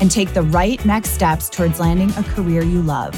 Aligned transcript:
and 0.00 0.10
take 0.10 0.34
the 0.34 0.42
right 0.42 0.84
next 0.84 1.10
steps 1.10 1.48
towards 1.48 1.78
landing 1.78 2.10
a 2.16 2.22
career 2.22 2.62
you 2.62 2.82
love. 2.82 3.14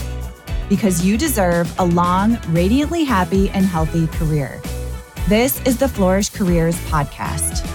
Because 0.68 1.04
you 1.04 1.16
deserve 1.16 1.72
a 1.78 1.84
long, 1.84 2.38
radiantly 2.48 3.04
happy, 3.04 3.48
and 3.50 3.64
healthy 3.64 4.06
career. 4.08 4.60
This 5.28 5.60
is 5.66 5.78
the 5.78 5.88
Flourish 5.88 6.30
Careers 6.30 6.76
Podcast. 6.86 7.66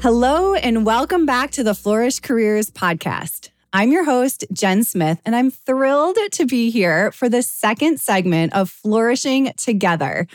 Hello, 0.00 0.54
and 0.54 0.86
welcome 0.86 1.26
back 1.26 1.50
to 1.52 1.64
the 1.64 1.74
Flourish 1.74 2.20
Careers 2.20 2.70
Podcast. 2.70 3.50
I'm 3.72 3.90
your 3.90 4.04
host, 4.04 4.44
Jen 4.52 4.84
Smith, 4.84 5.20
and 5.26 5.34
I'm 5.34 5.50
thrilled 5.50 6.16
to 6.32 6.46
be 6.46 6.70
here 6.70 7.10
for 7.12 7.28
the 7.28 7.42
second 7.42 8.00
segment 8.00 8.54
of 8.54 8.70
Flourishing 8.70 9.52
Together, 9.56 10.28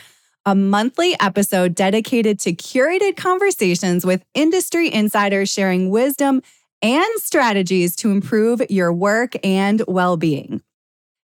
a 0.44 0.54
monthly 0.54 1.14
episode 1.20 1.74
dedicated 1.74 2.40
to 2.40 2.52
curated 2.52 3.16
conversations 3.16 4.04
with 4.04 4.24
industry 4.34 4.92
insiders 4.92 5.50
sharing 5.50 5.90
wisdom 5.90 6.42
and 6.80 7.06
strategies 7.16 7.94
to 7.96 8.10
improve 8.10 8.60
your 8.68 8.92
work 8.92 9.34
and 9.44 9.82
well 9.86 10.16
being. 10.16 10.60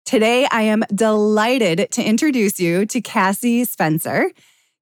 Today, 0.05 0.47
I 0.51 0.61
am 0.61 0.83
delighted 0.93 1.89
to 1.91 2.03
introduce 2.03 2.59
you 2.59 2.85
to 2.85 3.01
Cassie 3.01 3.65
Spencer. 3.65 4.31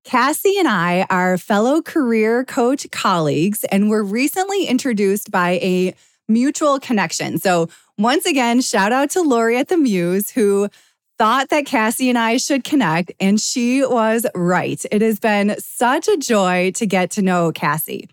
Cassie 0.04 0.60
and 0.60 0.68
I 0.68 1.08
are 1.10 1.38
fellow 1.38 1.82
career 1.82 2.46
coach 2.46 2.86
colleagues, 2.92 3.64
and 3.66 3.90
were 3.90 4.04
recently 4.04 4.66
introduced 4.66 5.32
by 5.32 5.54
a 5.64 5.96
mutual 6.28 6.80
connection. 6.80 7.40
So, 7.40 7.70
once 7.98 8.26
again, 8.26 8.62
shout 8.62 8.92
out 8.92 9.10
to 9.12 9.22
Lori 9.22 9.58
at 9.58 9.70
the 9.70 9.78
Muse 9.78 10.30
who 10.30 10.70
thought 11.18 11.50
that 11.50 11.66
Cassie 11.66 12.10
and 12.10 12.18
I 12.18 12.38
should 12.38 12.64
connect, 12.64 13.12
and 13.20 13.40
she 13.40 13.86
was 13.86 14.26
right. 14.36 14.84
It 14.92 15.02
has 15.02 15.20
been 15.20 15.56
such 15.60 16.08
a 16.08 16.18
joy 16.18 16.72
to 16.76 16.86
get 16.86 17.12
to 17.12 17.22
know 17.22 17.52
Cassie. 17.52 18.10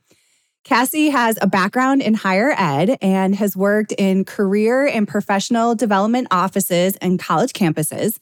Cassie 0.64 1.10
has 1.10 1.38
a 1.42 1.48
background 1.48 2.02
in 2.02 2.14
higher 2.14 2.54
ed 2.56 2.96
and 3.02 3.34
has 3.34 3.56
worked 3.56 3.92
in 3.92 4.24
career 4.24 4.86
and 4.86 5.08
professional 5.08 5.74
development 5.74 6.28
offices 6.30 6.94
and 6.96 7.18
college 7.18 7.52
campuses. 7.52 8.18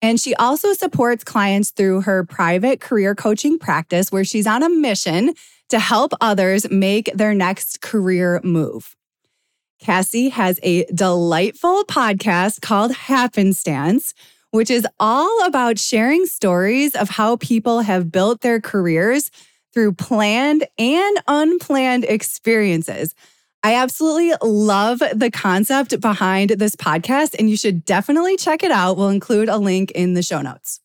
And 0.00 0.20
she 0.20 0.34
also 0.36 0.72
supports 0.72 1.24
clients 1.24 1.70
through 1.70 2.02
her 2.02 2.24
private 2.24 2.80
career 2.80 3.14
coaching 3.14 3.58
practice, 3.58 4.12
where 4.12 4.24
she's 4.24 4.46
on 4.46 4.62
a 4.62 4.70
mission 4.70 5.34
to 5.68 5.78
help 5.78 6.12
others 6.20 6.70
make 6.70 7.10
their 7.14 7.34
next 7.34 7.80
career 7.80 8.40
move. 8.44 8.94
Cassie 9.80 10.28
has 10.28 10.60
a 10.62 10.84
delightful 10.86 11.84
podcast 11.84 12.60
called 12.60 12.92
Happenstance, 12.92 14.12
which 14.50 14.70
is 14.70 14.86
all 15.00 15.46
about 15.46 15.78
sharing 15.78 16.26
stories 16.26 16.94
of 16.94 17.08
how 17.08 17.36
people 17.36 17.80
have 17.80 18.12
built 18.12 18.42
their 18.42 18.60
careers 18.60 19.30
through 19.72 19.94
planned 19.94 20.66
and 20.78 21.18
unplanned 21.26 22.04
experiences. 22.04 23.14
I 23.62 23.74
absolutely 23.74 24.34
love 24.42 25.02
the 25.14 25.30
concept 25.30 25.98
behind 25.98 26.50
this 26.50 26.76
podcast, 26.76 27.34
and 27.38 27.48
you 27.48 27.56
should 27.56 27.86
definitely 27.86 28.36
check 28.36 28.62
it 28.62 28.70
out. 28.70 28.98
We'll 28.98 29.08
include 29.08 29.48
a 29.48 29.56
link 29.56 29.92
in 29.92 30.12
the 30.12 30.22
show 30.22 30.42
notes. 30.42 30.80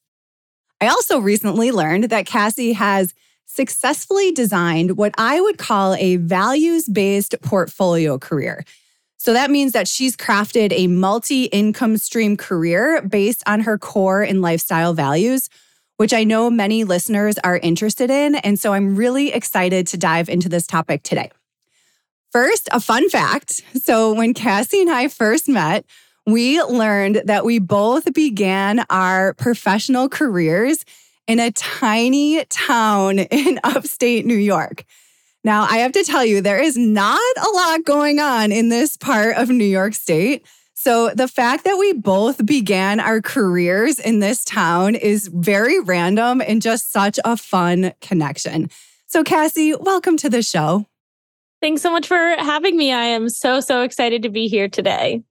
I 0.80 0.88
also 0.88 1.20
recently 1.20 1.72
learned 1.72 2.06
that 2.06 2.26
Cassie 2.26 2.74
has 2.74 3.14
successfully 3.46 4.32
designed 4.32 4.98
what 4.98 5.14
I 5.18 5.42
would 5.42 5.58
call 5.58 5.96
a 5.96 6.16
values 6.16 6.88
based 6.88 7.36
portfolio 7.42 8.18
career. 8.18 8.64
So 9.26 9.34
that 9.34 9.50
means 9.50 9.72
that 9.72 9.88
she's 9.88 10.16
crafted 10.16 10.72
a 10.72 10.86
multi 10.86 11.46
income 11.46 11.98
stream 11.98 12.38
career 12.38 13.02
based 13.02 13.42
on 13.48 13.62
her 13.62 13.76
core 13.76 14.22
and 14.22 14.40
lifestyle 14.40 14.94
values, 14.94 15.50
which 15.98 16.14
I 16.14 16.24
know 16.24 16.52
many 16.52 16.84
listeners 16.84 17.40
are 17.44 17.58
interested 17.58 18.12
in. 18.12 18.36
And 18.36 18.60
so 18.60 18.74
I'm 18.74 18.96
really 18.96 19.34
excited 19.34 19.88
to 19.88 19.98
dive 19.98 20.30
into 20.30 20.48
this 20.48 20.68
topic 20.68 21.02
today. 21.02 21.32
First, 22.32 22.70
a 22.72 22.80
fun 22.80 23.10
fact. 23.10 23.64
So 23.82 24.14
when 24.14 24.36
Cassie 24.36 24.82
and 24.82 24.92
I 24.92 25.08
first 25.08 25.50
met, 25.50 25.88
we 26.28 26.62
learned 26.62 27.24
that 27.26 27.46
we 27.46 27.58
both 27.58 28.14
began 28.14 28.86
our 28.92 29.34
professional 29.34 30.08
careers 30.08 30.86
in 31.26 31.40
a 31.40 31.50
tiny 31.50 32.46
town 32.46 33.18
in 33.32 33.60
upstate 33.64 34.28
New 34.28 34.36
York. 34.36 34.86
Now, 35.46 35.68
I 35.70 35.78
have 35.78 35.92
to 35.92 36.04
tell 36.04 36.26
you, 36.26 36.42
there 36.42 36.60
is 36.60 36.76
not 36.76 37.22
a 37.38 37.48
lot 37.54 37.86
going 37.86 38.20
on 38.20 38.52
in 38.52 38.70
this 38.70 38.98
part 38.98 39.38
of 39.38 39.48
New 39.48 39.64
York 39.64 39.94
State. 39.94 40.44
So, 40.74 41.12
the 41.12 41.28
fact 41.28 41.66
that 41.66 41.78
we 41.78 41.94
both 41.94 42.44
began 42.44 43.00
our 43.00 43.22
careers 43.22 44.00
in 44.00 44.22
this 44.22 44.44
town 44.44 44.96
is 44.96 45.28
very 45.28 45.80
random 45.80 46.42
and 46.42 46.64
just 46.64 46.92
such 46.92 47.20
a 47.24 47.38
fun 47.38 47.94
connection. 48.02 48.72
So, 49.06 49.24
Cassie, 49.24 49.76
welcome 49.76 50.18
to 50.18 50.32
the 50.32 50.42
show. 50.42 50.88
Thanks 51.62 51.84
so 51.84 51.92
much 51.92 52.08
for 52.08 52.18
having 52.18 52.76
me. 52.76 52.92
I 52.92 53.04
am 53.04 53.30
so, 53.30 53.60
so 53.60 53.84
excited 53.84 54.24
to 54.24 54.30
be 54.30 54.48
here 54.48 54.68
today. 54.68 55.22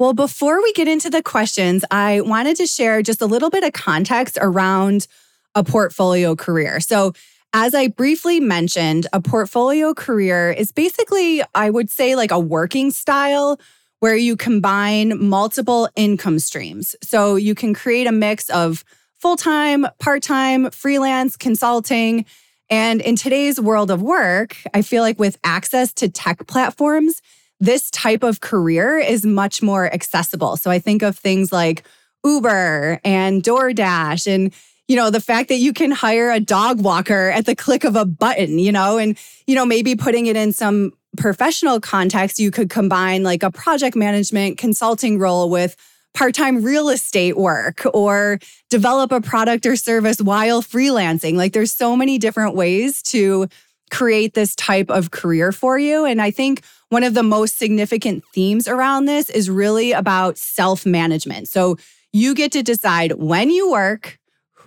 Well, 0.00 0.14
before 0.14 0.60
we 0.60 0.72
get 0.72 0.88
into 0.88 1.10
the 1.10 1.22
questions, 1.22 1.84
I 1.92 2.22
wanted 2.22 2.56
to 2.56 2.66
share 2.66 3.02
just 3.02 3.22
a 3.22 3.26
little 3.26 3.50
bit 3.50 3.62
of 3.62 3.72
context 3.72 4.36
around 4.40 5.06
a 5.54 5.62
portfolio 5.62 6.34
career. 6.34 6.80
So, 6.80 7.12
as 7.52 7.74
I 7.74 7.88
briefly 7.88 8.40
mentioned, 8.40 9.06
a 9.12 9.20
portfolio 9.20 9.94
career 9.94 10.50
is 10.50 10.72
basically, 10.72 11.42
I 11.54 11.70
would 11.70 11.90
say, 11.90 12.14
like 12.14 12.30
a 12.30 12.38
working 12.38 12.90
style 12.90 13.58
where 14.00 14.16
you 14.16 14.36
combine 14.36 15.28
multiple 15.28 15.88
income 15.96 16.38
streams. 16.38 16.94
So 17.02 17.36
you 17.36 17.54
can 17.54 17.74
create 17.74 18.06
a 18.06 18.12
mix 18.12 18.48
of 18.50 18.84
full 19.18 19.36
time, 19.36 19.86
part 19.98 20.22
time, 20.22 20.70
freelance, 20.70 21.36
consulting. 21.36 22.24
And 22.70 23.00
in 23.00 23.16
today's 23.16 23.60
world 23.60 23.90
of 23.90 24.02
work, 24.02 24.56
I 24.74 24.82
feel 24.82 25.02
like 25.02 25.18
with 25.18 25.38
access 25.42 25.92
to 25.94 26.08
tech 26.08 26.46
platforms, 26.46 27.20
this 27.58 27.90
type 27.90 28.22
of 28.22 28.40
career 28.40 28.98
is 28.98 29.24
much 29.24 29.62
more 29.62 29.92
accessible. 29.92 30.56
So 30.56 30.70
I 30.70 30.78
think 30.78 31.02
of 31.02 31.18
things 31.18 31.50
like 31.50 31.82
Uber 32.24 33.00
and 33.04 33.42
DoorDash 33.42 34.32
and 34.32 34.52
you 34.88 34.96
know, 34.96 35.10
the 35.10 35.20
fact 35.20 35.50
that 35.50 35.58
you 35.58 35.72
can 35.72 35.90
hire 35.90 36.30
a 36.30 36.40
dog 36.40 36.80
walker 36.80 37.30
at 37.30 37.46
the 37.46 37.54
click 37.54 37.84
of 37.84 37.94
a 37.94 38.06
button, 38.06 38.58
you 38.58 38.72
know, 38.72 38.98
and, 38.98 39.18
you 39.46 39.54
know, 39.54 39.66
maybe 39.66 39.94
putting 39.94 40.26
it 40.26 40.36
in 40.36 40.52
some 40.52 40.92
professional 41.16 41.78
context, 41.78 42.38
you 42.38 42.50
could 42.50 42.70
combine 42.70 43.22
like 43.22 43.42
a 43.42 43.50
project 43.50 43.94
management 43.94 44.56
consulting 44.56 45.18
role 45.18 45.50
with 45.50 45.76
part 46.14 46.34
time 46.34 46.62
real 46.62 46.88
estate 46.88 47.36
work 47.36 47.82
or 47.92 48.38
develop 48.70 49.12
a 49.12 49.20
product 49.20 49.66
or 49.66 49.76
service 49.76 50.20
while 50.20 50.62
freelancing. 50.62 51.34
Like 51.34 51.52
there's 51.52 51.72
so 51.72 51.94
many 51.94 52.18
different 52.18 52.54
ways 52.54 53.02
to 53.04 53.46
create 53.90 54.34
this 54.34 54.54
type 54.54 54.90
of 54.90 55.10
career 55.10 55.52
for 55.52 55.78
you. 55.78 56.04
And 56.04 56.20
I 56.20 56.30
think 56.30 56.62
one 56.88 57.04
of 57.04 57.14
the 57.14 57.22
most 57.22 57.58
significant 57.58 58.24
themes 58.34 58.68
around 58.68 59.04
this 59.04 59.28
is 59.30 59.50
really 59.50 59.92
about 59.92 60.38
self 60.38 60.86
management. 60.86 61.48
So 61.48 61.76
you 62.12 62.34
get 62.34 62.52
to 62.52 62.62
decide 62.62 63.12
when 63.12 63.50
you 63.50 63.70
work, 63.70 64.17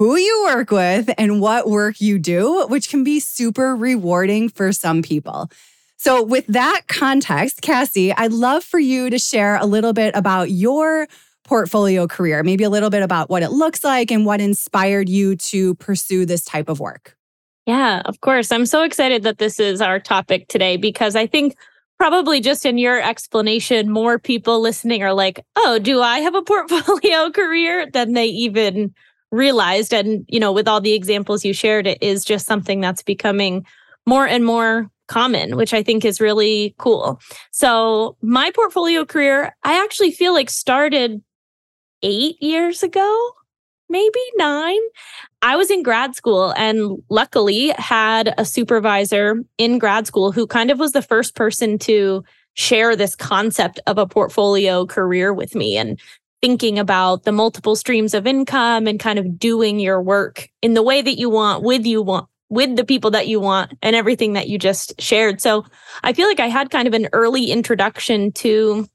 who 0.02 0.18
you 0.18 0.46
work 0.46 0.72
with 0.72 1.12
and 1.20 1.40
what 1.40 1.70
work 1.70 2.02
you 2.02 2.18
do, 2.18 2.66
which 2.70 2.90
can 2.90 3.04
be 3.04 3.20
super 3.20 3.76
rewarding 3.76 4.50
for 4.50 4.72
some 4.72 5.04
people. 5.04 5.48
So, 5.98 6.24
with 6.24 6.48
that 6.48 6.82
context, 6.88 7.62
Cassie, 7.62 8.12
I'd 8.12 8.34
love 8.34 8.64
for 8.64 8.80
you 8.80 9.12
to 9.12 9.20
share 9.20 9.58
a 9.58 9.68
little 9.68 9.94
bit 9.94 10.16
about 10.16 10.50
your 10.50 11.08
portfolio 11.44 12.08
career, 12.08 12.42
maybe 12.42 12.64
a 12.64 12.70
little 12.72 12.90
bit 12.90 13.04
about 13.04 13.30
what 13.30 13.44
it 13.44 13.52
looks 13.52 13.84
like 13.84 14.10
and 14.10 14.26
what 14.26 14.42
inspired 14.42 15.08
you 15.08 15.36
to 15.36 15.76
pursue 15.76 16.26
this 16.26 16.44
type 16.44 16.68
of 16.68 16.80
work. 16.80 17.16
Yeah, 17.68 18.02
of 18.06 18.22
course. 18.22 18.52
I'm 18.52 18.66
so 18.66 18.82
excited 18.82 19.22
that 19.22 19.38
this 19.38 19.60
is 19.60 19.82
our 19.82 20.00
topic 20.00 20.48
today 20.48 20.78
because 20.78 21.16
I 21.16 21.28
think 21.28 21.56
probably 22.00 22.42
just 22.42 22.66
in 22.66 22.80
your 22.80 23.00
explanation, 23.00 23.92
more 23.92 24.18
people 24.18 24.62
listening 24.62 25.04
are 25.04 25.14
like, 25.14 25.46
oh, 25.56 25.78
do 25.78 26.02
I 26.02 26.22
have 26.22 26.34
a 26.34 26.42
portfolio 26.42 27.30
career 27.30 27.86
than 27.94 28.14
they 28.14 28.26
even 28.26 28.96
realized. 29.32 29.94
And, 29.94 30.26
you 30.28 30.40
know, 30.40 30.52
with 30.52 30.68
all 30.68 30.82
the 30.82 30.94
examples 30.94 31.46
you 31.46 31.54
shared, 31.54 31.88
it 31.88 31.98
is 32.02 32.24
just 32.26 32.46
something 32.46 32.82
that's 32.82 33.04
becoming 33.04 33.66
more 34.06 34.28
and 34.28 34.46
more 34.46 34.90
common, 35.08 35.58
which 35.58 35.74
I 35.74 35.84
think 35.84 36.06
is 36.06 36.22
really 36.22 36.74
cool. 36.78 37.20
So, 37.52 38.18
my 38.22 38.52
portfolio 38.52 39.06
career, 39.06 39.56
I 39.64 39.84
actually 39.84 40.12
feel 40.12 40.34
like 40.34 40.50
started 40.50 41.22
eight 42.02 42.42
years 42.42 42.82
ago, 42.82 43.32
maybe 43.90 44.20
nine. 44.38 44.80
I 45.42 45.56
was 45.56 45.70
in 45.70 45.84
grad 45.84 46.16
school 46.16 46.54
and 46.56 47.02
luckily 47.10 47.74
had 47.78 48.34
a 48.38 48.46
supervisor 48.46 49.36
in 49.58 49.80
grad 49.80 50.08
school 50.08 50.32
who 50.32 50.48
kind 50.48 50.72
of 50.72 50.80
was 50.80 50.94
the 50.94 51.02
first 51.02 51.36
person 51.36 51.78
to 51.80 52.24
share 52.54 52.96
this 52.96 53.16
concept 53.16 53.80
of 53.88 53.98
a 53.98 54.08
portfolio 54.08 54.86
career 54.86 55.34
with 55.34 55.56
me 55.56 55.78
and 55.78 56.00
thinking 56.42 56.80
about 56.80 57.24
the 57.24 57.32
multiple 57.32 57.76
streams 57.76 58.14
of 58.14 58.26
income 58.26 58.88
and 58.88 59.00
kind 59.00 59.20
of 59.20 59.38
doing 59.38 59.80
your 59.80 60.02
work 60.02 60.50
in 60.62 60.74
the 60.74 60.84
way 60.84 61.02
that 61.02 61.18
you 61.18 61.30
want 61.30 61.64
with 61.64 61.86
you 61.86 62.02
want 62.02 62.28
with 62.50 62.76
the 62.76 62.84
people 62.84 63.12
that 63.12 63.28
you 63.28 63.40
want 63.40 63.72
and 63.82 63.96
everything 63.96 64.34
that 64.34 64.50
you 64.50 64.60
just 64.60 65.00
shared. 65.02 65.40
So 65.40 65.66
I 66.04 66.12
feel 66.12 66.28
like 66.28 66.42
I 66.42 66.48
had 66.48 66.70
kind 66.70 66.88
of 66.88 66.94
an 66.94 67.08
early 67.14 67.50
introduction 67.50 68.34
to 68.34 68.88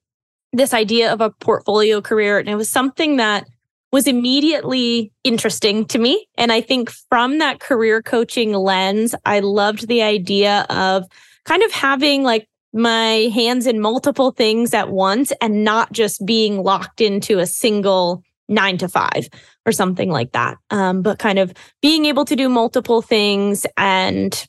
this 0.53 0.75
idea 0.75 1.11
of 1.11 1.23
a 1.23 1.31
portfolio 1.31 2.03
career 2.03 2.39
and 2.39 2.49
it 2.49 2.55
was 2.55 2.69
something 2.69 3.17
that 3.17 3.47
was 3.93 4.07
immediately 4.07 5.11
interesting 5.25 5.87
to 5.87 5.99
me. 5.99 6.29
And 6.37 6.53
I 6.53 6.61
think 6.61 6.91
from 6.91 7.39
that 7.39 7.61
career 7.61 8.03
coaching 8.03 8.53
lens, 8.53 9.15
I 9.25 9.41
loved 9.41 9.89
the 9.89 10.03
idea 10.03 10.67
of 10.69 11.05
kind 11.45 11.63
of 11.63 11.73
having 11.73 12.23
like 12.23 12.47
my 12.77 13.31
hands 13.35 13.67
in 13.67 13.81
multiple 13.81 14.31
things 14.31 14.75
at 14.75 14.91
once 14.91 15.33
and 15.41 15.65
not 15.65 15.93
just 15.93 16.25
being 16.25 16.63
locked 16.63 17.01
into 17.01 17.39
a 17.39 17.47
single 17.47 18.23
nine 18.49 18.79
to 18.79 18.89
five 18.89 19.29
or 19.65 19.73
something 19.73 20.11
like 20.11 20.33
that. 20.33 20.57
Um, 20.71 21.03
but 21.03 21.19
kind 21.19 21.39
of 21.39 21.53
being 21.83 22.07
able 22.07 22.25
to 22.25 22.37
do 22.37 22.49
multiple 22.49 23.03
things 23.03 23.67
and 23.77 24.47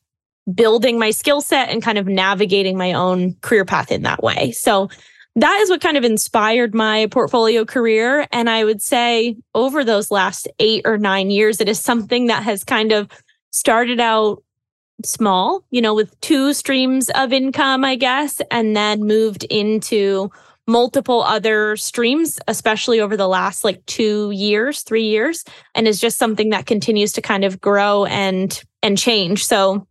building 0.54 1.00
my 1.00 1.12
skill 1.12 1.42
set 1.42 1.70
and 1.70 1.82
kind 1.82 1.98
of 1.98 2.08
navigating 2.08 2.78
my 2.78 2.94
own 2.94 3.36
career 3.42 3.66
path 3.66 3.92
in 3.92 4.04
that 4.04 4.24
way. 4.24 4.52
So 4.52 4.90
that 5.36 5.60
is 5.62 5.70
what 5.70 5.82
kind 5.82 5.98
of 5.98 6.04
inspired 6.04 6.74
my 6.74 7.08
portfolio 7.08 7.64
career. 7.64 8.28
And 8.32 8.50
I 8.50 8.64
would 8.64 8.82
say 8.82 9.36
over 9.54 9.84
those 9.84 10.10
last 10.10 10.48
eight 10.60 10.82
or 10.86 10.98
nine 10.98 11.30
years, 11.30 11.62
it 11.62 11.70
is 11.70 11.80
something 11.80 12.28
that 12.28 12.44
has 12.44 12.64
kind 12.64 12.92
of 12.92 13.08
started 13.52 14.00
out 14.00 14.44
small, 15.04 15.64
you 15.72 15.82
know, 15.82 15.94
with 15.94 16.20
two 16.22 16.54
streams 16.54 17.10
of 17.12 17.32
income, 17.32 17.84
I 17.84 17.96
guess, 17.96 18.42
and 18.52 18.76
then 18.76 19.04
moved 19.04 19.44
into 19.46 20.32
multiple 20.68 21.24
other 21.24 21.78
streams, 21.78 22.40
especially 22.48 23.00
over 23.00 23.16
the 23.16 23.28
last 23.28 23.64
like 23.64 23.86
two 23.86 24.32
years, 24.32 24.82
three 24.82 25.06
years, 25.06 25.46
and 25.76 25.88
is 25.88 26.00
just 26.00 26.18
something 26.18 26.50
that 26.50 26.66
continues 26.66 27.14
to 27.14 27.22
kind 27.22 27.44
of 27.44 27.62
grow 27.62 28.06
and 28.06 28.62
and 28.84 28.98
change. 28.98 29.46
So 29.46 29.88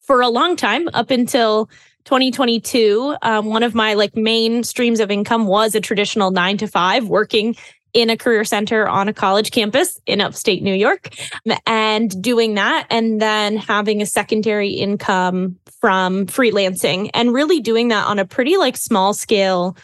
for 0.00 0.20
a 0.20 0.28
long 0.28 0.56
time, 0.56 0.88
up 0.92 1.10
until 1.10 1.70
2022, 2.04 3.16
um, 3.22 3.46
one 3.46 3.62
of 3.62 3.74
my 3.74 3.94
like 3.94 4.16
main 4.16 4.64
streams 4.64 4.98
of 4.98 5.10
income 5.10 5.46
was 5.46 5.74
a 5.74 5.80
traditional 5.80 6.32
nine 6.32 6.56
to 6.58 6.66
five 6.66 7.08
working 7.08 7.54
in 7.94 8.10
a 8.10 8.16
career 8.16 8.44
center 8.44 8.88
on 8.88 9.08
a 9.08 9.12
college 9.12 9.50
campus 9.50 10.00
in 10.06 10.20
upstate 10.20 10.62
New 10.62 10.74
York 10.74 11.14
and 11.66 12.22
doing 12.22 12.54
that 12.54 12.86
and 12.90 13.20
then 13.20 13.56
having 13.56 14.00
a 14.00 14.06
secondary 14.06 14.70
income 14.70 15.56
from 15.80 16.26
freelancing 16.26 17.10
and 17.12 17.32
really 17.32 17.60
doing 17.60 17.88
that 17.88 18.06
on 18.06 18.18
a 18.18 18.24
pretty 18.24 18.56
like 18.56 18.76
small 18.76 19.12
scale 19.12 19.76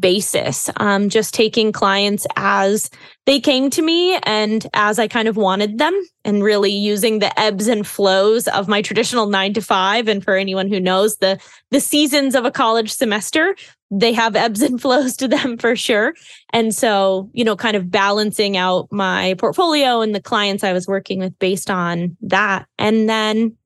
basis, 0.00 0.68
um, 0.78 1.08
just 1.08 1.32
taking 1.32 1.70
clients 1.70 2.26
as 2.34 2.90
they 3.24 3.38
came 3.38 3.70
to 3.70 3.82
me 3.82 4.16
and 4.24 4.66
as 4.74 4.98
I 4.98 5.06
kind 5.06 5.28
of 5.28 5.36
wanted 5.36 5.78
them, 5.78 5.94
and 6.24 6.42
really 6.42 6.72
using 6.72 7.20
the 7.20 7.38
ebbs 7.38 7.68
and 7.68 7.86
flows 7.86 8.48
of 8.48 8.66
my 8.66 8.82
traditional 8.82 9.26
nine 9.26 9.54
to 9.54 9.62
five. 9.62 10.08
And 10.08 10.24
for 10.24 10.34
anyone 10.34 10.68
who 10.68 10.80
knows 10.80 11.18
the 11.18 11.38
the 11.70 11.80
seasons 11.80 12.34
of 12.34 12.44
a 12.44 12.50
college 12.50 12.90
semester, 12.90 13.54
they 13.90 14.12
have 14.12 14.36
ebbs 14.36 14.62
and 14.62 14.80
flows 14.82 15.16
to 15.16 15.28
them 15.28 15.56
for 15.58 15.76
sure. 15.76 16.14
And 16.52 16.74
so, 16.74 17.30
you 17.32 17.44
know, 17.44 17.56
kind 17.56 17.76
of 17.76 17.90
balancing 17.90 18.56
out 18.56 18.88
my 18.90 19.34
portfolio 19.38 20.00
and 20.00 20.14
the 20.14 20.22
clients 20.22 20.64
I 20.64 20.72
was 20.72 20.86
working 20.86 21.20
with 21.20 21.38
based 21.38 21.70
on 21.70 22.16
that. 22.22 22.66
And 22.78 23.08
then 23.08 23.56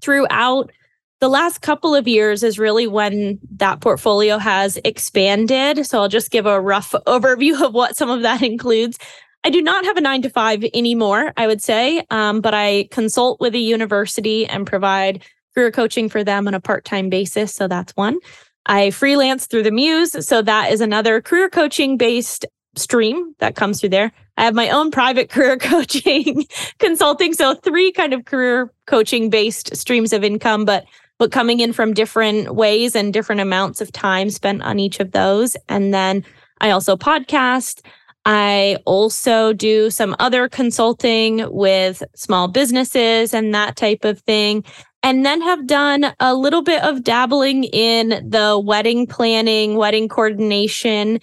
throughout 0.00 0.70
the 1.20 1.28
last 1.28 1.60
couple 1.60 1.94
of 1.94 2.08
years 2.08 2.42
is 2.42 2.58
really 2.58 2.86
when 2.86 3.38
that 3.56 3.80
portfolio 3.80 4.38
has 4.38 4.78
expanded. 4.84 5.86
So 5.86 6.00
I'll 6.00 6.08
just 6.08 6.30
give 6.30 6.46
a 6.46 6.60
rough 6.60 6.92
overview 7.06 7.62
of 7.62 7.74
what 7.74 7.96
some 7.96 8.10
of 8.10 8.22
that 8.22 8.42
includes. 8.42 8.98
I 9.42 9.48
do 9.48 9.62
not 9.62 9.86
have 9.86 9.96
a 9.96 10.02
nine 10.02 10.20
to 10.22 10.30
five 10.30 10.64
anymore, 10.74 11.32
I 11.38 11.46
would 11.46 11.62
say, 11.62 12.04
um, 12.10 12.42
but 12.42 12.52
I 12.52 12.88
consult 12.90 13.40
with 13.40 13.54
a 13.54 13.58
university 13.58 14.46
and 14.46 14.66
provide 14.66 15.24
career 15.54 15.70
coaching 15.70 16.10
for 16.10 16.22
them 16.22 16.46
on 16.46 16.52
a 16.52 16.60
part 16.60 16.84
time 16.84 17.08
basis. 17.08 17.54
So 17.54 17.66
that's 17.66 17.96
one. 17.96 18.18
I 18.70 18.92
freelance 18.92 19.46
through 19.46 19.64
the 19.64 19.72
Muse. 19.72 20.24
So 20.24 20.42
that 20.42 20.70
is 20.70 20.80
another 20.80 21.20
career 21.20 21.50
coaching 21.50 21.96
based 21.96 22.46
stream 22.76 23.34
that 23.40 23.56
comes 23.56 23.80
through 23.80 23.88
there. 23.88 24.12
I 24.36 24.44
have 24.44 24.54
my 24.54 24.70
own 24.70 24.92
private 24.92 25.28
career 25.28 25.58
coaching 25.58 26.46
consulting. 26.78 27.34
So 27.34 27.54
three 27.54 27.90
kind 27.90 28.14
of 28.14 28.26
career 28.26 28.72
coaching 28.86 29.28
based 29.28 29.76
streams 29.76 30.12
of 30.12 30.22
income, 30.22 30.64
but 30.64 30.84
but 31.18 31.32
coming 31.32 31.58
in 31.58 31.72
from 31.72 31.92
different 31.92 32.54
ways 32.54 32.94
and 32.94 33.12
different 33.12 33.40
amounts 33.40 33.80
of 33.80 33.90
time 33.90 34.30
spent 34.30 34.62
on 34.62 34.78
each 34.78 35.00
of 35.00 35.10
those. 35.10 35.56
And 35.68 35.92
then 35.92 36.24
I 36.60 36.70
also 36.70 36.96
podcast. 36.96 37.82
I 38.24 38.78
also 38.86 39.52
do 39.52 39.90
some 39.90 40.14
other 40.18 40.48
consulting 40.48 41.44
with 41.50 42.02
small 42.14 42.48
businesses 42.48 43.34
and 43.34 43.52
that 43.54 43.76
type 43.76 44.04
of 44.04 44.20
thing. 44.20 44.64
And 45.02 45.24
then 45.24 45.40
have 45.40 45.66
done 45.66 46.12
a 46.20 46.34
little 46.34 46.62
bit 46.62 46.82
of 46.82 47.02
dabbling 47.02 47.64
in 47.64 48.08
the 48.28 48.60
wedding 48.62 49.06
planning, 49.06 49.76
wedding 49.76 50.08
coordination, 50.08 51.20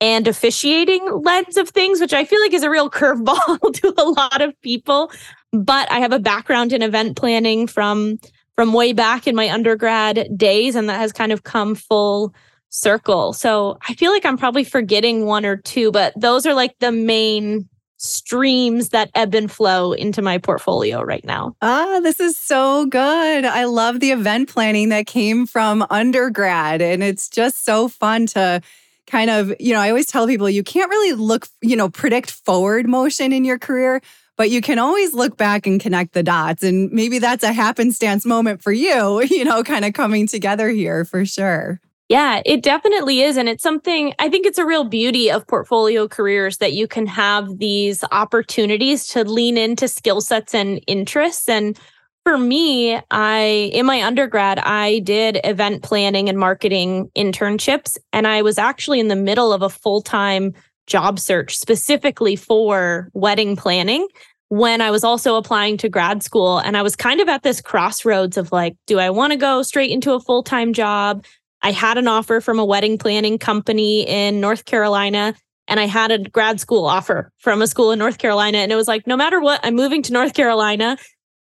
and 0.00 0.28
officiating 0.28 1.22
lens 1.22 1.56
of 1.56 1.70
things, 1.70 2.00
which 2.00 2.12
I 2.12 2.24
feel 2.24 2.40
like 2.40 2.52
is 2.52 2.62
a 2.62 2.70
real 2.70 2.90
curveball 2.98 3.72
to 3.74 3.94
a 3.96 4.04
lot 4.04 4.42
of 4.42 4.60
people. 4.60 5.10
But 5.52 5.90
I 5.90 6.00
have 6.00 6.12
a 6.12 6.18
background 6.18 6.72
in 6.72 6.82
event 6.82 7.16
planning 7.16 7.66
from 7.66 8.18
from 8.56 8.72
way 8.72 8.92
back 8.92 9.26
in 9.26 9.34
my 9.34 9.50
undergrad 9.50 10.28
days, 10.36 10.76
and 10.76 10.88
that 10.88 11.00
has 11.00 11.12
kind 11.12 11.32
of 11.32 11.42
come 11.42 11.74
full 11.74 12.32
circle. 12.68 13.32
So 13.32 13.78
I 13.88 13.94
feel 13.94 14.12
like 14.12 14.24
I'm 14.24 14.38
probably 14.38 14.64
forgetting 14.64 15.26
one 15.26 15.44
or 15.44 15.56
two, 15.56 15.90
but 15.90 16.12
those 16.16 16.44
are 16.44 16.54
like 16.54 16.76
the 16.80 16.92
main 16.92 17.68
streams 18.04 18.90
that 18.90 19.10
ebb 19.14 19.34
and 19.34 19.50
flow 19.50 19.92
into 19.92 20.22
my 20.22 20.38
portfolio 20.38 21.02
right 21.02 21.24
now. 21.24 21.56
Ah, 21.62 22.00
this 22.02 22.20
is 22.20 22.36
so 22.36 22.86
good. 22.86 23.44
I 23.44 23.64
love 23.64 24.00
the 24.00 24.10
event 24.10 24.48
planning 24.48 24.90
that 24.90 25.06
came 25.06 25.46
from 25.46 25.86
undergrad. 25.90 26.82
And 26.82 27.02
it's 27.02 27.28
just 27.28 27.64
so 27.64 27.88
fun 27.88 28.26
to 28.28 28.60
kind 29.06 29.30
of, 29.30 29.54
you 29.58 29.72
know, 29.72 29.80
I 29.80 29.88
always 29.88 30.06
tell 30.06 30.26
people 30.26 30.48
you 30.48 30.62
can't 30.62 30.90
really 30.90 31.12
look, 31.12 31.48
you 31.60 31.76
know, 31.76 31.88
predict 31.88 32.30
forward 32.30 32.88
motion 32.88 33.32
in 33.32 33.44
your 33.44 33.58
career, 33.58 34.00
but 34.36 34.50
you 34.50 34.60
can 34.60 34.78
always 34.78 35.14
look 35.14 35.36
back 35.36 35.66
and 35.66 35.80
connect 35.80 36.12
the 36.12 36.22
dots. 36.22 36.62
And 36.62 36.90
maybe 36.90 37.18
that's 37.18 37.44
a 37.44 37.52
happenstance 37.52 38.24
moment 38.24 38.62
for 38.62 38.72
you, 38.72 39.22
you 39.30 39.44
know, 39.44 39.62
kind 39.62 39.84
of 39.84 39.92
coming 39.92 40.26
together 40.26 40.68
here 40.68 41.04
for 41.04 41.24
sure. 41.24 41.80
Yeah, 42.14 42.42
it 42.46 42.62
definitely 42.62 43.22
is. 43.22 43.36
And 43.36 43.48
it's 43.48 43.64
something 43.64 44.14
I 44.20 44.28
think 44.28 44.46
it's 44.46 44.56
a 44.56 44.64
real 44.64 44.84
beauty 44.84 45.32
of 45.32 45.44
portfolio 45.48 46.06
careers 46.06 46.58
that 46.58 46.72
you 46.72 46.86
can 46.86 47.08
have 47.08 47.58
these 47.58 48.04
opportunities 48.12 49.08
to 49.08 49.24
lean 49.24 49.58
into 49.58 49.88
skill 49.88 50.20
sets 50.20 50.54
and 50.54 50.80
interests. 50.86 51.48
And 51.48 51.76
for 52.22 52.38
me, 52.38 53.00
I, 53.10 53.68
in 53.72 53.84
my 53.84 54.00
undergrad, 54.00 54.60
I 54.60 55.00
did 55.00 55.40
event 55.42 55.82
planning 55.82 56.28
and 56.28 56.38
marketing 56.38 57.10
internships. 57.16 57.98
And 58.12 58.28
I 58.28 58.42
was 58.42 58.58
actually 58.58 59.00
in 59.00 59.08
the 59.08 59.16
middle 59.16 59.52
of 59.52 59.62
a 59.62 59.68
full 59.68 60.00
time 60.00 60.54
job 60.86 61.18
search 61.18 61.58
specifically 61.58 62.36
for 62.36 63.10
wedding 63.14 63.56
planning 63.56 64.06
when 64.50 64.80
I 64.80 64.92
was 64.92 65.02
also 65.02 65.34
applying 65.34 65.78
to 65.78 65.88
grad 65.88 66.22
school. 66.22 66.58
And 66.58 66.76
I 66.76 66.82
was 66.82 66.94
kind 66.94 67.20
of 67.20 67.28
at 67.28 67.42
this 67.42 67.60
crossroads 67.60 68.36
of 68.36 68.52
like, 68.52 68.76
do 68.86 69.00
I 69.00 69.10
want 69.10 69.32
to 69.32 69.36
go 69.36 69.62
straight 69.62 69.90
into 69.90 70.12
a 70.12 70.20
full 70.20 70.44
time 70.44 70.72
job? 70.72 71.24
I 71.64 71.72
had 71.72 71.96
an 71.96 72.06
offer 72.06 72.42
from 72.42 72.58
a 72.58 72.64
wedding 72.64 72.98
planning 72.98 73.38
company 73.38 74.02
in 74.02 74.38
North 74.38 74.66
Carolina. 74.66 75.34
And 75.66 75.80
I 75.80 75.86
had 75.86 76.12
a 76.12 76.18
grad 76.18 76.60
school 76.60 76.84
offer 76.84 77.32
from 77.38 77.62
a 77.62 77.66
school 77.66 77.90
in 77.90 77.98
North 77.98 78.18
Carolina. 78.18 78.58
And 78.58 78.70
it 78.70 78.76
was 78.76 78.86
like, 78.86 79.06
no 79.06 79.16
matter 79.16 79.40
what, 79.40 79.60
I'm 79.64 79.74
moving 79.74 80.02
to 80.02 80.12
North 80.12 80.34
Carolina. 80.34 80.98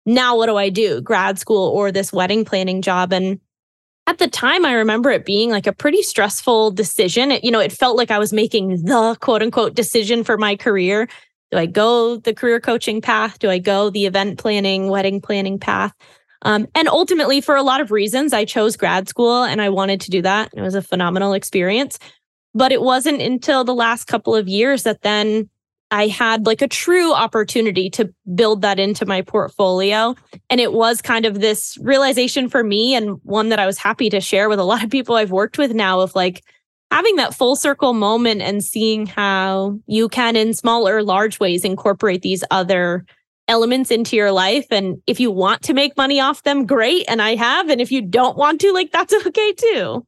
Now, 0.05 0.37
what 0.37 0.47
do 0.47 0.57
I 0.57 0.69
do? 0.69 1.01
Grad 1.01 1.39
school 1.39 1.69
or 1.69 1.93
this 1.93 2.13
wedding 2.13 2.45
planning 2.45 2.83
job? 2.83 3.13
And 3.13 3.39
at 4.09 4.19
the 4.19 4.27
time, 4.27 4.65
I 4.65 4.73
remember 4.73 5.11
it 5.11 5.25
being 5.25 5.51
like 5.51 5.69
a 5.69 5.73
pretty 5.73 6.03
stressful 6.03 6.73
decision. 6.73 7.31
It, 7.31 7.45
you 7.45 7.53
know, 7.53 7.61
it 7.61 7.71
felt 7.71 7.97
like 7.97 8.11
I 8.11 8.19
was 8.19 8.33
making 8.33 8.83
the 8.83 9.17
quote 9.21 9.43
unquote 9.43 9.75
decision 9.75 10.25
for 10.25 10.37
my 10.37 10.57
career. 10.57 11.09
Do 11.53 11.59
I 11.59 11.67
go 11.67 12.17
the 12.17 12.35
career 12.35 12.59
coaching 12.59 13.01
path? 13.01 13.39
Do 13.39 13.49
I 13.49 13.59
go 13.59 13.91
the 13.91 14.07
event 14.07 14.41
planning, 14.41 14.89
wedding 14.89 15.21
planning 15.21 15.61
path? 15.61 15.95
Um, 16.43 16.67
and 16.75 16.89
ultimately, 16.89 17.41
for 17.41 17.55
a 17.55 17.63
lot 17.63 17.81
of 17.81 17.91
reasons, 17.91 18.33
I 18.33 18.45
chose 18.45 18.77
grad 18.77 19.09
school 19.09 19.43
and 19.43 19.61
I 19.61 19.69
wanted 19.69 20.01
to 20.03 20.11
do 20.11 20.23
that. 20.23 20.51
It 20.55 20.63
was 20.63 20.75
a 20.75 20.83
phenomenal 20.83 21.33
experience. 21.33 21.99
But 22.55 22.73
it 22.73 22.83
wasn't 22.83 23.23
until 23.23 23.63
the 23.63 23.75
last 23.75 24.07
couple 24.07 24.35
of 24.35 24.49
years 24.49 24.83
that 24.83 25.03
then 25.03 25.49
I 25.93 26.07
had 26.07 26.47
like 26.47 26.63
a 26.63 26.69
true 26.69 27.13
opportunity 27.13 27.91
to 27.91 28.13
build 28.35 28.63
that 28.63 28.79
into 28.79 29.07
my 29.07 29.23
portfolio. 29.23 30.15
And 30.49 30.61
it 30.61 30.73
was 30.73 31.03
kind 31.03 31.27
of 31.27 31.41
this 31.41 31.77
realization 31.81 32.49
for 32.49 32.63
me 32.63 32.95
and 32.95 33.21
one 33.25 33.49
that 33.49 33.59
I 33.59 33.67
was 33.67 33.79
happy 33.79 34.09
to 34.11 34.21
share 34.21 34.49
with 34.49 34.61
a 34.61 34.65
lot 34.65 34.85
of 34.85 34.91
people 34.91 35.17
I've 35.17 35.33
worked 35.33 35.59
with 35.59 35.75
now 35.75 36.01
of 36.01 36.15
like 36.15 36.45
having 36.91 37.17
that 37.17 37.35
full 37.35 37.57
circle 37.57 37.93
moment 37.93 38.41
and 38.41 38.65
seeing 38.65 39.07
how 39.07 39.79
you 39.87 40.09
can, 40.09 40.37
in 40.37 40.55
small 40.55 40.89
or 40.89 41.03
large 41.03 41.41
ways, 41.41 41.65
incorporate 41.65 42.23
these 42.23 42.45
other 42.51 43.05
elements 43.51 43.91
into 43.91 44.17
your 44.17 44.31
life. 44.31 44.67
And 44.71 45.03
if 45.07 45.21
you 45.21 45.31
want 45.31 45.63
to 45.63 45.75
make 45.75 45.97
money 45.97 46.21
off 46.21 46.45
them, 46.45 46.65
great. 46.65 47.05
And 47.09 47.21
I 47.21 47.35
have. 47.35 47.69
And 47.69 47.81
if 47.81 47.91
you 47.93 48.01
don't 48.01 48.39
want 48.39 48.61
to, 48.63 48.73
like, 48.73 48.93
that's 48.93 49.13
okay 49.27 49.53
too. 49.53 50.07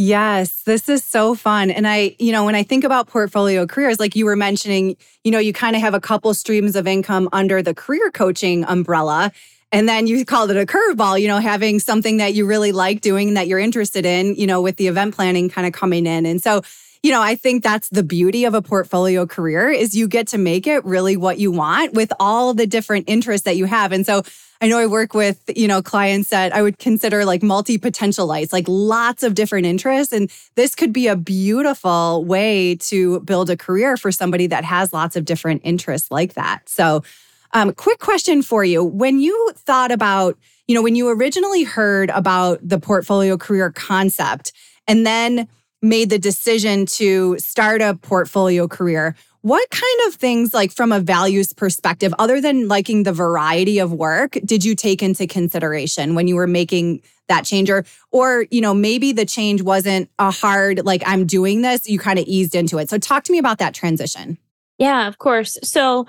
Yes, 0.00 0.62
this 0.62 0.88
is 0.88 1.02
so 1.04 1.34
fun. 1.34 1.70
And 1.70 1.86
I, 1.86 2.14
you 2.20 2.30
know, 2.30 2.44
when 2.44 2.54
I 2.54 2.62
think 2.62 2.84
about 2.84 3.08
portfolio 3.08 3.66
careers, 3.66 3.98
like 3.98 4.14
you 4.14 4.24
were 4.24 4.36
mentioning, 4.36 4.96
you 5.24 5.32
know, 5.32 5.40
you 5.40 5.52
kind 5.52 5.74
of 5.74 5.82
have 5.82 5.92
a 5.92 6.00
couple 6.00 6.32
streams 6.34 6.76
of 6.76 6.86
income 6.86 7.28
under 7.32 7.62
the 7.62 7.74
career 7.74 8.10
coaching 8.12 8.64
umbrella. 8.64 9.32
And 9.72 9.88
then 9.88 10.06
you 10.06 10.24
called 10.24 10.50
it 10.50 10.56
a 10.56 10.64
curveball, 10.64 11.20
you 11.20 11.28
know, 11.28 11.40
having 11.40 11.80
something 11.80 12.18
that 12.18 12.32
you 12.32 12.46
really 12.46 12.72
like 12.72 13.00
doing 13.00 13.34
that 13.34 13.48
you're 13.48 13.58
interested 13.58 14.06
in, 14.06 14.34
you 14.36 14.46
know, 14.46 14.62
with 14.62 14.76
the 14.76 14.86
event 14.86 15.14
planning 15.14 15.48
kind 15.50 15.66
of 15.66 15.72
coming 15.72 16.06
in. 16.06 16.24
And 16.24 16.40
so, 16.40 16.62
you 17.02 17.10
know, 17.12 17.22
I 17.22 17.34
think 17.34 17.62
that's 17.62 17.88
the 17.88 18.02
beauty 18.02 18.44
of 18.44 18.54
a 18.54 18.62
portfolio 18.62 19.26
career 19.26 19.70
is 19.70 19.94
you 19.94 20.08
get 20.08 20.26
to 20.28 20.38
make 20.38 20.66
it 20.66 20.84
really 20.84 21.16
what 21.16 21.38
you 21.38 21.52
want 21.52 21.94
with 21.94 22.12
all 22.18 22.54
the 22.54 22.66
different 22.66 23.04
interests 23.08 23.44
that 23.44 23.56
you 23.56 23.66
have. 23.66 23.92
And 23.92 24.04
so 24.04 24.22
I 24.60 24.66
know 24.66 24.78
I 24.78 24.86
work 24.86 25.14
with, 25.14 25.48
you 25.54 25.68
know, 25.68 25.82
clients 25.82 26.30
that 26.30 26.52
I 26.52 26.62
would 26.62 26.78
consider 26.78 27.24
like 27.24 27.42
multi-potentialites, 27.42 28.52
like 28.52 28.64
lots 28.66 29.22
of 29.22 29.34
different 29.34 29.66
interests. 29.66 30.12
And 30.12 30.30
this 30.56 30.74
could 30.74 30.92
be 30.92 31.06
a 31.06 31.14
beautiful 31.14 32.24
way 32.24 32.74
to 32.76 33.20
build 33.20 33.50
a 33.50 33.56
career 33.56 33.96
for 33.96 34.10
somebody 34.10 34.48
that 34.48 34.64
has 34.64 34.92
lots 34.92 35.14
of 35.14 35.24
different 35.24 35.62
interests 35.64 36.10
like 36.10 36.34
that. 36.34 36.68
So, 36.68 37.04
um, 37.52 37.72
quick 37.72 37.98
question 37.98 38.42
for 38.42 38.62
you. 38.62 38.84
When 38.84 39.20
you 39.20 39.52
thought 39.54 39.90
about, 39.90 40.36
you 40.66 40.74
know, 40.74 40.82
when 40.82 40.96
you 40.96 41.08
originally 41.08 41.62
heard 41.62 42.10
about 42.10 42.58
the 42.62 42.78
portfolio 42.78 43.38
career 43.38 43.70
concept 43.70 44.52
and 44.86 45.06
then 45.06 45.48
made 45.82 46.10
the 46.10 46.18
decision 46.18 46.86
to 46.86 47.38
start 47.38 47.80
a 47.80 47.94
portfolio 47.94 48.66
career, 48.66 49.14
what 49.42 49.70
kind 49.70 50.08
of 50.08 50.14
things, 50.14 50.52
like 50.52 50.72
from 50.72 50.90
a 50.90 51.00
values 51.00 51.52
perspective, 51.52 52.12
other 52.18 52.40
than 52.40 52.68
liking 52.68 53.04
the 53.04 53.12
variety 53.12 53.78
of 53.78 53.92
work, 53.92 54.36
did 54.44 54.64
you 54.64 54.74
take 54.74 55.02
into 55.02 55.26
consideration 55.26 56.14
when 56.14 56.26
you 56.26 56.34
were 56.34 56.48
making 56.48 57.02
that 57.28 57.44
change? 57.44 57.70
Or, 57.70 57.84
or 58.10 58.46
you 58.50 58.60
know, 58.60 58.74
maybe 58.74 59.12
the 59.12 59.24
change 59.24 59.62
wasn't 59.62 60.10
a 60.18 60.30
hard, 60.30 60.84
like, 60.84 61.02
I'm 61.06 61.24
doing 61.24 61.62
this, 61.62 61.88
you 61.88 61.98
kind 61.98 62.18
of 62.18 62.24
eased 62.26 62.54
into 62.54 62.78
it. 62.78 62.90
So, 62.90 62.98
talk 62.98 63.24
to 63.24 63.32
me 63.32 63.38
about 63.38 63.58
that 63.58 63.74
transition. 63.74 64.38
Yeah, 64.78 65.06
of 65.06 65.18
course. 65.18 65.56
So, 65.62 66.06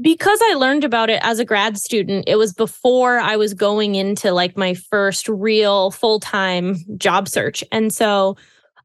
because 0.00 0.40
I 0.42 0.54
learned 0.54 0.84
about 0.84 1.10
it 1.10 1.20
as 1.22 1.38
a 1.38 1.44
grad 1.44 1.76
student, 1.76 2.24
it 2.26 2.36
was 2.36 2.52
before 2.54 3.18
I 3.18 3.36
was 3.36 3.52
going 3.52 3.94
into 3.94 4.32
like 4.32 4.56
my 4.56 4.74
first 4.74 5.28
real 5.28 5.90
full 5.90 6.18
time 6.18 6.76
job 6.96 7.28
search. 7.28 7.62
And 7.70 7.92
so 7.92 8.36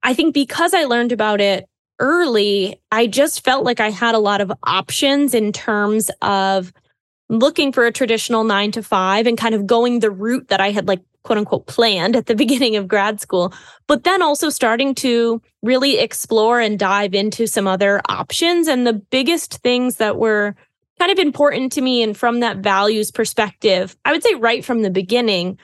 I 0.07 0.13
think 0.13 0.33
because 0.33 0.73
I 0.73 0.85
learned 0.85 1.11
about 1.11 1.41
it 1.41 1.67
early, 1.99 2.81
I 2.93 3.07
just 3.07 3.43
felt 3.43 3.65
like 3.65 3.81
I 3.81 3.89
had 3.89 4.15
a 4.15 4.19
lot 4.19 4.39
of 4.39 4.53
options 4.63 5.33
in 5.33 5.51
terms 5.51 6.09
of 6.21 6.71
looking 7.27 7.73
for 7.73 7.85
a 7.85 7.91
traditional 7.91 8.45
nine 8.45 8.71
to 8.71 8.81
five 8.81 9.27
and 9.27 9.37
kind 9.37 9.53
of 9.53 9.67
going 9.67 9.99
the 9.99 10.09
route 10.09 10.47
that 10.47 10.61
I 10.61 10.71
had 10.71 10.87
like 10.87 11.01
quote 11.25 11.39
unquote 11.39 11.67
planned 11.67 12.15
at 12.15 12.27
the 12.27 12.35
beginning 12.43 12.77
of 12.77 12.87
grad 12.87 13.19
school, 13.19 13.53
but 13.85 14.05
then 14.05 14.21
also 14.21 14.49
starting 14.49 14.95
to 14.95 15.41
really 15.61 15.99
explore 15.99 16.61
and 16.61 16.79
dive 16.79 17.13
into 17.13 17.45
some 17.45 17.67
other 17.67 18.01
options. 18.07 18.69
And 18.69 18.87
the 18.87 18.93
biggest 18.93 19.55
things 19.55 19.97
that 19.97 20.17
were 20.17 20.55
kind 20.99 21.11
of 21.11 21.19
important 21.19 21.73
to 21.73 21.81
me 21.81 22.01
and 22.01 22.15
from 22.15 22.39
that 22.39 22.59
values 22.59 23.11
perspective, 23.11 23.97
I 24.05 24.13
would 24.13 24.23
say 24.23 24.35
right 24.35 24.63
from 24.63 24.83
the 24.83 24.89
beginning 24.89 25.59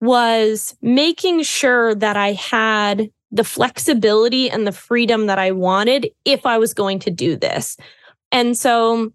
was 0.00 0.76
making 0.80 1.42
sure 1.42 1.96
that 1.96 2.16
I 2.16 2.34
had 2.34 3.10
the 3.30 3.44
flexibility 3.44 4.50
and 4.50 4.66
the 4.66 4.72
freedom 4.72 5.26
that 5.26 5.38
I 5.38 5.50
wanted 5.50 6.10
if 6.24 6.46
I 6.46 6.58
was 6.58 6.72
going 6.74 6.98
to 7.00 7.10
do 7.10 7.36
this. 7.36 7.76
And 8.32 8.56
so 8.56 9.12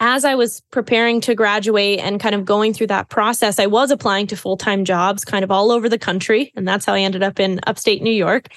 as 0.00 0.24
I 0.24 0.34
was 0.34 0.62
preparing 0.70 1.20
to 1.22 1.34
graduate 1.34 2.00
and 2.00 2.18
kind 2.18 2.34
of 2.34 2.44
going 2.44 2.72
through 2.72 2.86
that 2.88 3.10
process, 3.10 3.58
I 3.58 3.66
was 3.66 3.90
applying 3.90 4.26
to 4.28 4.36
full 4.36 4.56
time 4.56 4.84
jobs 4.84 5.24
kind 5.24 5.44
of 5.44 5.50
all 5.50 5.70
over 5.70 5.88
the 5.88 5.98
country. 5.98 6.52
And 6.56 6.66
that's 6.66 6.86
how 6.86 6.94
I 6.94 7.00
ended 7.00 7.22
up 7.22 7.38
in 7.38 7.60
upstate 7.66 8.02
New 8.02 8.10
York. 8.10 8.48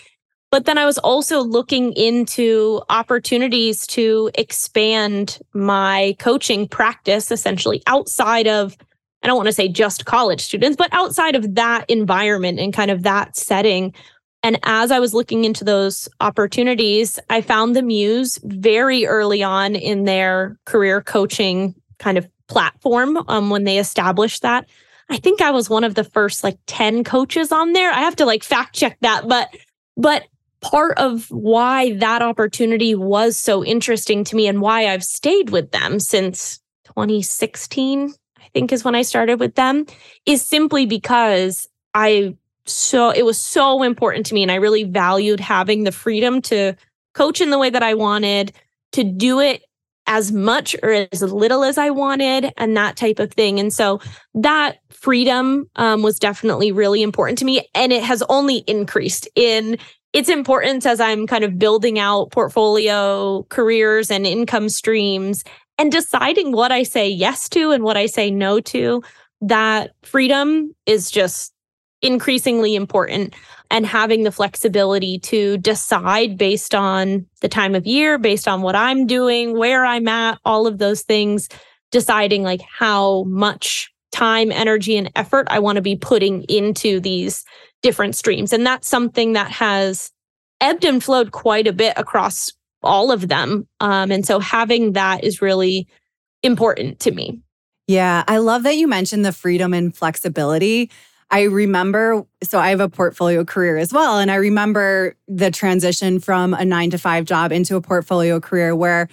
But 0.51 0.65
then 0.65 0.77
I 0.77 0.85
was 0.85 0.99
also 0.99 1.41
looking 1.41 1.93
into 1.93 2.81
opportunities 2.89 3.87
to 3.87 4.29
expand 4.35 5.39
my 5.53 6.15
coaching 6.19 6.67
practice 6.67 7.31
essentially 7.31 7.81
outside 7.87 8.47
of, 8.47 8.77
I 9.23 9.27
don't 9.27 9.35
want 9.35 9.47
to 9.47 9.53
say 9.53 9.67
just 9.67 10.05
college 10.05 10.41
students, 10.41 10.77
but 10.77 10.89
outside 10.93 11.35
of 11.35 11.55
that 11.55 11.89
environment 11.89 12.59
and 12.59 12.71
kind 12.71 12.91
of 12.91 13.01
that 13.03 13.35
setting 13.35 13.93
and 14.43 14.59
as 14.63 14.91
I 14.91 14.99
was 14.99 15.13
looking 15.13 15.45
into 15.45 15.63
those 15.63 16.09
opportunities, 16.19 17.17
I 17.29 17.39
found 17.41 17.75
the 17.75 17.81
Muse 17.81 18.39
very 18.43 19.05
early 19.05 19.41
on 19.41 19.75
in 19.75 20.03
their 20.03 20.59
career 20.65 21.01
coaching 21.01 21.73
kind 21.97 22.17
of 22.17 22.27
platform 22.47 23.17
um, 23.29 23.49
when 23.49 23.63
they 23.63 23.79
established 23.79 24.41
that. 24.41 24.67
I 25.09 25.17
think 25.17 25.41
I 25.41 25.51
was 25.51 25.69
one 25.69 25.85
of 25.85 25.95
the 25.95 26.03
first 26.03 26.43
like 26.43 26.57
10 26.67 27.05
coaches 27.05 27.51
on 27.53 27.71
there. 27.71 27.91
I 27.91 28.01
have 28.01 28.17
to 28.17 28.25
like 28.25 28.43
fact 28.43 28.75
check 28.75 28.97
that, 29.01 29.27
but 29.27 29.55
but 29.95 30.25
part 30.59 30.97
of 30.97 31.27
why 31.29 31.93
that 31.97 32.21
opportunity 32.21 32.95
was 32.95 33.37
so 33.37 33.63
interesting 33.63 34.23
to 34.25 34.35
me 34.35 34.47
and 34.47 34.61
why 34.61 34.87
I've 34.87 35.03
stayed 35.03 35.51
with 35.51 35.71
them 35.71 35.99
since 35.99 36.59
2016, 36.85 38.13
I 38.37 38.47
think 38.53 38.71
is 38.71 38.83
when 38.83 38.95
I 38.95 39.01
started 39.03 39.39
with 39.39 39.55
them, 39.55 39.85
is 40.25 40.41
simply 40.41 40.85
because 40.85 41.67
I 41.93 42.35
so 42.65 43.09
it 43.09 43.25
was 43.25 43.39
so 43.39 43.83
important 43.83 44.25
to 44.25 44.33
me 44.33 44.41
and 44.41 44.51
i 44.51 44.55
really 44.55 44.83
valued 44.83 45.39
having 45.39 45.83
the 45.83 45.91
freedom 45.91 46.41
to 46.41 46.73
coach 47.13 47.41
in 47.41 47.49
the 47.49 47.59
way 47.59 47.69
that 47.69 47.83
i 47.83 47.93
wanted 47.93 48.51
to 48.91 49.03
do 49.03 49.39
it 49.39 49.63
as 50.05 50.31
much 50.31 50.75
or 50.83 51.07
as 51.11 51.21
little 51.21 51.63
as 51.63 51.77
i 51.77 51.89
wanted 51.89 52.51
and 52.57 52.75
that 52.75 52.97
type 52.97 53.19
of 53.19 53.31
thing 53.33 53.59
and 53.59 53.73
so 53.73 53.99
that 54.33 54.77
freedom 54.89 55.69
um, 55.75 56.01
was 56.01 56.19
definitely 56.19 56.71
really 56.71 57.01
important 57.01 57.37
to 57.37 57.45
me 57.45 57.65
and 57.73 57.93
it 57.93 58.03
has 58.03 58.23
only 58.29 58.57
increased 58.67 59.27
in 59.35 59.77
its 60.13 60.29
importance 60.29 60.85
as 60.85 60.99
i'm 60.99 61.25
kind 61.25 61.43
of 61.43 61.57
building 61.57 61.99
out 61.99 62.31
portfolio 62.31 63.43
careers 63.49 64.11
and 64.11 64.25
income 64.25 64.69
streams 64.69 65.43
and 65.77 65.91
deciding 65.91 66.51
what 66.51 66.71
i 66.71 66.83
say 66.83 67.07
yes 67.07 67.47
to 67.49 67.71
and 67.71 67.83
what 67.83 67.97
i 67.97 68.05
say 68.05 68.29
no 68.29 68.59
to. 68.59 69.01
That 69.41 69.91
freedom 70.03 70.73
is 70.85 71.11
just 71.11 71.52
increasingly 72.03 72.75
important 72.75 73.33
and 73.71 73.85
having 73.87 74.23
the 74.23 74.31
flexibility 74.31 75.17
to 75.17 75.57
decide 75.57 76.37
based 76.37 76.75
on 76.75 77.25
the 77.41 77.49
time 77.49 77.73
of 77.73 77.87
year, 77.87 78.19
based 78.19 78.47
on 78.47 78.61
what 78.61 78.75
I'm 78.75 79.07
doing, 79.07 79.57
where 79.57 79.83
I'm 79.83 80.07
at, 80.07 80.37
all 80.45 80.67
of 80.67 80.77
those 80.77 81.01
things, 81.01 81.49
deciding 81.91 82.43
like 82.43 82.61
how 82.61 83.23
much 83.23 83.91
time, 84.11 84.51
energy, 84.51 84.95
and 84.95 85.11
effort 85.15 85.47
I 85.49 85.57
want 85.57 85.77
to 85.77 85.81
be 85.81 85.95
putting 85.95 86.43
into 86.43 86.99
these 86.99 87.43
different 87.81 88.15
streams. 88.15 88.53
And 88.53 88.65
that's 88.65 88.87
something 88.87 89.33
that 89.33 89.49
has 89.49 90.11
ebbed 90.61 90.85
and 90.85 91.03
flowed 91.03 91.31
quite 91.31 91.65
a 91.65 91.73
bit 91.73 91.93
across 91.97 92.51
all 92.83 93.11
of 93.11 93.27
them. 93.27 93.67
Um, 93.79 94.11
and 94.11 94.25
so 94.25 94.39
having 94.39 94.93
that 94.93 95.23
is 95.23 95.41
really 95.41 95.87
important 96.43 96.99
to 97.01 97.11
me. 97.11 97.41
Yeah, 97.87 98.23
I 98.27 98.37
love 98.37 98.63
that 98.63 98.75
you 98.77 98.87
mentioned 98.87 99.25
the 99.25 99.33
freedom 99.33 99.73
and 99.73 99.95
flexibility. 99.95 100.91
I 101.31 101.43
remember, 101.43 102.25
so 102.43 102.59
I 102.59 102.69
have 102.69 102.79
a 102.79 102.89
portfolio 102.89 103.43
career 103.43 103.77
as 103.77 103.91
well. 103.91 104.19
And 104.19 104.29
I 104.29 104.35
remember 104.35 105.15
the 105.27 105.51
transition 105.51 106.19
from 106.19 106.53
a 106.53 106.65
nine 106.65 106.89
to 106.91 106.97
five 106.97 107.25
job 107.25 107.51
into 107.51 107.75
a 107.75 107.81
portfolio 107.81 108.39
career 108.39 108.75
where 108.75 109.09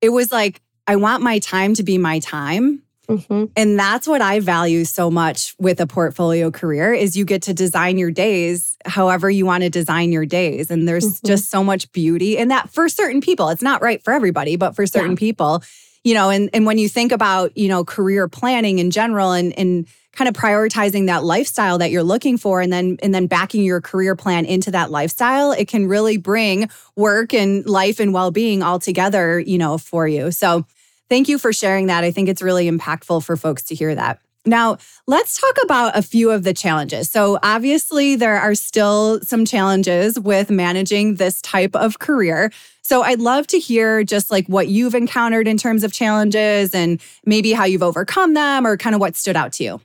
it 0.00 0.10
was 0.10 0.32
like, 0.32 0.60
I 0.86 0.96
want 0.96 1.22
my 1.22 1.38
time 1.38 1.74
to 1.74 1.82
be 1.82 1.98
my 1.98 2.18
time. 2.18 2.82
Mm-hmm. 3.08 3.46
And 3.56 3.78
that's 3.78 4.06
what 4.06 4.22
I 4.22 4.38
value 4.38 4.84
so 4.84 5.10
much 5.10 5.54
with 5.58 5.80
a 5.80 5.86
portfolio 5.86 6.52
career 6.52 6.92
is 6.92 7.16
you 7.16 7.24
get 7.24 7.42
to 7.42 7.54
design 7.54 7.98
your 7.98 8.12
days 8.12 8.76
however 8.86 9.28
you 9.28 9.44
want 9.44 9.64
to 9.64 9.70
design 9.70 10.12
your 10.12 10.24
days. 10.24 10.70
And 10.70 10.86
there's 10.86 11.04
mm-hmm. 11.04 11.26
just 11.26 11.50
so 11.50 11.64
much 11.64 11.90
beauty 11.90 12.36
in 12.36 12.48
that 12.48 12.70
for 12.70 12.88
certain 12.88 13.20
people. 13.20 13.48
It's 13.48 13.62
not 13.62 13.82
right 13.82 14.02
for 14.02 14.12
everybody, 14.12 14.54
but 14.54 14.76
for 14.76 14.86
certain 14.86 15.12
yeah. 15.12 15.16
people, 15.16 15.62
you 16.04 16.14
know, 16.14 16.30
and, 16.30 16.50
and 16.52 16.66
when 16.66 16.78
you 16.78 16.88
think 16.88 17.12
about, 17.12 17.56
you 17.56 17.68
know, 17.68 17.84
career 17.84 18.28
planning 18.28 18.78
in 18.78 18.90
general 18.90 19.32
and, 19.32 19.52
and 19.58 19.86
kind 20.12 20.28
of 20.28 20.34
prioritizing 20.34 21.06
that 21.06 21.24
lifestyle 21.24 21.78
that 21.78 21.90
you're 21.90 22.02
looking 22.02 22.36
for 22.36 22.60
and 22.60 22.72
then 22.72 22.98
and 23.02 23.14
then 23.14 23.26
backing 23.26 23.62
your 23.62 23.80
career 23.80 24.16
plan 24.16 24.44
into 24.44 24.70
that 24.70 24.90
lifestyle 24.90 25.52
it 25.52 25.68
can 25.68 25.86
really 25.86 26.16
bring 26.16 26.68
work 26.96 27.32
and 27.32 27.64
life 27.66 28.00
and 28.00 28.12
well-being 28.12 28.62
all 28.62 28.78
together 28.78 29.38
you 29.38 29.56
know 29.56 29.78
for 29.78 30.08
you. 30.08 30.30
So 30.32 30.66
thank 31.08 31.28
you 31.28 31.38
for 31.38 31.52
sharing 31.52 31.86
that. 31.86 32.02
I 32.04 32.10
think 32.10 32.28
it's 32.28 32.42
really 32.42 32.68
impactful 32.68 33.24
for 33.24 33.36
folks 33.36 33.62
to 33.64 33.74
hear 33.74 33.94
that 33.94 34.20
Now, 34.46 34.78
let's 35.06 35.38
talk 35.38 35.56
about 35.62 35.96
a 35.96 36.02
few 36.02 36.30
of 36.30 36.44
the 36.44 36.54
challenges. 36.54 37.10
So, 37.10 37.38
obviously, 37.42 38.16
there 38.16 38.38
are 38.38 38.54
still 38.54 39.20
some 39.22 39.44
challenges 39.44 40.18
with 40.18 40.50
managing 40.50 41.16
this 41.16 41.42
type 41.42 41.76
of 41.76 41.98
career. 41.98 42.50
So, 42.82 43.02
I'd 43.02 43.20
love 43.20 43.46
to 43.48 43.58
hear 43.58 44.02
just 44.02 44.30
like 44.30 44.46
what 44.46 44.68
you've 44.68 44.94
encountered 44.94 45.46
in 45.46 45.58
terms 45.58 45.84
of 45.84 45.92
challenges 45.92 46.74
and 46.74 47.02
maybe 47.26 47.52
how 47.52 47.64
you've 47.64 47.82
overcome 47.82 48.32
them 48.32 48.66
or 48.66 48.78
kind 48.78 48.94
of 48.94 49.00
what 49.00 49.14
stood 49.14 49.36
out 49.36 49.52
to 49.54 49.64
you. 49.64 49.80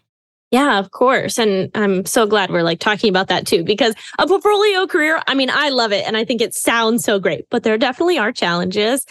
Yeah, 0.52 0.80
of 0.80 0.92
course. 0.92 1.38
And 1.38 1.70
I'm 1.76 2.06
so 2.06 2.26
glad 2.26 2.50
we're 2.50 2.64
like 2.64 2.80
talking 2.80 3.10
about 3.10 3.28
that 3.28 3.46
too, 3.46 3.64
because 3.64 3.94
a 4.20 4.26
portfolio 4.26 4.88
career, 4.88 5.22
I 5.28 5.34
mean, 5.34 5.50
I 5.52 5.68
love 5.68 5.92
it 5.92 6.08
and 6.08 6.16
I 6.16 6.24
think 6.24 6.40
it 6.40 6.54
sounds 6.54 7.04
so 7.04 7.20
great, 7.20 7.46
but 7.50 7.64
there 7.64 7.78
definitely 7.78 8.18
are 8.20 8.32
challenges. 8.32 9.06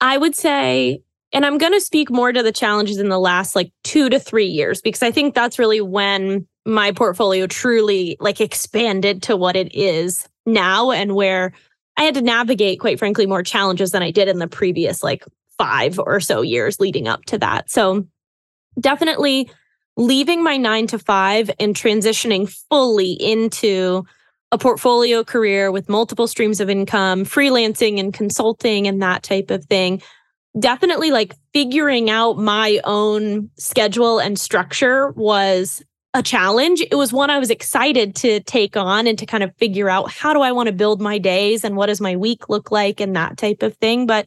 I 0.00 0.16
would 0.16 0.34
say 0.34 1.02
and 1.32 1.44
I'm 1.44 1.58
going 1.58 1.72
to 1.72 1.80
speak 1.80 2.10
more 2.10 2.32
to 2.32 2.42
the 2.42 2.52
challenges 2.52 2.98
in 2.98 3.08
the 3.08 3.18
last 3.18 3.54
like 3.54 3.70
two 3.84 4.08
to 4.08 4.18
three 4.18 4.46
years, 4.46 4.80
because 4.80 5.02
I 5.02 5.10
think 5.10 5.34
that's 5.34 5.58
really 5.58 5.80
when 5.80 6.46
my 6.64 6.92
portfolio 6.92 7.46
truly 7.46 8.16
like 8.20 8.40
expanded 8.40 9.22
to 9.24 9.36
what 9.36 9.56
it 9.56 9.74
is 9.74 10.28
now 10.46 10.90
and 10.90 11.14
where 11.14 11.52
I 11.96 12.02
had 12.02 12.14
to 12.14 12.22
navigate, 12.22 12.80
quite 12.80 12.98
frankly, 12.98 13.26
more 13.26 13.42
challenges 13.42 13.90
than 13.90 14.02
I 14.02 14.10
did 14.10 14.28
in 14.28 14.38
the 14.38 14.48
previous 14.48 15.02
like 15.02 15.24
five 15.58 15.98
or 15.98 16.20
so 16.20 16.42
years 16.42 16.78
leading 16.78 17.08
up 17.08 17.24
to 17.24 17.38
that. 17.38 17.70
So 17.70 18.06
definitely 18.78 19.50
leaving 19.96 20.42
my 20.42 20.56
nine 20.56 20.86
to 20.86 20.98
five 20.98 21.50
and 21.58 21.74
transitioning 21.74 22.48
fully 22.70 23.12
into 23.12 24.04
a 24.52 24.58
portfolio 24.58 25.24
career 25.24 25.70
with 25.70 25.88
multiple 25.88 26.26
streams 26.26 26.60
of 26.60 26.70
income, 26.70 27.24
freelancing 27.24 27.98
and 27.98 28.14
consulting 28.14 28.86
and 28.86 29.02
that 29.02 29.22
type 29.22 29.50
of 29.50 29.64
thing 29.64 30.00
definitely 30.58 31.10
like 31.10 31.34
figuring 31.52 32.10
out 32.10 32.38
my 32.38 32.80
own 32.84 33.50
schedule 33.56 34.18
and 34.18 34.38
structure 34.38 35.10
was 35.12 35.82
a 36.14 36.22
challenge. 36.22 36.80
It 36.80 36.94
was 36.94 37.12
one 37.12 37.30
I 37.30 37.38
was 37.38 37.50
excited 37.50 38.14
to 38.16 38.40
take 38.40 38.76
on 38.76 39.06
and 39.06 39.18
to 39.18 39.26
kind 39.26 39.44
of 39.44 39.54
figure 39.56 39.90
out 39.90 40.10
how 40.10 40.32
do 40.32 40.40
I 40.40 40.52
want 40.52 40.68
to 40.68 40.72
build 40.72 41.00
my 41.00 41.18
days 41.18 41.64
and 41.64 41.76
what 41.76 41.86
does 41.86 42.00
my 42.00 42.16
week 42.16 42.48
look 42.48 42.70
like 42.70 43.00
and 43.00 43.14
that 43.14 43.36
type 43.36 43.62
of 43.62 43.76
thing. 43.76 44.06
But 44.06 44.26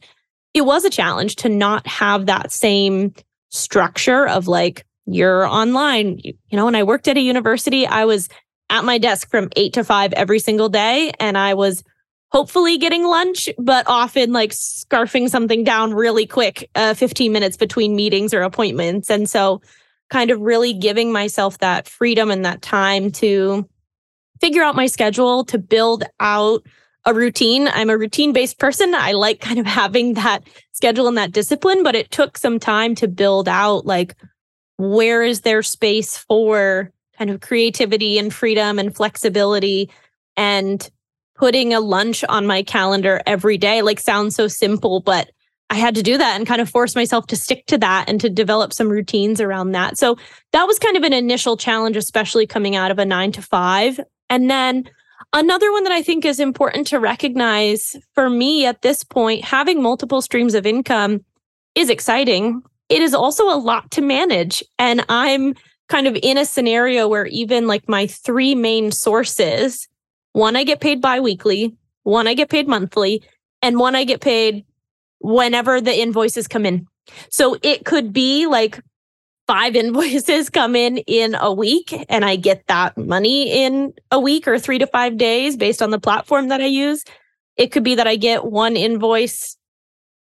it 0.54 0.62
was 0.62 0.86
a 0.86 0.90
challenge 0.90 1.38
to 1.38 1.50
not 1.50 1.88
have 1.88 2.28
that 2.28 2.52
same 2.52 3.14
structure 3.50 4.28
of 4.28 4.48
like, 4.48 4.86
you're 5.06 5.46
online. 5.46 6.20
You, 6.20 6.34
you 6.50 6.58
know, 6.58 6.66
when 6.66 6.76
I 6.76 6.84
worked 6.84 7.08
at 7.08 7.18
a 7.18 7.22
university, 7.22 7.88
I 7.88 8.06
was 8.06 8.30
at 8.70 8.86
my 8.86 8.98
desk 8.98 9.30
from 9.30 9.50
eight 9.56 9.74
to 9.74 9.84
five 9.84 10.14
every 10.14 10.40
single 10.40 10.70
day. 10.70 11.12
And 11.20 11.38
I 11.38 11.56
was 11.56 11.84
hopefully 12.32 12.78
getting 12.78 13.06
lunch, 13.06 13.50
but 13.58 13.86
often 13.88 14.32
like 14.32 14.52
scarfing 14.52 15.30
something 15.30 15.64
down 15.64 15.94
really 15.94 16.26
quick, 16.26 16.70
uh, 16.76 16.94
15 16.94 17.32
minutes 17.32 17.58
between 17.58 17.96
meetings 17.96 18.34
or 18.34 18.42
appointments. 18.42 19.10
And 19.10 19.30
so, 19.30 19.62
kind 20.10 20.30
of 20.30 20.42
really 20.42 20.74
giving 20.74 21.12
myself 21.12 21.58
that 21.60 21.88
freedom 21.88 22.30
and 22.32 22.44
that 22.44 22.62
time 22.62 23.12
to 23.12 23.68
figure 24.42 24.62
out 24.62 24.76
my 24.76 24.86
schedule, 24.86 25.46
to 25.46 25.58
build 25.58 26.04
out 26.20 26.66
a 27.06 27.14
routine. 27.14 27.68
I'm 27.70 27.90
a 27.90 27.98
routine 27.98 28.34
based 28.34 28.60
person. 28.60 28.94
I 28.94 29.14
like 29.14 29.40
kind 29.40 29.60
of 29.60 29.66
having 29.82 30.16
that 30.16 30.44
schedule 30.74 31.08
and 31.08 31.18
that 31.18 31.32
discipline, 31.32 31.84
but 31.84 31.96
it 31.96 32.12
took 32.12 32.38
some 32.38 32.60
time 32.60 32.96
to 32.96 33.08
build 33.08 33.48
out 33.48 33.86
like, 33.86 34.16
where 34.78 35.24
is 35.24 35.42
there 35.42 35.64
space 35.64 36.18
for 36.18 36.92
kind 37.18 37.30
of 37.30 37.40
creativity 37.40 38.18
and 38.18 38.34
freedom 38.34 38.80
and 38.80 38.96
flexibility 38.96 39.90
and 40.36 40.90
putting 41.42 41.74
a 41.74 41.80
lunch 41.80 42.24
on 42.30 42.46
my 42.46 42.62
calendar 42.62 43.20
every 43.26 43.58
day 43.58 43.82
like 43.82 44.00
sounds 44.00 44.36
so 44.36 44.48
simple, 44.48 45.00
but 45.00 45.32
I 45.72 45.76
had 45.76 45.96
to 45.96 46.04
do 46.04 46.16
that 46.16 46.36
and 46.36 46.46
kind 46.46 46.62
of 46.62 46.70
force 46.70 46.94
myself 46.94 47.26
to 47.28 47.36
stick 47.36 47.66
to 47.66 47.80
that 47.80 48.08
and 48.08 48.22
to 48.22 48.30
develop 48.30 48.72
some 48.72 48.90
routines 48.90 49.42
around 49.42 49.72
that. 49.72 49.98
So 49.98 50.18
that 50.52 50.66
was 50.66 50.78
kind 50.78 50.96
of 50.96 51.02
an 51.02 51.14
initial 51.14 51.58
challenge, 51.58 51.98
especially 51.98 52.46
coming 52.46 52.76
out 52.76 52.92
of 52.92 53.00
a 53.00 53.06
nine 53.06 53.32
to 53.32 53.42
five. 53.42 54.00
And 54.30 54.52
then 54.52 54.88
another 55.34 55.72
one 55.72 55.84
that 55.84 55.92
I 55.92 56.04
think 56.04 56.26
is 56.26 56.40
important 56.40 56.86
to 56.88 57.00
recognize 57.00 57.96
for 58.14 58.30
me 58.30 58.68
at 58.68 58.84
this 58.84 59.04
point, 59.04 59.44
having 59.44 59.82
multiple 59.82 60.22
streams 60.22 60.54
of 60.54 60.68
income 60.68 61.26
is 61.74 61.90
exciting. 61.90 62.62
It 62.88 63.02
is 63.02 63.16
also 63.16 63.46
a 63.46 63.58
lot 63.58 63.90
to 63.92 64.04
manage. 64.04 64.64
And 64.78 65.04
I'm 65.10 65.56
kind 65.90 66.06
of 66.06 66.16
in 66.22 66.38
a 66.38 66.46
scenario 66.46 67.08
where 67.08 67.26
even 67.26 67.66
like 67.66 67.90
my 67.90 68.06
three 68.06 68.54
main 68.54 68.92
sources 68.92 69.88
one 70.34 70.56
I 70.56 70.64
get 70.64 70.80
paid 70.80 71.02
biweekly, 71.02 71.76
one 72.04 72.28
I 72.28 72.34
get 72.34 72.50
paid 72.50 72.68
monthly, 72.68 73.24
and 73.62 73.80
one 73.80 73.96
I 73.96 74.04
get 74.04 74.22
paid 74.22 74.66
whenever 75.20 75.80
the 75.82 75.98
invoices 75.98 76.48
come 76.48 76.66
in. 76.66 76.88
So 77.30 77.58
it 77.62 77.86
could 77.86 78.14
be 78.14 78.48
like 78.48 78.82
five 79.48 79.76
invoices 79.76 80.50
come 80.50 80.76
in 80.76 80.98
in 81.00 81.36
a 81.36 81.54
week 81.54 81.94
and 82.10 82.24
I 82.24 82.36
get 82.36 82.66
that 82.68 82.98
money 82.98 83.64
in 83.64 83.94
a 84.12 84.20
week 84.20 84.48
or 84.48 84.58
3 84.58 84.80
to 84.80 84.88
5 84.88 85.18
days 85.18 85.58
based 85.58 85.82
on 85.82 85.92
the 85.92 86.00
platform 86.00 86.48
that 86.50 86.62
I 86.62 86.68
use. 86.68 87.04
It 87.58 87.68
could 87.68 87.84
be 87.84 87.96
that 87.96 88.08
I 88.08 88.16
get 88.16 88.46
one 88.46 88.76
invoice 88.76 89.58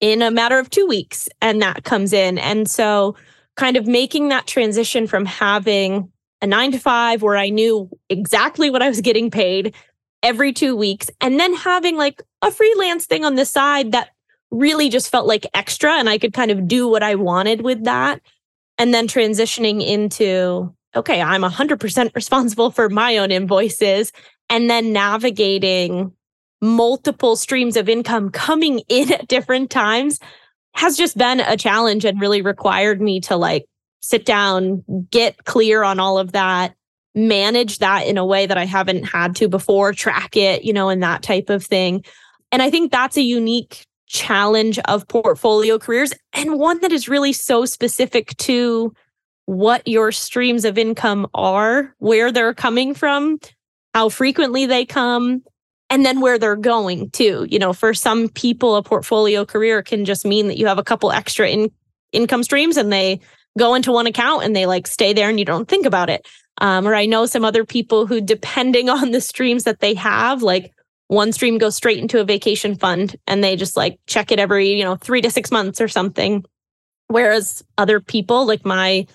in 0.00 0.22
a 0.22 0.30
matter 0.30 0.58
of 0.58 0.70
2 0.70 0.86
weeks 0.86 1.28
and 1.40 1.62
that 1.62 1.84
comes 1.84 2.12
in. 2.12 2.38
And 2.38 2.70
so 2.70 3.16
kind 3.56 3.76
of 3.76 3.86
making 3.86 4.28
that 4.28 4.46
transition 4.46 5.06
from 5.06 5.24
having 5.24 6.10
a 6.42 6.46
9 6.46 6.72
to 6.72 6.78
5 6.78 7.22
where 7.22 7.36
I 7.36 7.48
knew 7.48 7.88
exactly 8.10 8.68
what 8.68 8.82
I 8.82 8.88
was 8.88 9.00
getting 9.00 9.30
paid 9.30 9.74
every 10.24 10.54
two 10.54 10.74
weeks 10.74 11.10
and 11.20 11.38
then 11.38 11.54
having 11.54 11.96
like 11.96 12.22
a 12.42 12.50
freelance 12.50 13.04
thing 13.04 13.24
on 13.24 13.34
the 13.34 13.44
side 13.44 13.92
that 13.92 14.08
really 14.50 14.88
just 14.88 15.10
felt 15.10 15.26
like 15.26 15.46
extra 15.52 15.92
and 15.92 16.08
I 16.08 16.16
could 16.18 16.32
kind 16.32 16.50
of 16.50 16.66
do 16.66 16.88
what 16.88 17.02
I 17.02 17.14
wanted 17.14 17.60
with 17.60 17.84
that. 17.84 18.20
And 18.78 18.92
then 18.92 19.06
transitioning 19.06 19.86
into, 19.86 20.74
okay, 20.96 21.20
I'm 21.20 21.42
100% 21.42 22.14
responsible 22.14 22.70
for 22.70 22.88
my 22.88 23.18
own 23.18 23.30
invoices 23.30 24.12
and 24.48 24.70
then 24.70 24.92
navigating 24.92 26.12
multiple 26.62 27.36
streams 27.36 27.76
of 27.76 27.88
income 27.88 28.30
coming 28.30 28.78
in 28.88 29.12
at 29.12 29.28
different 29.28 29.70
times 29.70 30.18
has 30.74 30.96
just 30.96 31.16
been 31.16 31.40
a 31.40 31.56
challenge 31.56 32.04
and 32.04 32.20
really 32.20 32.42
required 32.42 33.00
me 33.00 33.20
to 33.20 33.36
like 33.36 33.66
sit 34.00 34.24
down, 34.24 34.82
get 35.10 35.44
clear 35.44 35.84
on 35.84 36.00
all 36.00 36.18
of 36.18 36.32
that, 36.32 36.74
manage 37.14 37.78
that 37.78 38.06
in 38.06 38.18
a 38.18 38.26
way 38.26 38.46
that 38.46 38.58
I 38.58 38.64
haven't 38.64 39.04
had 39.04 39.36
to 39.36 39.48
before, 39.48 39.92
track 39.92 40.36
it, 40.36 40.64
you 40.64 40.72
know, 40.72 40.88
and 40.88 41.02
that 41.02 41.22
type 41.22 41.50
of 41.50 41.64
thing. 41.64 42.04
And 42.50 42.62
I 42.62 42.70
think 42.70 42.90
that's 42.90 43.16
a 43.16 43.22
unique 43.22 43.86
challenge 44.06 44.78
of 44.80 45.08
portfolio 45.08 45.78
careers 45.78 46.12
and 46.32 46.58
one 46.58 46.80
that 46.80 46.92
is 46.92 47.08
really 47.08 47.32
so 47.32 47.64
specific 47.64 48.36
to 48.36 48.92
what 49.46 49.86
your 49.86 50.12
streams 50.12 50.64
of 50.64 50.78
income 50.78 51.26
are, 51.34 51.94
where 51.98 52.32
they're 52.32 52.54
coming 52.54 52.94
from, 52.94 53.38
how 53.92 54.08
frequently 54.08 54.66
they 54.66 54.84
come, 54.84 55.42
and 55.90 56.04
then 56.04 56.20
where 56.20 56.38
they're 56.38 56.56
going 56.56 57.10
to. 57.10 57.46
You 57.48 57.58
know, 57.58 57.72
for 57.72 57.92
some 57.92 58.28
people, 58.28 58.76
a 58.76 58.82
portfolio 58.82 59.44
career 59.44 59.82
can 59.82 60.04
just 60.04 60.24
mean 60.24 60.48
that 60.48 60.58
you 60.58 60.66
have 60.66 60.78
a 60.78 60.84
couple 60.84 61.12
extra 61.12 61.48
in- 61.48 61.70
income 62.12 62.42
streams 62.42 62.76
and 62.76 62.92
they 62.92 63.20
go 63.58 63.74
into 63.74 63.92
one 63.92 64.06
account 64.06 64.44
and 64.44 64.54
they 64.54 64.66
like 64.66 64.86
stay 64.86 65.12
there 65.12 65.28
and 65.28 65.38
you 65.38 65.44
don't 65.44 65.68
think 65.68 65.86
about 65.86 66.10
it. 66.10 66.26
Um, 66.58 66.86
or 66.86 66.94
I 66.94 67.06
know 67.06 67.26
some 67.26 67.44
other 67.44 67.64
people 67.64 68.06
who, 68.06 68.20
depending 68.20 68.88
on 68.90 69.10
the 69.10 69.20
streams 69.20 69.64
that 69.64 69.80
they 69.80 69.94
have, 69.94 70.42
like 70.42 70.72
one 71.08 71.32
stream 71.32 71.58
goes 71.58 71.76
straight 71.76 71.98
into 71.98 72.20
a 72.20 72.24
vacation 72.24 72.76
fund 72.76 73.16
and 73.26 73.44
they 73.44 73.56
just 73.56 73.76
like 73.76 73.98
check 74.06 74.32
it 74.32 74.38
every, 74.38 74.70
you 74.70 74.84
know, 74.84 74.96
three 74.96 75.20
to 75.20 75.30
six 75.30 75.50
months 75.50 75.80
or 75.80 75.88
something. 75.88 76.44
Whereas 77.08 77.62
other 77.76 78.00
people, 78.00 78.46
like 78.46 78.64
my 78.64 79.06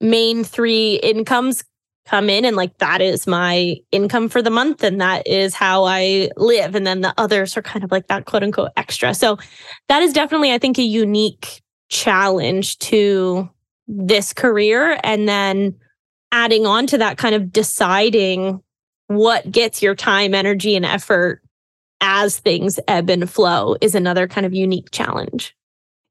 main 0.00 0.44
three 0.44 0.94
incomes, 0.96 1.64
come 2.06 2.30
in 2.30 2.46
and 2.46 2.56
like 2.56 2.78
that 2.78 3.02
is 3.02 3.26
my 3.26 3.76
income 3.92 4.30
for 4.30 4.40
the 4.40 4.50
month 4.50 4.82
and 4.82 4.98
that 4.98 5.26
is 5.26 5.54
how 5.54 5.84
I 5.84 6.30
live. 6.38 6.74
And 6.74 6.86
then 6.86 7.02
the 7.02 7.12
others 7.18 7.54
are 7.54 7.62
kind 7.62 7.84
of 7.84 7.92
like 7.92 8.06
that 8.06 8.24
quote 8.24 8.42
unquote 8.42 8.70
extra. 8.78 9.12
So 9.12 9.36
that 9.88 10.02
is 10.02 10.14
definitely, 10.14 10.52
I 10.52 10.58
think, 10.58 10.78
a 10.78 10.82
unique 10.82 11.60
challenge 11.90 12.78
to 12.78 13.50
this 13.88 14.32
career. 14.32 15.00
And 15.02 15.28
then 15.28 15.74
adding 16.30 16.66
on 16.66 16.86
to 16.88 16.98
that 16.98 17.16
kind 17.16 17.34
of 17.34 17.52
deciding 17.52 18.62
what 19.06 19.50
gets 19.50 19.82
your 19.82 19.94
time, 19.94 20.34
energy, 20.34 20.76
and 20.76 20.84
effort 20.84 21.42
as 22.00 22.38
things 22.38 22.78
ebb 22.86 23.10
and 23.10 23.28
flow 23.28 23.76
is 23.80 23.94
another 23.94 24.28
kind 24.28 24.46
of 24.46 24.54
unique 24.54 24.90
challenge. 24.92 25.56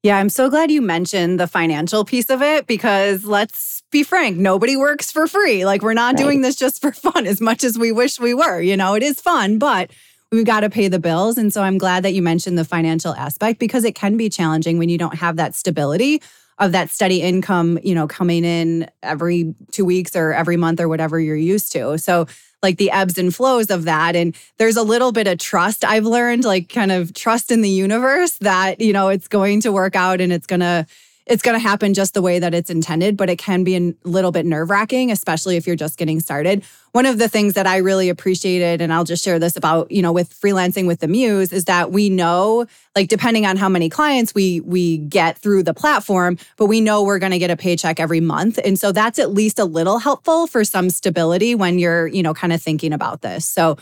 Yeah, 0.04 0.18
I'm 0.18 0.30
so 0.30 0.50
glad 0.50 0.72
you 0.72 0.82
mentioned 0.82 1.40
the 1.40 1.48
financial 1.48 2.06
piece 2.06 2.30
of 2.30 2.42
it 2.42 2.68
because 2.68 3.24
let's 3.24 3.84
be 3.92 4.04
frank, 4.04 4.38
nobody 4.38 4.76
works 4.76 5.12
for 5.12 5.28
free. 5.28 5.66
Like, 5.66 5.82
we're 5.82 5.94
not 5.94 6.16
right. 6.16 6.24
doing 6.24 6.42
this 6.42 6.56
just 6.56 6.82
for 6.82 6.92
fun 6.94 7.26
as 7.26 7.40
much 7.40 7.63
as 7.63 7.78
we 7.78 7.92
wish 7.92 8.20
we 8.20 8.34
were. 8.34 8.60
You 8.60 8.78
know, 8.78 8.96
it 8.96 9.04
is 9.04 9.22
fun, 9.22 9.60
but 9.60 9.92
we've 10.32 10.46
got 10.46 10.62
to 10.62 10.70
pay 10.70 10.88
the 10.88 11.00
bills. 11.00 11.38
And 11.38 11.54
so 11.54 11.62
I'm 11.62 11.78
glad 11.78 12.04
that 12.04 12.13
you 12.13 12.22
mentioned 12.22 12.58
the 12.58 12.66
financial 12.66 13.13
aspect 13.16 13.60
because 13.60 13.86
it 13.86 13.96
can 13.96 14.18
be 14.18 14.30
challenging 14.30 14.78
when 14.78 14.90
you 14.90 14.98
don't 14.98 15.16
have 15.16 15.38
that 15.38 15.56
stability 15.56 16.22
of 16.60 16.72
that 16.72 16.89
steady 16.89 17.22
income, 17.22 17.80
you 17.84 17.93
know, 17.93 18.08
coming 18.08 18.43
in 18.43 18.89
every 19.04 19.54
two 19.72 19.86
weeks 19.86 20.15
or 20.15 20.34
every 20.34 20.58
month 20.58 20.80
or 20.80 20.88
whatever 20.88 21.20
you're 21.20 21.36
used 21.36 21.72
to. 21.74 21.98
So, 21.98 22.28
like 22.63 22.78
the 22.78 22.89
ebbs 22.89 23.20
and 23.20 23.34
flows 23.34 23.70
of 23.70 23.84
that. 23.84 24.15
And 24.15 24.36
there's 24.58 24.78
a 24.78 24.84
little 24.84 25.12
bit 25.12 25.28
of 25.28 25.38
trust 25.38 25.86
I've 25.86 26.06
learned, 26.06 26.43
like 26.43 26.70
kind 26.70 26.91
of 26.91 27.13
trust 27.13 27.52
in 27.52 27.62
the 27.62 27.70
universe 27.70 28.38
that, 28.39 28.82
you 28.82 28.93
know, 28.93 29.10
it's 29.10 29.28
going 29.28 29.62
to 29.62 29.72
work 29.72 29.96
out 29.96 30.20
and 30.22 30.34
it's 30.34 30.48
going 30.48 30.62
to, 30.62 30.88
it's 31.30 31.42
going 31.42 31.56
to 31.56 31.60
happen 31.60 31.94
just 31.94 32.13
the 32.13 32.22
way 32.22 32.40
that 32.40 32.54
it's 32.54 32.70
intended, 32.70 33.18
but 33.18 33.30
it 33.30 33.38
can 33.38 33.63
be 33.63 33.76
a 33.76 33.94
little 34.04 34.32
bit 34.32 34.46
nerve 34.46 34.70
wracking, 34.70 35.12
especially 35.12 35.58
if 35.58 35.68
you're 35.68 35.76
just 35.76 35.98
getting 35.98 36.20
started. 36.20 36.63
One 36.94 37.06
of 37.06 37.18
the 37.18 37.28
things 37.28 37.54
that 37.54 37.68
I 37.68 37.78
really 37.78 38.10
appreciated, 38.10 38.82
and 38.82 38.92
I'll 38.94 39.04
just 39.04 39.24
share 39.24 39.38
this 39.38 39.56
about, 39.56 39.92
you 39.92 40.02
know, 40.02 40.12
with 40.12 40.34
freelancing 40.34 40.88
with 40.88 41.00
the 41.00 41.08
Muse, 41.08 41.52
is 41.52 41.66
that 41.66 41.92
we 41.92 42.10
know, 42.10 42.66
like, 42.96 43.10
depending 43.10 43.46
on 43.46 43.58
how 43.58 43.70
many 43.70 43.90
clients 43.90 44.34
we 44.34 44.62
we 44.62 44.98
get 44.98 45.38
through 45.38 45.63
the 45.63 45.74
platform, 45.74 46.38
but 46.56 46.66
we 46.66 46.82
know 46.82 47.04
we're 47.04 47.20
going 47.20 47.34
to 47.34 47.40
get 47.40 47.52
a 47.52 47.58
paycheck 47.58 48.00
every 48.00 48.22
month, 48.22 48.58
and 48.63 48.80
so 48.80 48.92
that's 48.92 49.20
at 49.20 49.32
least 49.32 49.60
a 49.60 49.66
little 49.66 50.00
helpful 50.00 50.48
for 50.48 50.63
some 50.63 50.90
stability 50.90 51.54
when 51.54 51.78
you're, 51.78 52.08
you 52.08 52.24
know, 52.24 52.34
kind 52.34 52.54
of 52.54 52.62
thinking 52.62 52.94
about 52.94 53.22
this. 53.22 53.46
So 53.46 53.78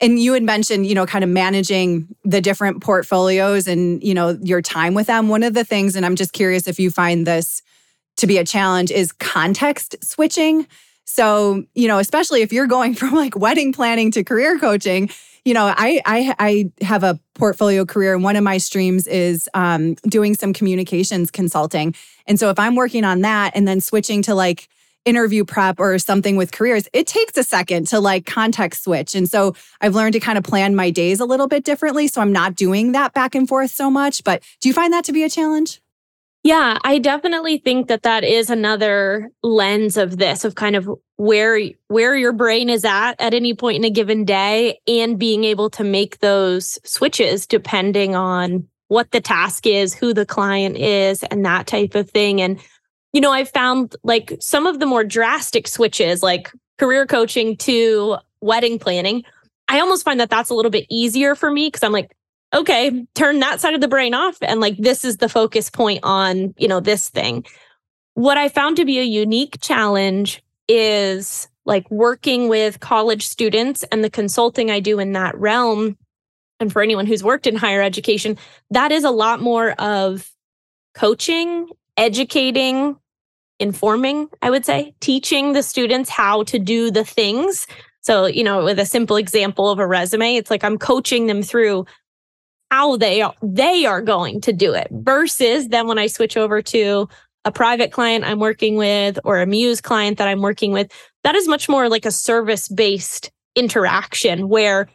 and 0.00 0.18
you 0.18 0.32
had 0.32 0.42
mentioned 0.42 0.86
you 0.86 0.94
know 0.94 1.06
kind 1.06 1.24
of 1.24 1.30
managing 1.30 2.08
the 2.24 2.40
different 2.40 2.82
portfolios 2.82 3.68
and 3.68 4.02
you 4.02 4.14
know 4.14 4.38
your 4.42 4.62
time 4.62 4.94
with 4.94 5.06
them. 5.06 5.28
One 5.28 5.42
of 5.42 5.54
the 5.54 5.64
things 5.64 5.96
and 5.96 6.04
i'm 6.04 6.16
just 6.16 6.32
curious 6.32 6.66
if 6.66 6.78
you 6.78 6.90
find 6.90 7.26
this 7.26 7.62
to 8.16 8.26
be 8.26 8.38
a 8.38 8.44
challenge 8.44 8.90
is 8.90 9.12
context 9.12 9.96
switching. 10.02 10.66
So 11.04 11.64
you 11.74 11.88
know 11.88 11.98
especially 11.98 12.42
if 12.42 12.52
you're 12.52 12.66
going 12.66 12.94
from 13.00 13.14
like 13.14 13.36
wedding 13.36 13.72
planning 13.72 14.10
to 14.12 14.24
career 14.24 14.58
coaching 14.58 15.10
you 15.44 15.54
know 15.54 15.72
i 15.76 16.00
i, 16.06 16.34
I 16.38 16.84
have 16.84 17.02
a 17.02 17.18
portfolio 17.34 17.84
career 17.84 18.14
and 18.14 18.22
one 18.22 18.36
of 18.36 18.44
my 18.44 18.58
streams 18.58 19.06
is 19.06 19.48
um, 19.54 19.94
doing 20.06 20.34
some 20.34 20.52
communications 20.52 21.30
consulting. 21.30 21.94
And 22.26 22.38
so 22.38 22.50
if 22.50 22.58
i'm 22.58 22.74
working 22.74 23.04
on 23.04 23.22
that 23.22 23.52
and 23.54 23.66
then 23.66 23.80
switching 23.80 24.22
to 24.22 24.34
like 24.34 24.68
interview 25.04 25.44
prep 25.44 25.80
or 25.80 25.98
something 25.98 26.36
with 26.36 26.52
careers, 26.52 26.88
it 26.92 27.06
takes 27.06 27.36
a 27.36 27.42
second 27.42 27.88
to 27.88 28.00
like 28.00 28.26
context 28.26 28.84
switch. 28.84 29.14
And 29.14 29.28
so 29.28 29.54
I've 29.80 29.94
learned 29.94 30.12
to 30.14 30.20
kind 30.20 30.38
of 30.38 30.44
plan 30.44 30.74
my 30.74 30.90
days 30.90 31.20
a 31.20 31.24
little 31.24 31.48
bit 31.48 31.64
differently. 31.64 32.08
So 32.08 32.20
I'm 32.20 32.32
not 32.32 32.54
doing 32.54 32.92
that 32.92 33.12
back 33.12 33.34
and 33.34 33.48
forth 33.48 33.70
so 33.70 33.90
much. 33.90 34.24
But 34.24 34.42
do 34.60 34.68
you 34.68 34.74
find 34.74 34.92
that 34.92 35.04
to 35.04 35.12
be 35.12 35.24
a 35.24 35.30
challenge? 35.30 35.80
Yeah, 36.42 36.78
I 36.84 36.98
definitely 36.98 37.58
think 37.58 37.88
that 37.88 38.02
that 38.04 38.24
is 38.24 38.48
another 38.48 39.30
lens 39.42 39.98
of 39.98 40.16
this 40.16 40.44
of 40.44 40.54
kind 40.54 40.74
of 40.74 40.88
where 41.16 41.60
where 41.88 42.16
your 42.16 42.32
brain 42.32 42.70
is 42.70 42.84
at 42.86 43.20
at 43.20 43.34
any 43.34 43.52
point 43.52 43.76
in 43.76 43.84
a 43.84 43.90
given 43.90 44.24
day 44.24 44.80
and 44.88 45.18
being 45.18 45.44
able 45.44 45.68
to 45.70 45.84
make 45.84 46.20
those 46.20 46.78
switches 46.82 47.46
depending 47.46 48.14
on 48.14 48.66
what 48.88 49.10
the 49.10 49.20
task 49.20 49.66
is, 49.66 49.94
who 49.94 50.14
the 50.14 50.24
client 50.24 50.78
is 50.78 51.22
and 51.24 51.44
that 51.44 51.66
type 51.66 51.94
of 51.94 52.10
thing 52.10 52.40
and 52.40 52.58
you 53.12 53.20
know, 53.20 53.32
I 53.32 53.44
found 53.44 53.96
like 54.02 54.36
some 54.40 54.66
of 54.66 54.78
the 54.78 54.86
more 54.86 55.04
drastic 55.04 55.66
switches, 55.66 56.22
like 56.22 56.52
career 56.78 57.06
coaching 57.06 57.56
to 57.58 58.18
wedding 58.40 58.78
planning. 58.78 59.24
I 59.68 59.80
almost 59.80 60.04
find 60.04 60.20
that 60.20 60.30
that's 60.30 60.50
a 60.50 60.54
little 60.54 60.70
bit 60.70 60.86
easier 60.88 61.34
for 61.34 61.50
me 61.50 61.68
because 61.68 61.82
I'm 61.82 61.92
like, 61.92 62.16
okay, 62.54 63.06
turn 63.14 63.40
that 63.40 63.60
side 63.60 63.74
of 63.74 63.80
the 63.80 63.88
brain 63.88 64.14
off. 64.14 64.38
And 64.42 64.60
like, 64.60 64.76
this 64.78 65.04
is 65.04 65.18
the 65.18 65.28
focus 65.28 65.70
point 65.70 66.00
on, 66.02 66.54
you 66.56 66.68
know, 66.68 66.80
this 66.80 67.08
thing. 67.08 67.44
What 68.14 68.38
I 68.38 68.48
found 68.48 68.76
to 68.76 68.84
be 68.84 68.98
a 68.98 69.04
unique 69.04 69.58
challenge 69.60 70.42
is 70.68 71.48
like 71.64 71.88
working 71.90 72.48
with 72.48 72.80
college 72.80 73.26
students 73.26 73.84
and 73.92 74.02
the 74.02 74.10
consulting 74.10 74.70
I 74.70 74.80
do 74.80 74.98
in 74.98 75.12
that 75.12 75.36
realm. 75.38 75.96
And 76.58 76.72
for 76.72 76.82
anyone 76.82 77.06
who's 77.06 77.22
worked 77.22 77.46
in 77.46 77.56
higher 77.56 77.82
education, 77.82 78.36
that 78.70 78.92
is 78.92 79.04
a 79.04 79.10
lot 79.10 79.40
more 79.40 79.72
of 79.72 80.30
coaching 80.94 81.68
educating, 82.00 82.96
informing, 83.60 84.28
I 84.42 84.50
would 84.50 84.64
say, 84.64 84.94
teaching 85.00 85.52
the 85.52 85.62
students 85.62 86.10
how 86.10 86.42
to 86.44 86.58
do 86.58 86.90
the 86.90 87.04
things. 87.04 87.66
So, 88.00 88.26
you 88.26 88.42
know, 88.42 88.64
with 88.64 88.78
a 88.78 88.86
simple 88.86 89.16
example 89.16 89.68
of 89.68 89.78
a 89.78 89.86
resume, 89.86 90.36
it's 90.36 90.50
like 90.50 90.64
I'm 90.64 90.78
coaching 90.78 91.26
them 91.26 91.42
through 91.42 91.86
how 92.70 92.96
they 92.96 93.20
are, 93.20 93.34
they 93.42 93.84
are 93.84 94.00
going 94.00 94.40
to 94.42 94.52
do 94.52 94.72
it 94.72 94.88
versus 94.90 95.68
then 95.68 95.86
when 95.86 95.98
I 95.98 96.06
switch 96.06 96.36
over 96.36 96.62
to 96.62 97.08
a 97.44 97.52
private 97.52 97.92
client 97.92 98.24
I'm 98.24 98.38
working 98.38 98.76
with 98.76 99.18
or 99.24 99.40
a 99.40 99.46
Muse 99.46 99.80
client 99.80 100.18
that 100.18 100.28
I'm 100.28 100.40
working 100.40 100.72
with, 100.72 100.90
that 101.24 101.34
is 101.34 101.46
much 101.46 101.68
more 101.68 101.88
like 101.88 102.06
a 102.06 102.10
service 102.10 102.68
based 102.68 103.30
interaction 103.54 104.48
where 104.48 104.88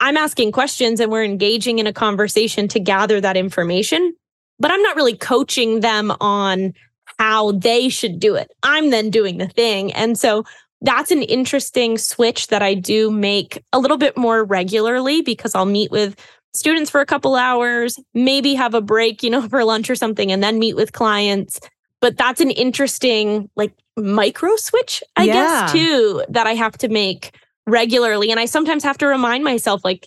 I'm 0.00 0.16
asking 0.16 0.52
questions 0.52 1.00
and 1.00 1.10
we're 1.10 1.24
engaging 1.24 1.78
in 1.78 1.86
a 1.86 1.92
conversation 1.92 2.68
to 2.68 2.80
gather 2.80 3.20
that 3.20 3.36
information 3.36 4.14
but 4.58 4.70
I'm 4.70 4.82
not 4.82 4.96
really 4.96 5.16
coaching 5.16 5.80
them 5.80 6.12
on 6.20 6.72
how 7.18 7.52
they 7.52 7.88
should 7.88 8.18
do 8.18 8.34
it. 8.34 8.50
I'm 8.62 8.90
then 8.90 9.10
doing 9.10 9.38
the 9.38 9.48
thing. 9.48 9.92
And 9.92 10.18
so 10.18 10.44
that's 10.82 11.10
an 11.10 11.22
interesting 11.22 11.98
switch 11.98 12.48
that 12.48 12.62
I 12.62 12.74
do 12.74 13.10
make 13.10 13.62
a 13.72 13.78
little 13.78 13.96
bit 13.96 14.16
more 14.16 14.44
regularly 14.44 15.22
because 15.22 15.54
I'll 15.54 15.64
meet 15.64 15.90
with 15.90 16.16
students 16.54 16.90
for 16.90 17.00
a 17.00 17.06
couple 17.06 17.34
hours, 17.34 17.98
maybe 18.14 18.54
have 18.54 18.74
a 18.74 18.80
break, 18.80 19.22
you 19.22 19.30
know, 19.30 19.48
for 19.48 19.64
lunch 19.64 19.88
or 19.90 19.94
something, 19.94 20.32
and 20.32 20.42
then 20.42 20.58
meet 20.58 20.76
with 20.76 20.92
clients. 20.92 21.60
But 22.00 22.16
that's 22.16 22.40
an 22.40 22.50
interesting, 22.50 23.48
like, 23.56 23.72
micro 23.96 24.54
switch, 24.56 25.02
I 25.16 25.24
yeah. 25.24 25.32
guess, 25.32 25.72
too, 25.72 26.24
that 26.28 26.46
I 26.46 26.54
have 26.54 26.76
to 26.78 26.88
make 26.88 27.34
regularly. 27.66 28.30
And 28.30 28.38
I 28.38 28.44
sometimes 28.44 28.84
have 28.84 28.98
to 28.98 29.06
remind 29.06 29.44
myself, 29.44 29.82
like, 29.82 30.06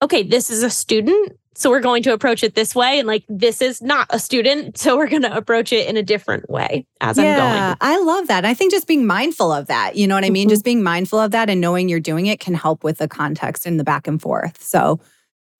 okay, 0.00 0.22
this 0.22 0.48
is 0.48 0.62
a 0.62 0.70
student 0.70 1.32
so 1.56 1.70
we're 1.70 1.80
going 1.80 2.02
to 2.02 2.12
approach 2.12 2.42
it 2.42 2.54
this 2.54 2.74
way 2.74 2.98
and 2.98 3.06
like 3.06 3.24
this 3.28 3.60
is 3.62 3.80
not 3.82 4.06
a 4.10 4.18
student 4.18 4.76
so 4.78 4.96
we're 4.96 5.08
going 5.08 5.22
to 5.22 5.36
approach 5.36 5.72
it 5.72 5.88
in 5.88 5.96
a 5.96 6.02
different 6.02 6.48
way 6.48 6.86
as 7.00 7.18
yeah, 7.18 7.32
i'm 7.32 7.38
going 7.38 7.76
i 7.80 8.00
love 8.04 8.28
that 8.28 8.44
i 8.44 8.54
think 8.54 8.70
just 8.70 8.86
being 8.86 9.06
mindful 9.06 9.52
of 9.52 9.66
that 9.66 9.96
you 9.96 10.06
know 10.06 10.14
what 10.14 10.24
i 10.24 10.30
mean 10.30 10.44
mm-hmm. 10.44 10.50
just 10.50 10.64
being 10.64 10.82
mindful 10.82 11.18
of 11.18 11.30
that 11.30 11.50
and 11.50 11.60
knowing 11.60 11.88
you're 11.88 12.00
doing 12.00 12.26
it 12.26 12.40
can 12.40 12.54
help 12.54 12.84
with 12.84 12.98
the 12.98 13.08
context 13.08 13.66
and 13.66 13.78
the 13.78 13.84
back 13.84 14.06
and 14.06 14.20
forth 14.20 14.62
so 14.62 15.00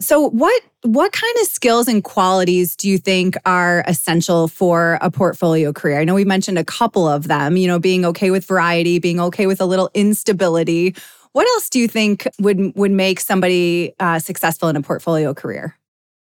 so 0.01 0.29
what 0.31 0.63
what 0.83 1.13
kind 1.13 1.35
of 1.41 1.47
skills 1.47 1.89
and 1.89 2.05
qualities 2.05 2.77
do 2.77 2.89
you 2.89 2.99
think 2.99 3.37
are 3.47 3.85
essential 3.87 4.49
for 4.49 4.99
a 5.01 5.11
portfolio 5.11 5.73
career? 5.73 5.99
I 5.99 6.05
know 6.05 6.15
we 6.15 6.25
mentioned 6.25 6.59
a 6.59 6.65
couple 6.65 7.09
of 7.09 7.29
them, 7.29 7.57
you 7.57 7.67
know, 7.67 7.79
being 7.79 8.05
okay 8.05 8.31
with 8.31 8.45
variety, 8.45 8.99
being 8.99 9.19
okay 9.21 9.47
with 9.47 9.61
a 9.61 9.67
little 9.67 9.91
instability. 9.95 10.95
What 11.33 11.47
else 11.49 11.71
do 11.71 11.79
you 11.79 11.89
think 11.89 12.29
would 12.39 12.77
would 12.77 12.91
make 12.91 13.21
somebody 13.21 13.95
uh, 13.99 14.19
successful 14.19 14.69
in 14.69 14.77
a 14.77 14.83
portfolio 14.83 15.33
career? 15.33 15.77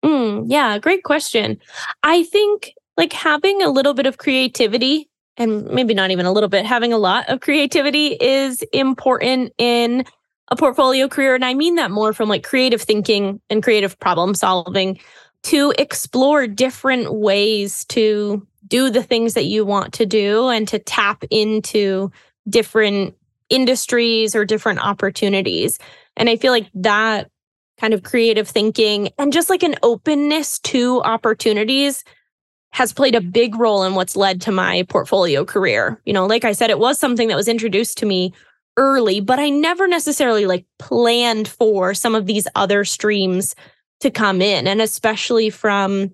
Mm, 0.04 0.46
yeah, 0.48 0.78
great 0.80 1.04
question. 1.04 1.60
I 2.04 2.24
think 2.24 2.74
like 2.98 3.14
having 3.14 3.62
a 3.62 3.70
little 3.70 3.94
bit 3.94 4.06
of 4.06 4.18
creativity 4.18 5.10
and 5.38 5.66
maybe 5.68 5.94
not 5.94 6.12
even 6.12 6.26
a 6.26 6.32
little 6.32 6.50
bit, 6.50 6.66
having 6.66 6.92
a 6.92 6.98
lot 6.98 7.28
of 7.30 7.40
creativity 7.40 8.18
is 8.20 8.64
important 8.74 9.54
in 9.58 10.06
a 10.50 10.56
portfolio 10.56 11.08
career. 11.08 11.36
And 11.36 11.46
I 11.46 11.54
mean 11.54 11.76
that 11.76 11.92
more 11.92 12.14
from 12.14 12.30
like 12.30 12.44
creative 12.44 12.82
thinking 12.82 13.40
and 13.50 13.64
creative 13.64 13.98
problem 14.00 14.36
solving 14.36 15.00
to 15.44 15.74
explore 15.80 16.46
different 16.48 17.14
ways 17.14 17.86
to 17.86 18.46
do 18.68 18.90
the 18.90 19.04
things 19.04 19.34
that 19.34 19.46
you 19.46 19.66
want 19.66 19.94
to 19.94 20.06
do 20.06 20.50
and 20.50 20.68
to 20.68 20.80
tap 20.80 21.24
into 21.32 22.12
different 22.50 23.16
industries 23.50 24.36
or 24.36 24.46
different 24.46 24.80
opportunities. 24.80 25.80
And 26.18 26.30
I 26.30 26.36
feel 26.36 26.52
like 26.52 26.70
that 26.76 27.30
kind 27.82 27.96
of 27.96 28.04
creative 28.04 28.48
thinking 28.48 29.10
and 29.18 29.34
just 29.34 29.50
like 29.50 29.64
an 29.64 29.76
openness 29.82 30.60
to 30.60 31.02
opportunities 31.02 32.04
has 32.74 32.94
played 32.94 33.16
a 33.16 33.22
big 33.22 33.56
role 33.56 33.84
in 33.84 33.96
what's 33.96 34.16
led 34.16 34.40
to 34.40 34.52
my 34.52 34.84
portfolio 34.84 35.44
career. 35.44 36.00
You 36.06 36.14
know, 36.14 36.28
like 36.28 36.46
I 36.46 36.52
said, 36.52 36.70
it 36.70 36.78
was 36.78 37.00
something 37.00 37.28
that 37.28 37.36
was 37.36 37.48
introduced 37.48 37.98
to 37.98 38.06
me 38.06 38.34
early, 38.78 39.20
but 39.20 39.40
I 39.40 39.50
never 39.50 39.88
necessarily 39.88 40.46
like 40.46 40.64
planned 40.78 41.48
for 41.48 41.96
some 41.96 42.14
of 42.14 42.28
these 42.28 42.48
other 42.54 42.86
streams 42.86 43.56
to 44.02 44.12
come 44.12 44.44
in. 44.44 44.68
And 44.68 44.80
especially 44.80 45.50
from 45.50 46.12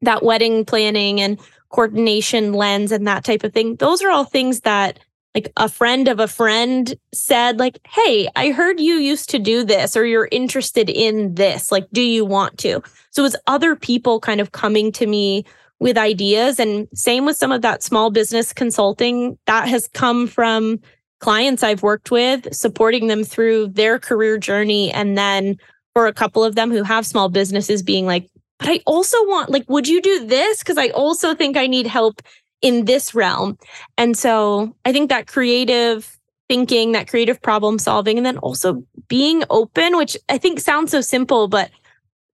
that 0.00 0.22
wedding 0.22 0.64
planning 0.64 1.20
and 1.20 1.38
coordination 1.68 2.54
lens 2.54 2.92
and 2.92 3.06
that 3.06 3.24
type 3.24 3.44
of 3.44 3.52
thing, 3.52 3.76
those 3.76 4.00
are 4.00 4.10
all 4.10 4.24
things 4.24 4.60
that 4.60 4.98
like 5.34 5.52
a 5.56 5.68
friend 5.68 6.08
of 6.08 6.20
a 6.20 6.28
friend 6.28 6.94
said 7.12 7.58
like 7.58 7.78
hey 7.88 8.28
i 8.36 8.50
heard 8.50 8.78
you 8.78 8.94
used 8.94 9.28
to 9.28 9.38
do 9.38 9.64
this 9.64 9.96
or 9.96 10.06
you're 10.06 10.28
interested 10.30 10.88
in 10.88 11.34
this 11.34 11.72
like 11.72 11.86
do 11.92 12.02
you 12.02 12.24
want 12.24 12.58
to? 12.58 12.82
So 13.10 13.24
it's 13.24 13.36
other 13.46 13.76
people 13.76 14.18
kind 14.20 14.40
of 14.40 14.52
coming 14.52 14.90
to 14.92 15.06
me 15.06 15.44
with 15.80 15.98
ideas 15.98 16.58
and 16.58 16.88
same 16.94 17.24
with 17.24 17.36
some 17.36 17.52
of 17.52 17.62
that 17.62 17.82
small 17.82 18.10
business 18.10 18.52
consulting 18.52 19.38
that 19.46 19.68
has 19.68 19.88
come 19.88 20.26
from 20.26 20.80
clients 21.20 21.62
i've 21.62 21.82
worked 21.82 22.10
with 22.10 22.52
supporting 22.54 23.08
them 23.08 23.24
through 23.24 23.68
their 23.68 23.98
career 23.98 24.38
journey 24.38 24.92
and 24.92 25.16
then 25.18 25.56
for 25.94 26.06
a 26.06 26.12
couple 26.12 26.44
of 26.44 26.54
them 26.54 26.70
who 26.70 26.82
have 26.82 27.06
small 27.06 27.28
businesses 27.28 27.82
being 27.82 28.06
like 28.06 28.28
but 28.58 28.68
i 28.68 28.80
also 28.86 29.16
want 29.26 29.50
like 29.50 29.64
would 29.68 29.88
you 29.88 30.00
do 30.00 30.26
this? 30.26 30.58
Because 30.60 30.78
i 30.78 30.88
also 30.88 31.34
think 31.34 31.56
i 31.56 31.66
need 31.66 31.86
help 31.86 32.22
in 32.64 32.86
this 32.86 33.14
realm. 33.14 33.58
And 33.98 34.16
so 34.16 34.74
I 34.86 34.92
think 34.92 35.10
that 35.10 35.26
creative 35.26 36.18
thinking, 36.48 36.92
that 36.92 37.08
creative 37.08 37.40
problem 37.40 37.78
solving, 37.78 38.16
and 38.16 38.24
then 38.24 38.38
also 38.38 38.82
being 39.06 39.44
open, 39.50 39.98
which 39.98 40.16
I 40.30 40.38
think 40.38 40.60
sounds 40.60 40.90
so 40.90 41.02
simple, 41.02 41.46
but 41.46 41.70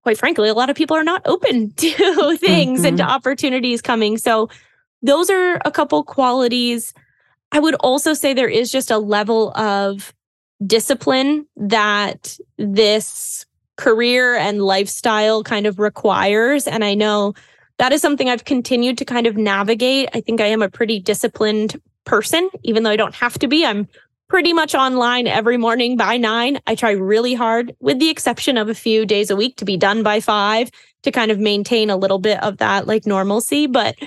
quite 0.03 0.17
frankly, 0.17 0.47
a 0.47 0.53
lot 0.53 0.69
of 0.69 0.77
people 0.77 0.95
are 0.95 1.03
not 1.03 1.21
open 1.25 1.73
to 1.75 2.37
things 2.37 2.79
mm-hmm. 2.79 2.85
and 2.85 2.97
to 2.97 3.03
opportunities 3.03 3.81
coming. 3.81 4.17
So 4.17 4.49
those 5.01 5.29
are 5.29 5.59
a 5.65 5.71
couple 5.71 6.01
qualities. 6.05 6.93
I 7.51 7.59
would 7.59 7.75
also 7.75 8.13
say 8.13 8.33
there 8.33 8.47
is 8.47 8.71
just 8.71 8.89
a 8.89 8.99
level 8.99 9.51
of 9.57 10.13
discipline 10.65 11.45
that 11.57 12.37
this 12.57 13.45
career 13.75 14.35
and 14.37 14.61
lifestyle 14.61 15.43
kind 15.43 15.67
of 15.67 15.77
requires. 15.77 16.67
And 16.67 16.85
I 16.85 16.93
know 16.93 17.33
that 17.77 17.91
is 17.91 18.01
something 18.01 18.29
I've 18.29 18.45
continued 18.45 18.97
to 18.99 19.05
kind 19.05 19.27
of 19.27 19.37
navigate. 19.37 20.09
I 20.13 20.21
think 20.21 20.41
I 20.41 20.47
am 20.47 20.61
a 20.61 20.69
pretty 20.69 20.99
disciplined 20.99 21.81
person, 22.05 22.49
even 22.63 22.83
though 22.83 22.91
I 22.91 22.95
don't 22.95 23.15
have 23.15 23.39
to 23.39 23.47
be. 23.47 23.65
I'm 23.65 23.87
pretty 24.27 24.53
much 24.53 24.73
online 24.73 25.27
every 25.27 25.57
morning 25.57 25.97
by 25.97 26.17
nine. 26.17 26.59
I 26.65 26.75
try 26.75 26.91
really 26.91 27.33
hard, 27.33 27.75
with 27.79 27.99
the 27.99 28.09
exception 28.09 28.57
of 28.57 28.69
a 28.69 28.75
few 28.75 29.05
days 29.05 29.29
a 29.29 29.35
week, 29.35 29.57
to 29.57 29.65
be 29.65 29.77
done 29.77 30.03
by 30.03 30.19
five 30.19 30.71
to 31.03 31.11
kind 31.11 31.31
of 31.31 31.39
maintain 31.39 31.89
a 31.89 31.97
little 31.97 32.19
bit 32.19 32.41
of 32.43 32.57
that 32.57 32.87
like 32.87 33.05
normalcy. 33.05 33.67
But 33.67 33.97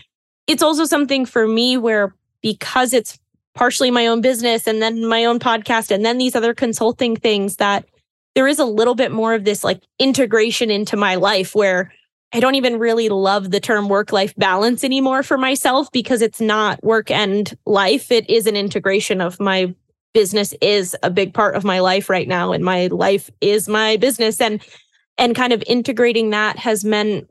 it's 0.46 0.62
also 0.62 0.84
something 0.84 1.26
for 1.26 1.46
me 1.46 1.76
where 1.76 2.14
because 2.40 2.92
it's 2.92 3.18
partially 3.54 3.90
my 3.90 4.06
own 4.06 4.20
business 4.20 4.66
and 4.66 4.82
then 4.82 5.06
my 5.06 5.24
own 5.24 5.38
podcast 5.38 5.90
and 5.90 6.04
then 6.04 6.18
these 6.18 6.34
other 6.34 6.54
consulting 6.54 7.16
things 7.16 7.56
that 7.56 7.84
there 8.34 8.48
is 8.48 8.58
a 8.58 8.64
little 8.64 8.94
bit 8.94 9.12
more 9.12 9.32
of 9.32 9.44
this 9.44 9.62
like 9.62 9.82
integration 9.98 10.70
into 10.70 10.96
my 10.96 11.14
life 11.14 11.54
where 11.54 11.92
I 12.34 12.40
don't 12.40 12.56
even 12.56 12.80
really 12.80 13.08
love 13.08 13.52
the 13.52 13.60
term 13.60 13.88
work 13.88 14.12
life 14.12 14.34
balance 14.36 14.82
anymore 14.82 15.22
for 15.22 15.38
myself 15.38 15.90
because 15.92 16.20
it's 16.20 16.40
not 16.40 16.82
work 16.82 17.08
and 17.08 17.56
life. 17.64 18.10
It 18.10 18.28
is 18.28 18.48
an 18.48 18.56
integration 18.56 19.20
of 19.20 19.38
my 19.38 19.72
business 20.14 20.52
is 20.60 20.96
a 21.04 21.10
big 21.10 21.32
part 21.32 21.54
of 21.54 21.62
my 21.62 21.78
life 21.78 22.10
right 22.10 22.26
now 22.26 22.52
and 22.52 22.64
my 22.64 22.88
life 22.88 23.30
is 23.40 23.68
my 23.68 23.96
business 23.96 24.40
and 24.40 24.62
and 25.16 25.36
kind 25.36 25.52
of 25.52 25.62
integrating 25.66 26.30
that 26.30 26.58
has 26.58 26.84
meant 26.84 27.28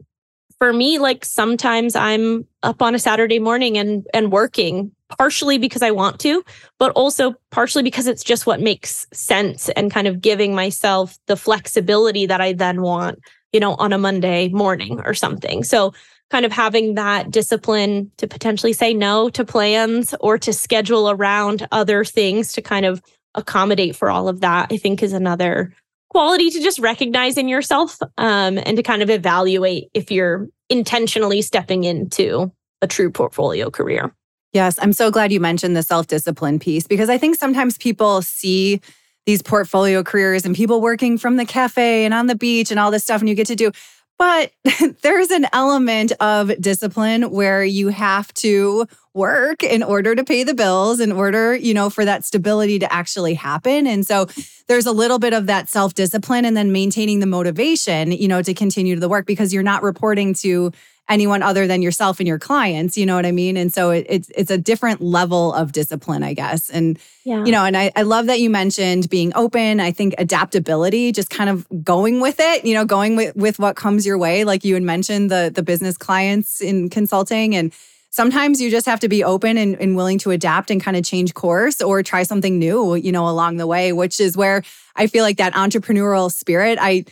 for 0.57 0.71
me 0.71 0.99
like 0.99 1.25
sometimes 1.25 1.95
I'm 1.95 2.47
up 2.61 2.81
on 2.81 2.95
a 2.95 2.99
Saturday 2.99 3.39
morning 3.39 3.77
and 3.77 4.07
and 4.13 4.31
working 4.31 4.91
partially 5.17 5.57
because 5.57 5.81
I 5.81 5.91
want 5.91 6.19
to, 6.21 6.43
but 6.79 6.91
also 6.93 7.35
partially 7.51 7.83
because 7.83 8.07
it's 8.07 8.23
just 8.23 8.45
what 8.45 8.61
makes 8.61 9.05
sense 9.13 9.69
and 9.69 9.91
kind 9.91 10.07
of 10.07 10.21
giving 10.21 10.55
myself 10.55 11.17
the 11.27 11.37
flexibility 11.37 12.25
that 12.25 12.41
I 12.41 12.53
then 12.53 12.81
want, 12.81 13.19
you 13.53 13.59
know, 13.59 13.75
on 13.75 13.93
a 13.93 13.97
Monday 13.97 14.49
morning 14.49 14.99
or 15.05 15.13
something. 15.13 15.63
So, 15.63 15.93
kind 16.29 16.45
of 16.45 16.51
having 16.51 16.95
that 16.95 17.29
discipline 17.29 18.11
to 18.17 18.27
potentially 18.27 18.73
say 18.73 18.91
no 18.93 19.29
to 19.29 19.45
plans 19.45 20.15
or 20.19 20.39
to 20.39 20.51
schedule 20.51 21.11
around 21.11 21.67
other 21.71 22.03
things 22.03 22.53
to 22.53 22.61
kind 22.61 22.85
of 22.85 23.03
accommodate 23.35 23.95
for 23.95 24.09
all 24.09 24.27
of 24.27 24.41
that, 24.41 24.71
I 24.71 24.77
think 24.77 25.03
is 25.03 25.13
another 25.13 25.73
quality 26.09 26.49
to 26.49 26.59
just 26.61 26.79
recognize 26.79 27.37
in 27.37 27.47
yourself 27.47 27.99
um, 28.17 28.57
and 28.57 28.77
to 28.77 28.83
kind 28.83 29.01
of 29.01 29.09
evaluate 29.09 29.89
if 29.93 30.11
you're 30.11 30.47
intentionally 30.69 31.41
stepping 31.41 31.83
into 31.83 32.51
a 32.81 32.87
true 32.87 33.11
portfolio 33.11 33.69
career. 33.69 34.13
Yes, 34.53 34.77
I'm 34.79 34.93
so 34.93 35.09
glad 35.09 35.31
you 35.31 35.39
mentioned 35.39 35.75
the 35.75 35.83
self 35.83 36.07
discipline 36.07 36.59
piece 36.59 36.85
because 36.85 37.09
I 37.09 37.17
think 37.17 37.35
sometimes 37.35 37.77
people 37.77 38.21
see 38.21 38.79
these 39.25 39.41
portfolio 39.41 40.03
careers 40.03 40.45
and 40.45 40.55
people 40.55 40.81
working 40.81 41.17
from 41.17 41.37
the 41.37 41.45
cafe 41.45 42.05
and 42.05 42.13
on 42.13 42.27
the 42.27 42.35
beach 42.35 42.71
and 42.71 42.79
all 42.79 42.91
this 42.91 43.03
stuff, 43.03 43.21
and 43.21 43.29
you 43.29 43.35
get 43.35 43.47
to 43.47 43.55
do. 43.55 43.71
But 44.17 44.51
there's 45.01 45.31
an 45.31 45.47
element 45.53 46.11
of 46.19 46.51
discipline 46.61 47.31
where 47.31 47.63
you 47.63 47.89
have 47.89 48.33
to 48.35 48.87
work 49.13 49.63
in 49.63 49.83
order 49.83 50.15
to 50.15 50.23
pay 50.23 50.43
the 50.43 50.53
bills, 50.53 50.99
in 50.99 51.11
order, 51.11 51.55
you 51.55 51.73
know, 51.73 51.89
for 51.89 52.03
that 52.05 52.23
stability 52.23 52.79
to 52.79 52.91
actually 52.91 53.33
happen. 53.35 53.85
And 53.85 54.05
so 54.05 54.27
there's 54.67 54.85
a 54.85 54.91
little 54.91 55.19
bit 55.19 55.33
of 55.33 55.45
that 55.47 55.69
self 55.69 55.93
discipline 55.93 56.45
and 56.45 56.57
then 56.57 56.71
maintaining 56.71 57.19
the 57.19 57.25
motivation, 57.25 58.11
you 58.11 58.27
know, 58.27 58.41
to 58.41 58.53
continue 58.53 58.95
to 58.95 59.01
the 59.01 59.09
work 59.09 59.25
because 59.25 59.53
you're 59.53 59.63
not 59.63 59.83
reporting 59.83 60.33
to 60.35 60.71
anyone 61.13 61.43
other 61.43 61.67
than 61.67 61.81
yourself 61.81 62.19
and 62.19 62.27
your 62.27 62.39
clients 62.39 62.97
you 62.97 63.05
know 63.05 63.15
what 63.15 63.25
i 63.25 63.31
mean? 63.31 63.55
And 63.55 63.71
so 63.71 63.91
it, 63.91 64.05
it's 64.09 64.29
it's 64.35 64.51
a 64.51 64.57
different 64.57 64.99
level 65.01 65.53
of 65.53 65.71
discipline 65.71 66.23
i 66.23 66.33
guess. 66.33 66.69
And 66.69 66.99
yeah. 67.23 67.45
you 67.45 67.51
know 67.51 67.63
and 67.63 67.77
I, 67.77 67.91
I 67.95 68.01
love 68.01 68.25
that 68.25 68.39
you 68.39 68.49
mentioned 68.49 69.09
being 69.09 69.31
open. 69.35 69.79
I 69.79 69.91
think 69.91 70.15
adaptability 70.17 71.11
just 71.11 71.29
kind 71.29 71.49
of 71.49 71.67
going 71.83 72.19
with 72.19 72.39
it 72.39 72.65
you 72.65 72.73
know 72.73 72.85
going 72.85 73.15
with 73.15 73.35
with 73.35 73.59
what 73.59 73.75
comes 73.75 74.05
your 74.05 74.17
way. 74.17 74.43
Like 74.43 74.65
you 74.65 74.73
had 74.73 74.83
mentioned 74.83 75.29
the 75.29 75.51
the 75.53 75.63
business 75.63 75.97
clients 75.97 76.61
in 76.61 76.89
consulting 76.89 77.55
and 77.55 77.71
sometimes 78.13 78.61
you 78.61 78.69
just 78.69 78.85
have 78.85 78.99
to 78.99 79.09
be 79.09 79.23
open 79.23 79.57
and, 79.57 79.75
and 79.81 79.95
willing 79.95 80.19
to 80.19 80.29
adapt 80.29 80.69
and 80.69 80.83
kind 80.83 80.95
of 80.95 81.03
change 81.03 81.33
course 81.33 81.81
or 81.81 82.03
try 82.03 82.21
something 82.23 82.59
new 82.59 82.95
you 82.95 83.11
know 83.11 83.27
along 83.27 83.57
the 83.57 83.67
way 83.67 83.91
which 83.91 84.19
is 84.19 84.37
where 84.37 84.63
i 84.95 85.07
feel 85.07 85.23
like 85.23 85.37
that 85.37 85.53
entrepreneurial 85.53 86.31
spirit 86.31 86.77
i 86.79 87.03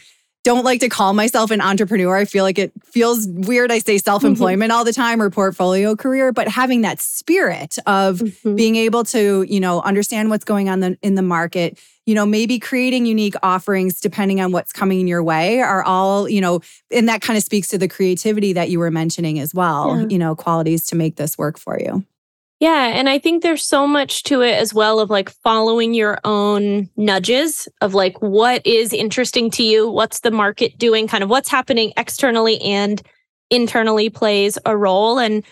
don't 0.43 0.63
like 0.63 0.79
to 0.79 0.89
call 0.89 1.13
myself 1.13 1.51
an 1.51 1.61
entrepreneur. 1.61 2.15
I 2.15 2.25
feel 2.25 2.43
like 2.43 2.57
it 2.57 2.71
feels 2.83 3.27
weird. 3.27 3.71
I 3.71 3.79
say 3.79 3.97
self 3.97 4.23
employment 4.23 4.71
mm-hmm. 4.71 4.77
all 4.77 4.83
the 4.83 4.93
time 4.93 5.21
or 5.21 5.29
portfolio 5.29 5.95
career, 5.95 6.31
but 6.31 6.47
having 6.47 6.81
that 6.81 6.99
spirit 6.99 7.77
of 7.85 8.19
mm-hmm. 8.19 8.55
being 8.55 8.75
able 8.75 9.03
to, 9.05 9.43
you 9.43 9.59
know, 9.59 9.81
understand 9.81 10.29
what's 10.29 10.45
going 10.45 10.69
on 10.69 10.79
the, 10.79 10.97
in 11.01 11.15
the 11.15 11.21
market, 11.21 11.79
you 12.05 12.15
know, 12.15 12.25
maybe 12.25 12.57
creating 12.57 13.05
unique 13.05 13.35
offerings 13.43 13.99
depending 13.99 14.41
on 14.41 14.51
what's 14.51 14.73
coming 14.73 14.99
in 14.99 15.07
your 15.07 15.23
way 15.23 15.61
are 15.61 15.83
all, 15.83 16.27
you 16.27 16.41
know, 16.41 16.61
and 16.89 17.07
that 17.07 17.21
kind 17.21 17.37
of 17.37 17.43
speaks 17.43 17.67
to 17.69 17.77
the 17.77 17.87
creativity 17.87 18.53
that 18.53 18.69
you 18.69 18.79
were 18.79 18.91
mentioning 18.91 19.39
as 19.39 19.53
well, 19.53 19.99
yeah. 19.99 20.07
you 20.09 20.17
know, 20.17 20.35
qualities 20.35 20.85
to 20.87 20.95
make 20.95 21.17
this 21.17 21.37
work 21.37 21.59
for 21.59 21.79
you. 21.79 22.03
Yeah. 22.61 22.91
And 22.93 23.09
I 23.09 23.17
think 23.17 23.41
there's 23.41 23.65
so 23.65 23.87
much 23.87 24.21
to 24.25 24.41
it 24.41 24.53
as 24.53 24.71
well 24.71 24.99
of 24.99 25.09
like 25.09 25.31
following 25.31 25.95
your 25.95 26.19
own 26.23 26.87
nudges 26.95 27.67
of 27.81 27.95
like 27.95 28.21
what 28.21 28.65
is 28.67 28.93
interesting 28.93 29.49
to 29.51 29.63
you, 29.63 29.89
what's 29.89 30.19
the 30.19 30.29
market 30.29 30.77
doing, 30.77 31.07
kind 31.07 31.23
of 31.23 31.29
what's 31.31 31.49
happening 31.49 31.91
externally 31.97 32.61
and 32.61 33.01
internally 33.49 34.11
plays 34.11 34.59
a 34.63 34.77
role. 34.77 35.17
And 35.17 35.43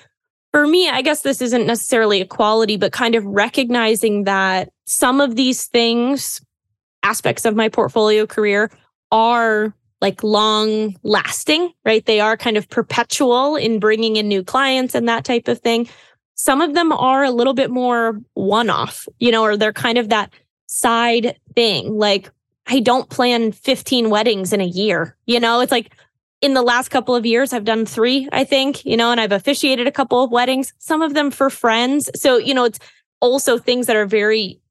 for 0.52 0.67
me, 0.67 0.88
I 0.88 1.02
guess 1.02 1.22
this 1.22 1.41
isn't 1.41 1.65
necessarily 1.65 2.22
a 2.22 2.28
quality, 2.28 2.78
but 2.78 2.91
kind 2.91 3.15
of 3.15 3.26
recognizing 3.26 4.26
that 4.26 4.69
some 4.86 5.19
of 5.19 5.36
these 5.36 5.65
things, 5.65 6.39
aspects 7.02 7.43
of 7.43 7.56
my 7.56 7.69
portfolio 7.69 8.28
career, 8.28 8.69
are 9.12 9.74
like 10.00 10.24
long 10.24 10.95
lasting, 11.02 11.72
right? 11.84 12.06
They 12.06 12.19
are 12.19 12.38
kind 12.38 12.56
of 12.56 12.69
perpetual 12.69 13.56
in 13.56 13.80
bringing 13.80 14.15
in 14.15 14.28
new 14.28 14.43
clients 14.43 14.93
and 14.93 15.10
that 15.10 15.26
type 15.26 15.48
of 15.48 15.60
thing 15.60 15.89
some 16.39 16.62
of 16.62 16.73
them 16.73 16.93
are 16.93 17.25
a 17.25 17.32
little 17.32 17.54
bit 17.54 17.69
more 17.69 18.21
one 18.34 18.69
off, 18.69 19.10
you 19.19 19.30
know, 19.30 19.43
or 19.43 19.58
they're 19.58 19.73
kind 19.73 19.97
of 19.97 20.08
that 20.08 20.32
side 20.67 21.38
thing. 21.54 21.97
Like, 21.97 22.32
I 22.65 22.80
don't 22.80 23.10
plan 23.10 23.52
15 23.52 24.10
weddings 24.10 24.54
in 24.54 24.62
a 24.62 24.65
year, 24.65 25.17
you 25.25 25.38
know, 25.41 25.60
it's 25.60 25.71
like 25.71 25.93
in 26.39 26.54
the 26.54 26.62
last 26.62 26.91
couple 26.91 27.13
of 27.13 27.25
years, 27.25 27.52
I've 27.52 27.65
done 27.65 27.86
three, 27.86 28.30
I 28.32 28.45
think, 28.45 28.86
you 28.86 28.95
know, 28.95 29.12
and 29.12 29.19
I've 29.19 29.34
officiated 29.34 29.86
a 29.86 29.91
couple 29.91 30.23
of 30.23 30.32
weddings, 30.32 30.71
some 30.78 31.02
of 31.02 31.13
them 31.13 31.30
for 31.30 31.49
friends. 31.49 32.10
So, 32.15 32.38
you 32.38 32.54
know, 32.54 32.63
it's 32.63 32.80
also 33.19 33.58
things 33.58 33.88
that 33.88 33.97
are 33.97 34.06
very 34.06 34.62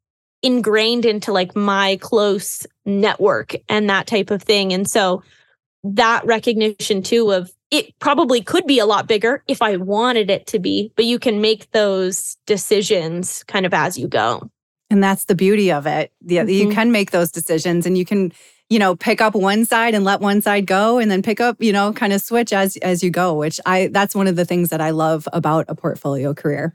ingrained 0.43 1.05
into 1.05 1.33
like 1.33 1.55
my 1.55 1.99
close 2.01 2.67
network 2.87 3.55
and 3.69 3.91
that 3.91 4.07
type 4.07 4.31
of 4.31 4.43
thing. 4.43 4.73
And 4.73 4.89
so 4.89 5.23
that 5.85 6.25
recognition 6.25 7.03
too 7.03 7.31
of 7.31 7.53
it 7.71 7.99
probably 7.99 8.41
could 8.41 8.67
be 8.67 8.79
a 8.79 8.87
lot 8.87 9.07
bigger 9.07 9.43
if 9.47 9.61
I 9.61 9.77
wanted 9.77 10.31
it 10.31 10.47
to 10.49 10.59
be, 10.59 10.93
but 10.97 11.05
you 11.05 11.19
can 11.19 11.41
make 11.41 11.71
those 11.73 12.37
decisions 12.47 13.43
kind 13.45 13.67
of 13.67 13.75
as 13.75 13.99
you 13.99 14.09
go. 14.09 14.51
And 14.91 15.03
that's 15.03 15.27
the 15.27 15.35
beauty 15.35 15.71
of 15.71 15.87
it. 15.87 16.13
Yeah, 16.23 16.43
mm-hmm. 16.43 16.51
you 16.51 16.71
can 16.71 16.93
make 16.93 17.11
those 17.11 17.31
decisions 17.31 17.85
and 17.85 17.99
you 17.99 18.07
can, 18.07 18.33
you 18.71 18.79
know, 18.79 18.97
pick 18.97 19.21
up 19.21 19.35
one 19.35 19.67
side 19.67 19.95
and 19.95 20.05
let 20.05 20.21
one 20.21 20.41
side 20.41 20.67
go 20.67 20.99
and 20.99 21.11
then 21.11 21.23
pick 21.23 21.41
up, 21.41 21.57
you 21.61 21.73
know, 21.73 21.93
kind 21.93 22.13
of 22.15 22.23
switch 22.23 22.53
as 22.55 22.77
as 22.79 23.03
you 23.03 23.11
go, 23.11 23.35
which 23.35 23.61
I 23.67 23.89
that's 23.93 24.15
one 24.15 24.27
of 24.27 24.37
the 24.37 24.47
things 24.47 24.71
that 24.71 24.81
I 24.81 24.91
love 24.91 25.29
about 25.33 25.67
a 25.69 25.75
portfolio 25.75 26.33
career. 26.33 26.75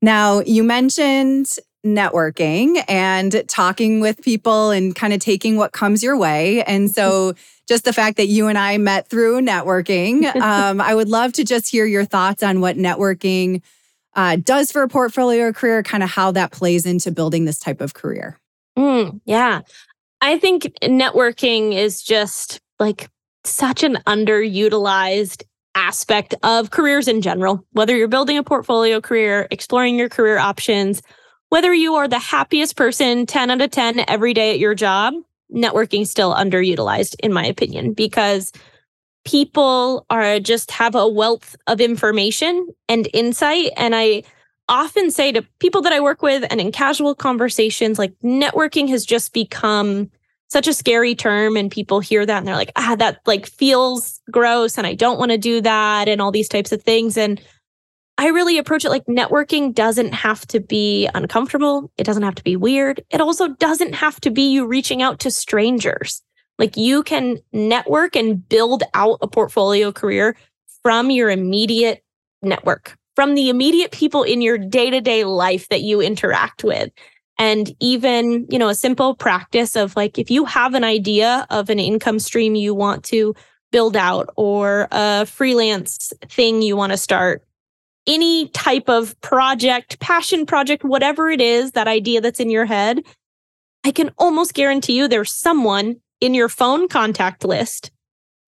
Now, 0.00 0.40
you 0.40 0.62
mentioned 0.62 1.48
networking 1.84 2.82
and 2.88 3.46
talking 3.48 4.00
with 4.00 4.22
people 4.22 4.70
and 4.70 4.94
kind 4.96 5.12
of 5.12 5.20
taking 5.20 5.56
what 5.56 5.72
comes 5.72 6.02
your 6.02 6.16
way. 6.16 6.62
And 6.64 6.90
so 6.90 7.34
just 7.68 7.84
the 7.84 7.92
fact 7.92 8.16
that 8.16 8.26
you 8.26 8.48
and 8.48 8.58
I 8.58 8.78
met 8.78 9.08
through 9.08 9.40
networking. 9.40 10.24
Um, 10.44 10.80
I 10.80 10.94
would 10.94 11.08
love 11.08 11.32
to 11.34 11.44
just 11.44 11.70
hear 11.70 11.86
your 11.86 12.04
thoughts 12.04 12.42
on 12.42 12.60
what 12.60 12.76
networking 12.76 13.62
uh, 14.14 14.36
does 14.36 14.70
for 14.70 14.82
a 14.82 14.88
portfolio 14.88 15.52
career, 15.52 15.82
kind 15.82 16.02
of 16.02 16.10
how 16.10 16.32
that 16.32 16.52
plays 16.52 16.84
into 16.84 17.10
building 17.10 17.44
this 17.44 17.58
type 17.58 17.80
of 17.80 17.94
career. 17.94 18.38
Mm, 18.76 19.20
yeah. 19.24 19.62
I 20.20 20.38
think 20.38 20.64
networking 20.82 21.72
is 21.72 22.02
just 22.02 22.60
like 22.78 23.08
such 23.44 23.82
an 23.82 23.98
underutilized 24.06 25.44
aspect 25.74 26.34
of 26.42 26.70
careers 26.70 27.08
in 27.08 27.22
general, 27.22 27.64
whether 27.72 27.96
you're 27.96 28.08
building 28.08 28.38
a 28.38 28.42
portfolio 28.42 29.00
career, 29.00 29.48
exploring 29.50 29.98
your 29.98 30.08
career 30.08 30.38
options, 30.38 31.02
whether 31.54 31.72
you 31.72 31.94
are 31.94 32.08
the 32.08 32.18
happiest 32.18 32.74
person 32.74 33.26
10 33.26 33.48
out 33.48 33.60
of 33.60 33.70
10 33.70 34.06
every 34.08 34.34
day 34.34 34.50
at 34.50 34.58
your 34.58 34.74
job, 34.74 35.14
networking 35.54 36.04
still 36.04 36.34
underutilized 36.34 37.14
in 37.20 37.32
my 37.32 37.46
opinion 37.46 37.92
because 37.92 38.50
people 39.24 40.04
are 40.10 40.40
just 40.40 40.72
have 40.72 40.96
a 40.96 41.06
wealth 41.06 41.54
of 41.68 41.80
information 41.80 42.66
and 42.88 43.08
insight. 43.14 43.70
And 43.76 43.94
i 43.94 44.24
often 44.68 45.12
say 45.12 45.30
to 45.30 45.42
people 45.60 45.80
that 45.82 45.92
i 45.92 46.00
work 46.00 46.22
with 46.22 46.44
and 46.50 46.60
in 46.60 46.72
casual 46.72 47.14
conversations 47.14 48.00
like 48.00 48.14
networking 48.24 48.88
has 48.88 49.04
just 49.04 49.32
become 49.32 50.10
such 50.48 50.66
a 50.66 50.72
scary 50.72 51.14
term 51.14 51.56
and 51.56 51.70
people 51.70 52.00
hear 52.00 52.24
that 52.26 52.38
and 52.38 52.48
they're 52.48 52.56
like 52.56 52.72
ah 52.74 52.96
that 52.98 53.20
like 53.26 53.46
feels 53.46 54.22
gross 54.30 54.78
and 54.78 54.86
i 54.86 54.94
don't 54.94 55.18
want 55.18 55.30
to 55.30 55.38
do 55.38 55.60
that 55.60 56.08
and 56.08 56.20
all 56.20 56.32
these 56.32 56.48
types 56.48 56.72
of 56.72 56.82
things. 56.82 57.16
And 57.16 57.40
I 58.16 58.28
really 58.28 58.58
approach 58.58 58.84
it 58.84 58.90
like 58.90 59.04
networking 59.06 59.74
doesn't 59.74 60.12
have 60.12 60.46
to 60.48 60.60
be 60.60 61.08
uncomfortable. 61.14 61.90
It 61.98 62.04
doesn't 62.04 62.22
have 62.22 62.36
to 62.36 62.44
be 62.44 62.56
weird. 62.56 63.02
It 63.10 63.20
also 63.20 63.48
doesn't 63.48 63.94
have 63.94 64.20
to 64.20 64.30
be 64.30 64.42
you 64.52 64.66
reaching 64.66 65.02
out 65.02 65.18
to 65.20 65.30
strangers. 65.30 66.22
Like 66.58 66.76
you 66.76 67.02
can 67.02 67.38
network 67.52 68.14
and 68.14 68.48
build 68.48 68.84
out 68.94 69.18
a 69.20 69.26
portfolio 69.26 69.90
career 69.90 70.36
from 70.82 71.10
your 71.10 71.28
immediate 71.28 72.04
network, 72.42 72.96
from 73.16 73.34
the 73.34 73.48
immediate 73.48 73.90
people 73.90 74.22
in 74.22 74.40
your 74.40 74.58
day 74.58 74.90
to 74.90 75.00
day 75.00 75.24
life 75.24 75.68
that 75.70 75.82
you 75.82 76.00
interact 76.00 76.62
with. 76.62 76.92
And 77.36 77.74
even, 77.80 78.46
you 78.48 78.60
know, 78.60 78.68
a 78.68 78.76
simple 78.76 79.16
practice 79.16 79.74
of 79.74 79.96
like, 79.96 80.18
if 80.18 80.30
you 80.30 80.44
have 80.44 80.74
an 80.74 80.84
idea 80.84 81.48
of 81.50 81.68
an 81.68 81.80
income 81.80 82.20
stream 82.20 82.54
you 82.54 82.74
want 82.74 83.02
to 83.06 83.34
build 83.72 83.96
out 83.96 84.30
or 84.36 84.86
a 84.92 85.26
freelance 85.26 86.12
thing 86.28 86.62
you 86.62 86.76
want 86.76 86.92
to 86.92 86.96
start, 86.96 87.42
any 88.06 88.48
type 88.48 88.88
of 88.88 89.18
project, 89.20 89.98
passion 90.00 90.46
project, 90.46 90.84
whatever 90.84 91.30
it 91.30 91.40
is, 91.40 91.72
that 91.72 91.88
idea 91.88 92.20
that's 92.20 92.40
in 92.40 92.50
your 92.50 92.66
head, 92.66 93.02
I 93.84 93.90
can 93.90 94.10
almost 94.18 94.54
guarantee 94.54 94.96
you 94.96 95.08
there's 95.08 95.32
someone 95.32 95.96
in 96.20 96.34
your 96.34 96.48
phone 96.48 96.88
contact 96.88 97.44
list 97.44 97.90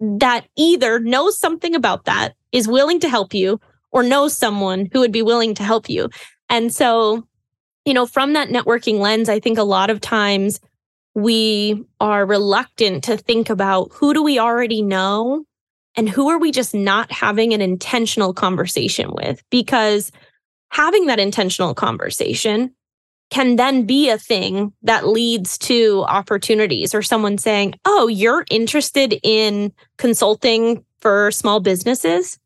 that 0.00 0.46
either 0.56 0.98
knows 1.00 1.38
something 1.38 1.74
about 1.74 2.04
that, 2.04 2.34
is 2.52 2.68
willing 2.68 3.00
to 3.00 3.08
help 3.08 3.32
you, 3.32 3.58
or 3.92 4.02
knows 4.02 4.36
someone 4.36 4.90
who 4.92 5.00
would 5.00 5.12
be 5.12 5.22
willing 5.22 5.54
to 5.54 5.62
help 5.62 5.88
you. 5.88 6.10
And 6.50 6.72
so, 6.72 7.26
you 7.86 7.94
know, 7.94 8.04
from 8.04 8.34
that 8.34 8.48
networking 8.48 8.98
lens, 8.98 9.28
I 9.30 9.40
think 9.40 9.56
a 9.56 9.62
lot 9.62 9.88
of 9.88 10.02
times 10.02 10.60
we 11.14 11.82
are 11.98 12.26
reluctant 12.26 13.04
to 13.04 13.16
think 13.16 13.48
about 13.48 13.90
who 13.90 14.12
do 14.12 14.22
we 14.22 14.38
already 14.38 14.82
know 14.82 15.45
and 15.96 16.08
who 16.08 16.28
are 16.28 16.38
we 16.38 16.52
just 16.52 16.74
not 16.74 17.10
having 17.10 17.52
an 17.52 17.60
intentional 17.60 18.34
conversation 18.34 19.12
with? 19.12 19.42
Because 19.50 20.12
having 20.70 21.06
that 21.06 21.18
intentional 21.18 21.74
conversation 21.74 22.74
can 23.30 23.56
then 23.56 23.84
be 23.84 24.08
a 24.08 24.18
thing 24.18 24.72
that 24.82 25.08
leads 25.08 25.58
to 25.58 26.04
opportunities 26.06 26.94
or 26.94 27.02
someone 27.02 27.38
saying, 27.38 27.74
Oh, 27.84 28.06
you're 28.06 28.44
interested 28.50 29.18
in 29.22 29.72
consulting 29.98 30.84
for 31.00 31.30
small 31.30 31.60
businesses? 31.60 32.38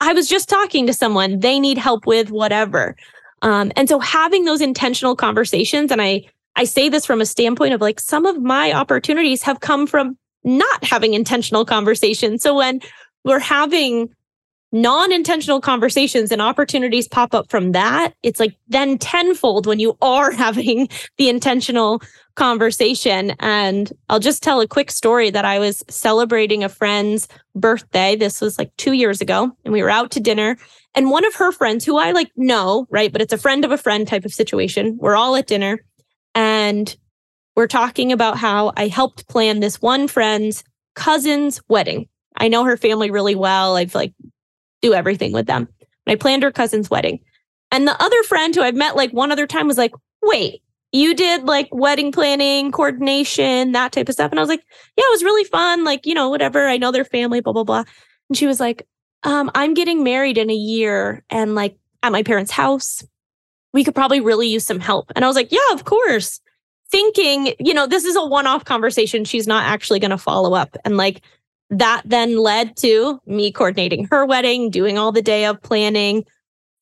I 0.00 0.12
was 0.12 0.28
just 0.28 0.48
talking 0.48 0.86
to 0.86 0.92
someone, 0.92 1.38
they 1.38 1.60
need 1.60 1.78
help 1.78 2.06
with 2.06 2.30
whatever. 2.30 2.96
Um, 3.42 3.72
and 3.76 3.88
so 3.88 4.00
having 4.00 4.44
those 4.44 4.60
intentional 4.60 5.16
conversations, 5.16 5.90
and 5.90 6.02
I, 6.02 6.24
I 6.56 6.64
say 6.64 6.88
this 6.88 7.06
from 7.06 7.20
a 7.20 7.26
standpoint 7.26 7.72
of 7.72 7.80
like 7.80 8.00
some 8.00 8.26
of 8.26 8.42
my 8.42 8.72
opportunities 8.72 9.42
have 9.42 9.60
come 9.60 9.86
from 9.86 10.18
not 10.44 10.84
having 10.84 11.14
intentional 11.14 11.64
conversations. 11.64 12.42
So 12.42 12.56
when 12.56 12.80
we're 13.24 13.38
having 13.38 14.14
non-intentional 14.72 15.60
conversations 15.60 16.32
and 16.32 16.40
opportunities 16.40 17.06
pop 17.06 17.34
up 17.34 17.50
from 17.50 17.72
that 17.72 18.14
it's 18.22 18.40
like 18.40 18.56
then 18.68 18.96
tenfold 18.96 19.66
when 19.66 19.78
you 19.78 19.96
are 20.00 20.30
having 20.32 20.88
the 21.18 21.28
intentional 21.28 22.00
conversation 22.36 23.34
and 23.40 23.92
i'll 24.08 24.18
just 24.18 24.42
tell 24.42 24.62
a 24.62 24.66
quick 24.66 24.90
story 24.90 25.28
that 25.28 25.44
i 25.44 25.58
was 25.58 25.84
celebrating 25.90 26.64
a 26.64 26.70
friend's 26.70 27.28
birthday 27.54 28.16
this 28.16 28.40
was 28.40 28.58
like 28.58 28.74
2 28.78 28.92
years 28.92 29.20
ago 29.20 29.50
and 29.66 29.72
we 29.72 29.82
were 29.82 29.90
out 29.90 30.10
to 30.10 30.20
dinner 30.20 30.56
and 30.94 31.10
one 31.10 31.26
of 31.26 31.34
her 31.34 31.52
friends 31.52 31.84
who 31.84 31.98
i 31.98 32.10
like 32.12 32.30
know 32.36 32.86
right 32.88 33.12
but 33.12 33.20
it's 33.20 33.34
a 33.34 33.38
friend 33.38 33.66
of 33.66 33.70
a 33.70 33.76
friend 33.76 34.08
type 34.08 34.24
of 34.24 34.32
situation 34.32 34.96
we're 34.98 35.16
all 35.16 35.36
at 35.36 35.46
dinner 35.46 35.84
and 36.34 36.96
we're 37.56 37.66
talking 37.66 38.12
about 38.12 38.36
how 38.36 38.72
i 38.76 38.88
helped 38.88 39.28
plan 39.28 39.60
this 39.60 39.80
one 39.80 40.08
friend's 40.08 40.64
cousin's 40.94 41.60
wedding 41.68 42.08
I 42.36 42.48
know 42.48 42.64
her 42.64 42.76
family 42.76 43.10
really 43.10 43.34
well. 43.34 43.76
I've 43.76 43.94
like 43.94 44.14
do 44.80 44.94
everything 44.94 45.32
with 45.32 45.46
them. 45.46 45.68
I 46.06 46.16
planned 46.16 46.42
her 46.42 46.52
cousin's 46.52 46.90
wedding. 46.90 47.20
And 47.70 47.86
the 47.86 48.00
other 48.02 48.22
friend 48.24 48.54
who 48.54 48.62
I've 48.62 48.74
met 48.74 48.96
like 48.96 49.12
one 49.12 49.32
other 49.32 49.46
time 49.46 49.66
was 49.66 49.78
like, 49.78 49.92
wait, 50.22 50.62
you 50.92 51.14
did 51.14 51.44
like 51.44 51.68
wedding 51.72 52.12
planning, 52.12 52.72
coordination, 52.72 53.72
that 53.72 53.92
type 53.92 54.08
of 54.08 54.14
stuff. 54.14 54.30
And 54.30 54.38
I 54.38 54.42
was 54.42 54.48
like, 54.48 54.62
yeah, 54.96 55.04
it 55.06 55.12
was 55.12 55.22
really 55.22 55.44
fun. 55.44 55.84
Like, 55.84 56.04
you 56.04 56.14
know, 56.14 56.28
whatever. 56.28 56.66
I 56.66 56.76
know 56.76 56.90
their 56.90 57.04
family, 57.04 57.40
blah, 57.40 57.52
blah, 57.52 57.64
blah. 57.64 57.84
And 58.28 58.36
she 58.36 58.46
was 58.46 58.60
like, 58.60 58.86
um, 59.22 59.50
I'm 59.54 59.74
getting 59.74 60.02
married 60.02 60.36
in 60.36 60.50
a 60.50 60.54
year 60.54 61.24
and 61.30 61.54
like 61.54 61.76
at 62.02 62.12
my 62.12 62.22
parents' 62.22 62.50
house. 62.50 63.04
We 63.72 63.84
could 63.84 63.94
probably 63.94 64.20
really 64.20 64.48
use 64.48 64.66
some 64.66 64.80
help. 64.80 65.10
And 65.16 65.24
I 65.24 65.28
was 65.28 65.36
like, 65.36 65.50
yeah, 65.50 65.72
of 65.72 65.84
course. 65.84 66.41
Thinking, 66.92 67.54
you 67.58 67.74
know, 67.74 67.86
this 67.86 68.04
is 68.04 68.14
a 68.14 68.24
one 68.24 68.46
off 68.46 68.64
conversation. 68.64 69.24
She's 69.24 69.48
not 69.48 69.64
actually 69.64 69.98
going 69.98 70.10
to 70.10 70.18
follow 70.18 70.54
up. 70.54 70.76
And 70.84 70.96
like, 70.96 71.22
that 71.70 72.02
then 72.04 72.36
led 72.36 72.76
to 72.76 73.18
me 73.26 73.50
coordinating 73.50 74.06
her 74.10 74.26
wedding, 74.26 74.70
doing 74.70 74.98
all 74.98 75.10
the 75.10 75.22
day 75.22 75.46
of 75.46 75.60
planning. 75.62 76.24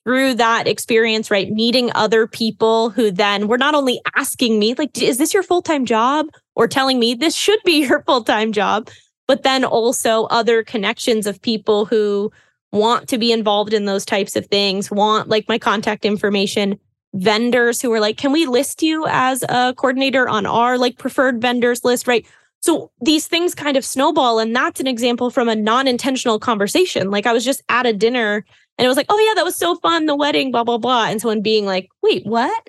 Through 0.05 0.35
that 0.35 0.66
experience, 0.66 1.31
right, 1.31 1.51
meeting 1.51 1.92
other 1.94 2.27
people 2.27 2.88
who 2.88 3.11
then 3.11 3.49
were 3.49 3.59
not 3.59 3.75
only 3.75 4.01
asking 4.16 4.59
me, 4.59 4.75
like, 4.75 5.01
is 5.01 5.18
this 5.18 5.35
your 5.35 5.42
full 5.42 5.62
time 5.62 5.85
job? 5.85 6.27
Or 6.57 6.66
telling 6.66 6.99
me 6.99 7.14
this 7.14 7.37
should 7.37 7.61
be 7.64 7.85
your 7.87 8.03
full 8.03 8.25
time 8.25 8.51
job, 8.51 8.88
but 9.29 9.42
then 9.42 9.64
also 9.64 10.25
other 10.25 10.64
connections 10.64 11.27
of 11.27 11.40
people 11.40 11.85
who 11.85 12.33
want 12.73 13.09
to 13.09 13.18
be 13.18 13.31
involved 13.31 13.73
in 13.73 13.85
those 13.85 14.05
types 14.05 14.37
of 14.37 14.46
things, 14.46 14.90
want 14.90 15.29
like 15.29 15.49
my 15.49 15.59
contact 15.59 16.05
information, 16.05 16.79
vendors 17.14 17.81
who 17.81 17.92
are 17.92 18.01
like, 18.01 18.16
can 18.16 18.33
we 18.33 18.46
list 18.46 18.83
you 18.83 19.07
as 19.09 19.42
a 19.49 19.75
coordinator 19.77 20.29
on 20.29 20.46
our 20.46 20.79
like 20.79 20.99
preferred 20.99 21.40
vendors 21.40 21.85
list, 21.85 22.07
right? 22.07 22.27
So 22.61 22.90
these 23.01 23.27
things 23.27 23.55
kind 23.55 23.77
of 23.77 23.85
snowball. 23.85 24.38
And 24.38 24.55
that's 24.55 24.81
an 24.81 24.87
example 24.87 25.31
from 25.31 25.49
a 25.49 25.57
non 25.57 25.88
intentional 25.88 26.38
conversation. 26.38 27.11
Like 27.11 27.27
I 27.27 27.33
was 27.33 27.44
just 27.44 27.62
at 27.68 27.87
a 27.87 27.92
dinner 27.92 28.44
and 28.81 28.85
it 28.85 28.88
was 28.88 28.96
like, 28.96 29.07
oh, 29.09 29.18
yeah, 29.18 29.35
that 29.35 29.44
was 29.44 29.57
so 29.57 29.77
fun, 29.77 30.07
the 30.07 30.16
wedding, 30.16 30.51
blah, 30.51 30.64
blah, 30.64 30.79
blah. 30.79 31.07
And 31.07 31.20
someone 31.20 31.42
being 31.42 31.66
like, 31.66 31.90
wait, 32.03 32.25
what? 32.25 32.68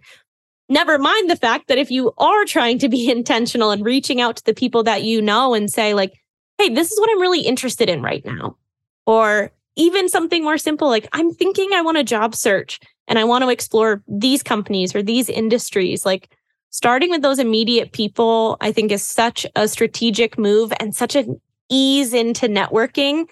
Never 0.67 0.97
mind 0.97 1.29
the 1.29 1.35
fact 1.35 1.67
that 1.67 1.77
if 1.77 1.91
you 1.91 2.11
are 2.17 2.45
trying 2.45 2.79
to 2.79 2.89
be 2.89 3.09
intentional 3.11 3.71
and 3.71 3.85
reaching 3.85 4.21
out 4.21 4.37
to 4.37 4.43
the 4.43 4.53
people 4.53 4.83
that 4.83 5.03
you 5.03 5.21
know 5.21 5.53
and 5.53 5.71
say, 5.71 5.93
like, 5.93 6.13
hey, 6.57 6.69
this 6.69 6.91
is 6.91 6.99
what 6.99 7.09
I'm 7.09 7.21
really 7.21 7.41
interested 7.41 7.89
in 7.89 8.01
right 8.01 8.25
now. 8.25 8.57
Or 9.05 9.51
even 9.75 10.09
something 10.09 10.43
more 10.43 10.57
simple, 10.57 10.89
like, 10.89 11.07
I'm 11.13 11.31
thinking 11.31 11.71
I 11.73 11.81
want 11.81 11.97
a 11.97 12.03
job 12.03 12.35
search 12.35 12.79
and 13.07 13.19
I 13.19 13.23
want 13.23 13.43
to 13.43 13.49
explore 13.49 14.03
these 14.07 14.43
companies 14.43 14.95
or 14.95 15.03
these 15.03 15.29
industries. 15.29 16.05
Like, 16.05 16.35
starting 16.69 17.09
with 17.09 17.21
those 17.21 17.39
immediate 17.39 17.91
people, 17.91 18.57
I 18.61 18.71
think 18.71 18.91
is 18.91 19.05
such 19.05 19.45
a 19.55 19.67
strategic 19.67 20.37
move 20.37 20.71
and 20.79 20.95
such 20.95 21.15
an 21.15 21.39
ease 21.69 22.13
into 22.13 22.47
networking. 22.47 23.29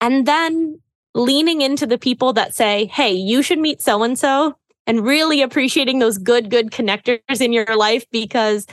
And 0.00 0.26
then 0.26 0.80
leaning 1.14 1.60
into 1.60 1.86
the 1.86 1.98
people 1.98 2.32
that 2.32 2.54
say, 2.54 2.86
hey, 2.86 3.12
you 3.12 3.42
should 3.42 3.58
meet 3.58 3.82
so 3.82 4.02
and 4.02 4.18
so, 4.18 4.56
and 4.86 5.04
really 5.04 5.42
appreciating 5.42 5.98
those 5.98 6.18
good, 6.18 6.50
good 6.50 6.70
connectors 6.70 7.40
in 7.40 7.52
your 7.52 7.76
life 7.76 8.04
because 8.10 8.66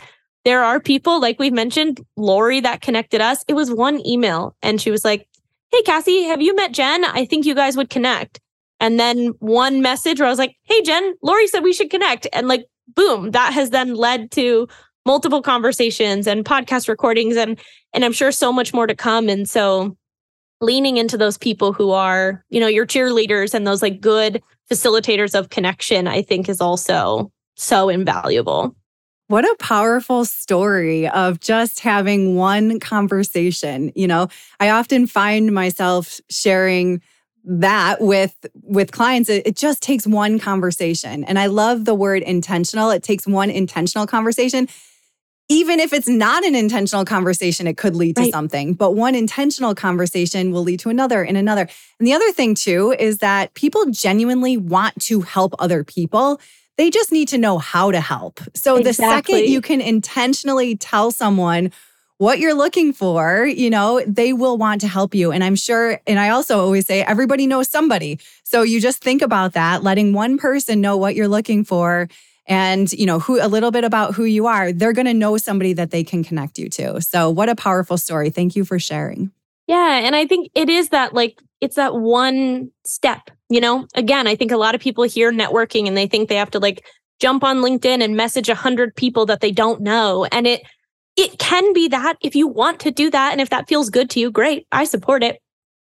there 0.45 0.63
are 0.63 0.79
people, 0.79 1.19
like 1.19 1.37
we've 1.37 1.53
mentioned, 1.53 1.99
Lori 2.15 2.61
that 2.61 2.81
connected 2.81 3.19
us. 3.19 3.43
It 3.47 3.53
was 3.53 3.69
one 3.69 4.05
email, 4.07 4.55
and 4.61 4.79
she 4.79 4.89
was 4.89 5.03
like, 5.03 5.27
hey, 5.71 5.81
Cassie, 5.81 6.23
have 6.23 6.41
you 6.41 6.55
met 6.55 6.71
Jen? 6.71 7.03
I 7.03 7.25
think 7.25 7.45
you 7.45 7.53
guys 7.53 7.75
would 7.75 7.89
connect. 7.89 8.39
And 8.79 8.99
then 8.99 9.33
one 9.39 9.81
message 9.81 10.19
where 10.19 10.27
I 10.27 10.31
was 10.31 10.39
like, 10.39 10.55
hey, 10.63 10.81
Jen, 10.81 11.15
Lori 11.21 11.47
said 11.47 11.63
we 11.63 11.73
should 11.73 11.89
connect. 11.89 12.27
And 12.33 12.47
like 12.47 12.65
boom, 12.95 13.31
that 13.31 13.53
has 13.53 13.69
then 13.69 13.95
led 13.95 14.31
to 14.31 14.67
multiple 15.05 15.41
conversations 15.41 16.27
and 16.27 16.45
podcast 16.45 16.87
recordings 16.87 17.35
and 17.35 17.59
and 17.93 18.05
I'm 18.05 18.13
sure 18.13 18.31
so 18.31 18.51
much 18.53 18.73
more 18.73 18.85
to 18.85 18.95
come. 18.95 19.29
And 19.29 19.49
so 19.49 19.97
leaning 20.61 20.97
into 20.97 21.17
those 21.17 21.37
people 21.37 21.73
who 21.73 21.91
are, 21.91 22.43
you 22.49 22.59
know, 22.59 22.67
your 22.67 22.85
cheerleaders 22.85 23.53
and 23.53 23.65
those 23.65 23.81
like 23.81 23.99
good 23.99 24.43
facilitators 24.71 25.37
of 25.37 25.49
connection, 25.49 26.07
I 26.07 26.21
think 26.21 26.47
is 26.47 26.61
also 26.61 27.31
so 27.55 27.89
invaluable. 27.89 28.75
What 29.27 29.45
a 29.45 29.55
powerful 29.59 30.25
story 30.25 31.07
of 31.07 31.39
just 31.39 31.79
having 31.79 32.35
one 32.35 32.79
conversation. 32.79 33.91
You 33.95 34.07
know, 34.07 34.27
I 34.59 34.69
often 34.69 35.07
find 35.07 35.53
myself 35.53 36.19
sharing 36.29 37.01
that 37.49 37.99
with 37.99 38.45
with 38.61 38.91
clients 38.91 39.27
it, 39.27 39.47
it, 39.47 39.55
just 39.55 39.81
takes 39.81 40.05
one 40.05 40.37
conversation. 40.37 41.23
And 41.23 41.39
i 41.39 41.47
love 41.47 41.83
the 41.83 41.95
word 41.95 42.21
intentional. 42.21 42.91
It 42.91 43.01
takes 43.01 43.25
one 43.25 43.49
intentional 43.49 44.05
conversation. 44.05 44.69
Even 45.51 45.79
if 45.79 45.91
it's 45.91 46.07
not 46.07 46.45
an 46.45 46.53
intentional 46.53 47.05
conversation 47.05 47.65
it 47.65 47.75
could 47.75 47.95
lead 47.95 48.15
to 48.17 48.29
something 48.29 48.75
but 48.75 48.91
one 48.91 49.15
intentional 49.15 49.73
conversation 49.73 50.51
will 50.51 50.61
lead 50.61 50.79
to 50.81 50.89
another 50.89 51.23
and 51.23 51.37
another. 51.37 51.67
And 51.99 52.07
the 52.07 52.13
other 52.13 52.31
thing 52.31 52.53
too 52.53 52.95
is 52.99 53.17
that 53.17 53.55
people 53.55 53.85
genuinely 53.87 54.55
want 54.55 55.01
to 55.03 55.21
help 55.21 55.55
other 55.57 55.83
people. 55.83 56.39
They 56.77 56.91
just 56.91 57.11
need 57.11 57.29
to 57.29 57.39
know 57.39 57.57
how 57.57 57.89
to 57.91 57.99
help. 57.99 58.41
So 58.53 58.77
exactly. 58.77 58.83
the 58.83 58.93
second 58.93 59.51
you 59.51 59.61
can 59.61 59.81
intentionally 59.81 60.77
tell 60.77 61.09
someone 61.09 61.71
what 62.19 62.39
you're 62.39 62.53
looking 62.53 62.91
for, 62.91 63.45
you 63.45 63.69
know, 63.69 64.03
they 64.05 64.33
will 64.33 64.57
want 64.57 64.81
to 64.81 64.89
help 64.89 65.15
you. 65.15 65.31
And 65.31 65.41
I'm 65.41 65.55
sure, 65.55 66.01
and 66.05 66.19
I 66.19 66.29
also 66.29 66.59
always 66.59 66.85
say, 66.85 67.01
everybody 67.01 67.47
knows 67.47 67.69
somebody. 67.69 68.19
So 68.43 68.61
you 68.61 68.81
just 68.81 69.01
think 69.01 69.21
about 69.21 69.53
that, 69.53 69.83
letting 69.83 70.11
one 70.11 70.37
person 70.37 70.81
know 70.81 70.97
what 70.97 71.15
you're 71.15 71.29
looking 71.29 71.63
for 71.63 72.09
and 72.45 72.91
you 72.91 73.05
know 73.05 73.19
who 73.19 73.41
a 73.41 73.47
little 73.47 73.71
bit 73.71 73.85
about 73.85 74.15
who 74.15 74.25
you 74.25 74.47
are. 74.47 74.73
They're 74.73 74.91
going 74.91 75.05
to 75.05 75.13
know 75.13 75.37
somebody 75.37 75.71
that 75.73 75.91
they 75.91 76.03
can 76.03 76.23
connect 76.23 76.59
you 76.59 76.67
to. 76.71 77.01
So 77.01 77.29
what 77.29 77.47
a 77.47 77.55
powerful 77.55 77.97
story. 77.97 78.31
Thank 78.31 78.55
you 78.55 78.65
for 78.65 78.79
sharing. 78.79 79.31
Yeah 79.67 79.99
and 79.99 80.15
i 80.15 80.25
think 80.25 80.49
it 80.55 80.67
is 80.67 80.89
that 80.89 81.13
like 81.13 81.39
it's 81.61 81.75
that 81.75 81.95
one 81.95 82.71
step 82.85 83.29
you 83.51 83.61
know? 83.61 83.87
Again 83.95 84.25
i 84.27 84.35
think 84.35 84.51
a 84.51 84.57
lot 84.57 84.75
of 84.75 84.81
people 84.81 85.03
hear 85.03 85.31
networking 85.31 85.87
and 85.87 85.95
they 85.95 86.07
think 86.07 86.27
they 86.27 86.35
have 86.35 86.51
to 86.51 86.59
like 86.59 86.83
jump 87.19 87.43
on 87.43 87.57
linkedin 87.57 88.03
and 88.03 88.15
message 88.17 88.49
a 88.49 88.53
100 88.53 88.95
people 88.95 89.25
that 89.27 89.41
they 89.41 89.51
don't 89.51 89.81
know. 89.81 90.25
And 90.31 90.47
it 90.47 90.63
it 91.19 91.37
can 91.37 91.73
be 91.73 91.89
that 91.89 92.15
if 92.21 92.33
you 92.33 92.47
want 92.47 92.79
to 92.79 92.91
do 92.91 93.11
that 93.11 93.33
and 93.33 93.41
if 93.41 93.49
that 93.49 93.67
feels 93.67 93.89
good 93.89 94.09
to 94.11 94.21
you, 94.21 94.31
great. 94.31 94.65
I 94.71 94.85
support 94.85 95.21
it. 95.21 95.41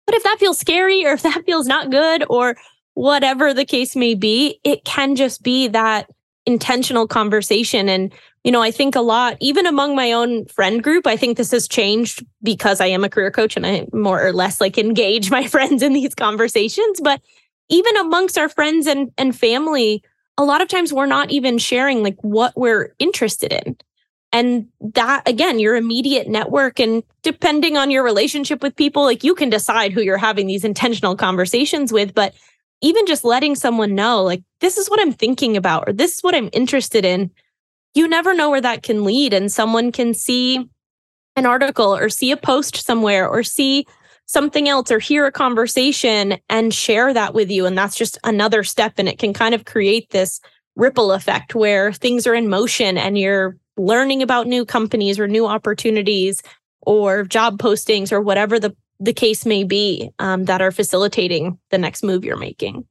But 0.08 0.16
if 0.16 0.24
that 0.24 0.38
feels 0.40 0.58
scary 0.58 1.06
or 1.06 1.12
if 1.12 1.22
that 1.22 1.46
feels 1.46 1.68
not 1.68 1.92
good 1.92 2.26
or 2.28 2.58
whatever 2.96 3.54
the 3.54 3.64
case 3.64 3.96
may 3.96 4.16
be, 4.16 4.60
it 4.64 4.84
can 4.84 5.16
just 5.16 5.44
be 5.44 5.68
that 5.68 6.10
intentional 6.48 7.08
conversation. 7.08 7.88
And, 7.88 8.12
you 8.44 8.52
know, 8.52 8.64
I 8.64 8.72
think 8.72 8.96
a 8.96 9.02
lot, 9.02 9.38
even 9.40 9.68
among 9.68 9.96
my 9.96 10.12
own 10.12 10.48
friend 10.48 10.84
group, 10.84 11.06
I 11.06 11.18
think 11.18 11.38
this 11.38 11.52
has 11.52 11.68
changed 11.68 12.26
because 12.42 12.82
I 12.82 12.88
am 12.88 13.04
a 13.04 13.10
career 13.10 13.30
coach 13.30 13.56
and 13.56 13.68
I 13.68 13.86
more 13.94 14.26
or 14.26 14.34
less 14.34 14.60
like 14.60 14.80
engage 14.80 15.30
my 15.30 15.46
friends 15.48 15.84
in 15.84 15.94
these 15.94 16.16
conversations. 16.16 17.00
But 17.00 17.22
even 17.70 17.96
amongst 17.98 18.40
our 18.40 18.50
friends 18.50 18.88
and, 18.88 19.12
and 19.20 19.38
family, 19.38 20.04
a 20.40 20.44
lot 20.44 20.64
of 20.64 20.68
times 20.68 20.92
we're 20.92 21.06
not 21.06 21.30
even 21.30 21.60
sharing 21.60 22.02
like 22.02 22.18
what 22.22 22.54
we're 22.58 22.96
interested 22.98 23.54
in. 23.54 23.78
And 24.34 24.68
that, 24.80 25.28
again, 25.28 25.60
your 25.60 25.76
immediate 25.76 26.28
network, 26.28 26.80
and 26.80 27.04
depending 27.22 27.76
on 27.76 27.92
your 27.92 28.04
relationship 28.04 28.64
with 28.64 28.76
people, 28.76 29.04
like 29.04 29.24
you 29.24 29.36
can 29.36 29.50
decide 29.50 29.92
who 29.92 30.02
you're 30.02 30.18
having 30.18 30.48
these 30.48 30.64
intentional 30.64 31.18
conversations 31.18 31.92
with. 31.92 32.14
But 32.14 32.34
even 32.82 33.06
just 33.06 33.26
letting 33.26 33.56
someone 33.56 33.94
know, 33.94 34.24
like, 34.24 34.42
this 34.62 34.78
is 34.78 34.90
what 34.90 35.02
I'm 35.02 35.12
thinking 35.12 35.58
about, 35.58 35.84
or 35.88 35.94
this 35.94 36.16
is 36.16 36.22
what 36.22 36.34
I'm 36.34 36.50
interested 36.54 37.04
in, 37.04 37.30
you 37.94 38.08
never 38.08 38.34
know 38.34 38.50
where 38.50 38.62
that 38.62 38.84
can 38.84 39.04
lead. 39.04 39.34
And 39.34 39.52
someone 39.52 39.92
can 39.92 40.14
see 40.14 40.66
an 41.36 41.46
article 41.46 41.94
or 41.94 42.10
see 42.10 42.32
a 42.32 42.38
post 42.38 42.78
somewhere 42.78 43.28
or 43.28 43.44
see 43.44 43.86
something 44.28 44.70
else 44.70 44.90
or 44.92 45.00
hear 45.00 45.26
a 45.26 45.32
conversation 45.32 46.38
and 46.50 46.74
share 46.74 47.14
that 47.14 47.34
with 47.34 47.52
you. 47.52 47.66
And 47.66 47.78
that's 47.78 47.98
just 47.98 48.18
another 48.24 48.64
step. 48.64 48.94
And 48.98 49.10
it 49.10 49.20
can 49.20 49.34
kind 49.34 49.54
of 49.54 49.66
create 49.66 50.10
this 50.12 50.40
ripple 50.78 51.12
effect 51.12 51.54
where 51.54 51.92
things 51.92 52.26
are 52.26 52.34
in 52.34 52.48
motion 52.48 52.98
and 52.98 53.18
you're 53.18 53.58
learning 53.78 54.22
about 54.22 54.48
new 54.48 54.66
companies 54.66 55.20
or 55.20 55.28
new 55.28 55.46
opportunities 55.46 56.42
or 56.82 57.24
job 57.24 57.60
postings 57.60 58.12
or 58.12 58.22
whatever 58.22 58.60
the, 58.60 58.76
the 59.00 59.14
case 59.14 59.46
may 59.46 59.64
be 59.64 60.10
um, 60.20 60.46
that 60.46 60.62
are 60.62 60.72
facilitating 60.72 61.58
the 61.70 61.78
next 61.78 62.04
move 62.04 62.26
you're 62.26 62.38
making. 62.38 62.86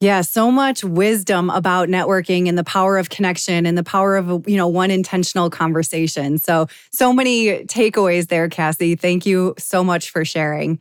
Yeah, 0.00 0.20
so 0.20 0.50
much 0.50 0.84
wisdom 0.84 1.48
about 1.48 1.88
networking 1.88 2.48
and 2.48 2.58
the 2.58 2.64
power 2.64 2.98
of 2.98 3.08
connection 3.08 3.64
and 3.64 3.78
the 3.78 3.84
power 3.84 4.16
of, 4.16 4.46
you 4.46 4.56
know, 4.56 4.68
one 4.68 4.90
intentional 4.90 5.48
conversation. 5.48 6.36
So, 6.36 6.66
so 6.92 7.12
many 7.12 7.64
takeaways 7.64 8.28
there, 8.28 8.48
Cassie. 8.48 8.96
Thank 8.96 9.24
you 9.24 9.54
so 9.56 9.82
much 9.82 10.10
for 10.10 10.24
sharing. 10.24 10.78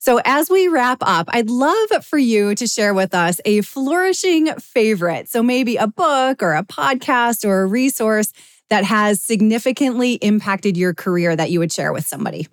So, 0.00 0.20
as 0.24 0.50
we 0.50 0.66
wrap 0.66 0.98
up, 1.02 1.28
I'd 1.28 1.50
love 1.50 2.04
for 2.04 2.18
you 2.18 2.54
to 2.56 2.66
share 2.66 2.94
with 2.94 3.14
us 3.14 3.40
a 3.44 3.60
flourishing 3.60 4.52
favorite. 4.56 5.28
So, 5.28 5.42
maybe 5.42 5.76
a 5.76 5.86
book 5.86 6.42
or 6.42 6.54
a 6.54 6.64
podcast 6.64 7.44
or 7.44 7.62
a 7.62 7.66
resource 7.66 8.32
that 8.70 8.84
has 8.84 9.22
significantly 9.22 10.14
impacted 10.14 10.76
your 10.76 10.94
career 10.94 11.36
that 11.36 11.50
you 11.50 11.58
would 11.58 11.72
share 11.72 11.92
with 11.92 12.06
somebody? 12.06 12.48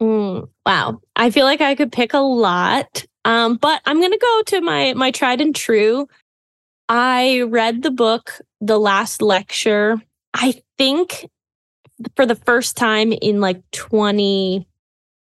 Mm, 0.00 0.48
wow. 0.66 1.00
I 1.16 1.30
feel 1.30 1.44
like 1.44 1.60
I 1.60 1.74
could 1.74 1.92
pick 1.92 2.14
a 2.14 2.18
lot. 2.18 3.04
Um, 3.24 3.56
but 3.56 3.80
I'm 3.86 4.00
gonna 4.00 4.18
go 4.18 4.42
to 4.46 4.60
my 4.60 4.92
my 4.94 5.10
tried 5.10 5.40
and 5.40 5.54
true. 5.54 6.08
I 6.88 7.42
read 7.42 7.82
the 7.82 7.90
book 7.90 8.40
The 8.60 8.78
Last 8.78 9.22
Lecture, 9.22 9.96
I 10.34 10.60
think 10.76 11.26
for 12.16 12.26
the 12.26 12.34
first 12.34 12.76
time 12.76 13.12
in 13.12 13.40
like 13.40 13.62
20 13.70 14.66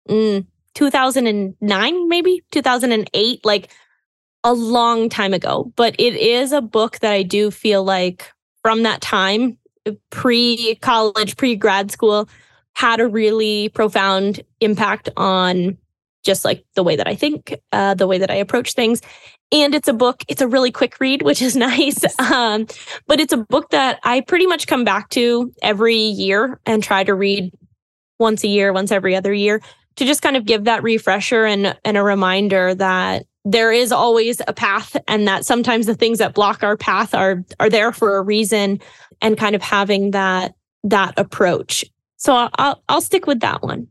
mm, 0.08 0.46
2009 0.74 2.08
maybe 2.08 2.42
2008 2.50 3.44
like 3.44 3.70
a 4.44 4.52
long 4.52 5.08
time 5.08 5.34
ago 5.34 5.72
but 5.76 5.94
it 5.98 6.14
is 6.14 6.52
a 6.52 6.60
book 6.60 6.98
that 7.00 7.12
i 7.12 7.22
do 7.22 7.50
feel 7.50 7.84
like 7.84 8.32
from 8.62 8.82
that 8.82 9.00
time 9.00 9.58
pre 10.10 10.76
college, 10.76 11.36
pre 11.36 11.56
grad 11.56 11.90
school 11.90 12.28
had 12.74 13.00
a 13.00 13.06
really 13.08 13.68
profound 13.70 14.40
impact 14.60 15.08
on 15.16 15.78
just 16.24 16.44
like 16.44 16.64
the 16.74 16.82
way 16.82 16.96
that 16.96 17.06
I 17.06 17.14
think, 17.14 17.54
uh, 17.72 17.94
the 17.94 18.06
way 18.06 18.18
that 18.18 18.30
I 18.30 18.34
approach 18.34 18.72
things. 18.72 19.00
And 19.52 19.74
it's 19.74 19.88
a 19.88 19.92
book, 19.92 20.24
it's 20.26 20.40
a 20.40 20.48
really 20.48 20.72
quick 20.72 20.98
read, 20.98 21.22
which 21.22 21.42
is 21.42 21.54
nice. 21.56 22.02
Um, 22.18 22.66
but 23.06 23.20
it's 23.20 23.32
a 23.32 23.38
book 23.38 23.70
that 23.70 24.00
I 24.02 24.22
pretty 24.22 24.46
much 24.46 24.66
come 24.66 24.84
back 24.84 25.10
to 25.10 25.52
every 25.62 25.96
year 25.96 26.60
and 26.66 26.82
try 26.82 27.04
to 27.04 27.14
read 27.14 27.52
once 28.18 28.42
a 28.42 28.48
year, 28.48 28.72
once 28.72 28.90
every 28.90 29.14
other 29.14 29.32
year 29.32 29.60
to 29.96 30.04
just 30.04 30.22
kind 30.22 30.36
of 30.36 30.44
give 30.44 30.64
that 30.64 30.82
refresher 30.82 31.44
and, 31.44 31.78
and 31.84 31.96
a 31.96 32.02
reminder 32.02 32.74
that 32.74 33.26
there 33.44 33.72
is 33.72 33.92
always 33.92 34.40
a 34.46 34.52
path 34.52 34.96
and 35.06 35.28
that 35.28 35.44
sometimes 35.44 35.86
the 35.86 35.94
things 35.94 36.18
that 36.18 36.34
block 36.34 36.62
our 36.62 36.76
path 36.76 37.14
are 37.14 37.44
are 37.60 37.70
there 37.70 37.92
for 37.92 38.16
a 38.16 38.22
reason 38.22 38.80
and 39.20 39.36
kind 39.36 39.54
of 39.54 39.62
having 39.62 40.12
that 40.12 40.54
that 40.82 41.18
approach. 41.18 41.84
So 42.16 42.48
I'll 42.58 42.82
I'll 42.88 43.00
stick 43.00 43.26
with 43.26 43.40
that 43.40 43.62
one. 43.62 43.88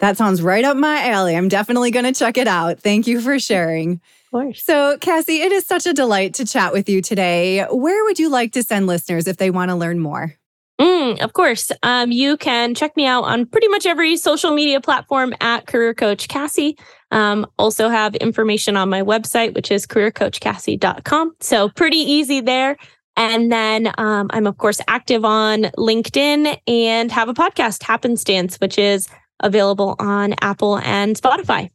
That 0.00 0.16
sounds 0.16 0.40
right 0.42 0.64
up 0.64 0.76
my 0.76 1.08
alley. 1.08 1.36
I'm 1.36 1.48
definitely 1.48 1.90
going 1.90 2.06
to 2.06 2.18
check 2.18 2.38
it 2.38 2.48
out. 2.48 2.80
Thank 2.80 3.06
you 3.06 3.20
for 3.20 3.38
sharing. 3.38 4.00
Of 4.32 4.42
course. 4.42 4.64
So, 4.64 4.96
Cassie, 4.98 5.42
it 5.42 5.50
is 5.50 5.66
such 5.66 5.86
a 5.86 5.92
delight 5.92 6.34
to 6.34 6.46
chat 6.46 6.72
with 6.72 6.88
you 6.88 7.02
today. 7.02 7.66
Where 7.68 8.04
would 8.04 8.20
you 8.20 8.28
like 8.28 8.52
to 8.52 8.62
send 8.62 8.86
listeners 8.86 9.26
if 9.26 9.38
they 9.38 9.50
want 9.50 9.70
to 9.70 9.74
learn 9.74 9.98
more? 9.98 10.36
Mm, 10.80 11.20
of 11.20 11.32
course. 11.32 11.72
Um, 11.82 12.12
you 12.12 12.36
can 12.36 12.76
check 12.76 12.96
me 12.96 13.06
out 13.06 13.24
on 13.24 13.44
pretty 13.44 13.66
much 13.66 13.86
every 13.86 14.16
social 14.16 14.52
media 14.52 14.80
platform 14.80 15.34
at 15.40 15.66
Career 15.66 15.94
Coach 15.94 16.28
Cassie. 16.28 16.78
Um, 17.10 17.46
also 17.58 17.88
have 17.88 18.14
information 18.16 18.76
on 18.76 18.88
my 18.88 19.02
website, 19.02 19.54
which 19.54 19.70
is 19.70 19.86
careercoachcassie.com. 19.86 21.34
So 21.40 21.68
pretty 21.68 21.98
easy 21.98 22.40
there. 22.40 22.76
And 23.16 23.50
then 23.50 23.92
um, 23.98 24.28
I'm, 24.32 24.46
of 24.46 24.56
course, 24.58 24.80
active 24.88 25.24
on 25.24 25.64
LinkedIn 25.76 26.58
and 26.66 27.12
have 27.12 27.28
a 27.28 27.34
podcast, 27.34 27.82
Happenstance, 27.82 28.56
which 28.56 28.78
is 28.78 29.08
available 29.40 29.96
on 29.98 30.34
Apple 30.40 30.78
and 30.78 31.16
Spotify. 31.16 31.70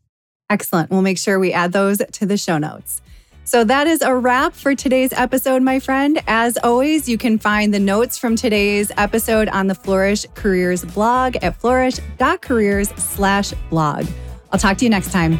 Excellent. 0.49 0.91
We'll 0.91 1.01
make 1.01 1.17
sure 1.17 1.39
we 1.39 1.53
add 1.53 1.71
those 1.71 2.01
to 2.13 2.25
the 2.25 2.37
show 2.37 2.57
notes. 2.57 3.01
So 3.43 3.63
that 3.63 3.85
is 3.85 4.01
a 4.01 4.15
wrap 4.15 4.53
for 4.53 4.73
today's 4.73 5.13
episode, 5.13 5.61
my 5.61 5.79
friend. 5.79 6.19
As 6.25 6.57
always, 6.63 7.07
you 7.07 7.17
can 7.17 7.37
find 7.37 7.71
the 7.71 7.79
notes 7.79 8.17
from 8.17 8.35
today's 8.35 8.91
episode 8.97 9.49
on 9.49 9.67
the 9.67 9.75
Flourish 9.75 10.25
Careers 10.33 10.83
blog 10.83 11.35
at 11.43 11.55
flourish.careers 11.61 12.89
slash 12.89 13.53
blog. 13.69 14.07
I'll 14.55 14.59
talk 14.59 14.77
to 14.77 14.85
you 14.85 14.89
next 14.89 15.11
time. 15.11 15.33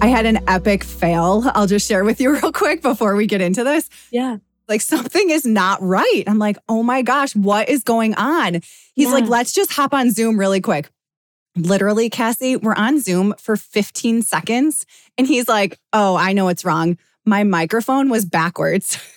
I 0.00 0.06
had 0.06 0.24
an 0.24 0.38
epic 0.46 0.84
fail. 0.84 1.50
I'll 1.52 1.66
just 1.66 1.88
share 1.88 2.04
with 2.04 2.20
you 2.20 2.30
real 2.40 2.52
quick 2.52 2.80
before 2.80 3.16
we 3.16 3.26
get 3.26 3.40
into 3.40 3.64
this. 3.64 3.90
Yeah. 4.12 4.36
Like 4.68 4.80
something 4.80 5.30
is 5.30 5.44
not 5.44 5.82
right. 5.82 6.22
I'm 6.28 6.38
like, 6.38 6.58
oh 6.68 6.84
my 6.84 7.02
gosh, 7.02 7.34
what 7.34 7.68
is 7.68 7.82
going 7.82 8.14
on? 8.14 8.60
He's 8.94 9.08
yeah. 9.08 9.14
like, 9.14 9.28
let's 9.28 9.52
just 9.52 9.72
hop 9.72 9.92
on 9.92 10.12
Zoom 10.12 10.38
really 10.38 10.60
quick. 10.60 10.90
Literally, 11.58 12.10
Cassie, 12.10 12.56
we're 12.56 12.74
on 12.74 13.00
Zoom 13.00 13.34
for 13.38 13.56
15 13.56 14.22
seconds. 14.22 14.86
And 15.16 15.26
he's 15.26 15.48
like, 15.48 15.78
oh, 15.92 16.16
I 16.16 16.32
know 16.32 16.44
what's 16.44 16.64
wrong. 16.64 16.98
My 17.24 17.44
microphone 17.44 18.08
was 18.08 18.24
backwards. 18.24 18.98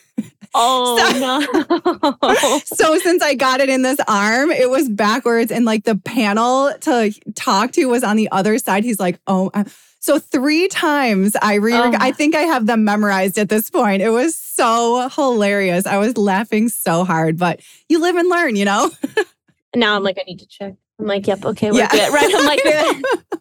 Oh 0.54 0.98
so, 0.98 2.20
no. 2.20 2.60
so 2.66 3.00
since 3.00 3.24
I 3.24 3.36
got 3.36 3.62
it 3.62 3.70
in 3.70 3.84
this 3.84 4.00
arm, 4.06 4.52
it 4.52 4.70
was 4.70 4.90
backwards 4.90 5.50
and 5.50 5.64
like 5.64 5.86
the 5.86 5.96
panel 5.96 6.74
to 6.82 7.14
talk 7.36 7.72
to 7.72 7.86
was 7.86 8.04
on 8.04 8.18
the 8.18 8.30
other 8.34 8.58
side. 8.58 8.84
He's 8.84 9.00
like, 9.00 9.18
"Oh, 9.28 9.50
uh, 9.54 9.64
so 10.02 10.18
three 10.18 10.68
times 10.68 11.36
I 11.42 11.56
re 11.56 11.76
oh. 11.76 11.94
I 12.00 12.12
think 12.12 12.34
I 12.34 12.42
have 12.42 12.66
them 12.66 12.84
memorized 12.84 13.38
at 13.38 13.50
this 13.50 13.70
point. 13.70 14.02
It 14.02 14.10
was 14.10 14.36
so 14.36 15.10
hilarious. 15.10 15.86
I 15.86 15.98
was 15.98 16.18
laughing 16.18 16.70
so 16.70 17.04
hard, 17.04 17.38
but 17.38 17.62
you 17.88 18.02
live 18.02 18.16
and 18.16 18.28
learn, 18.28 18.56
you 18.56 18.66
know? 18.66 18.90
now 19.76 19.96
I'm 19.96 20.04
like, 20.04 20.18
I 20.20 20.24
need 20.24 20.40
to 20.40 20.48
check. 20.48 20.74
I'm 21.00 21.08
like, 21.08 21.28
yep, 21.28 21.44
okay, 21.46 21.72
we're 21.72 21.80
yeah. 21.80 21.90
good. 21.90 22.14
Right. 22.14 22.32
I'm 22.34 22.46
like, 22.46 22.64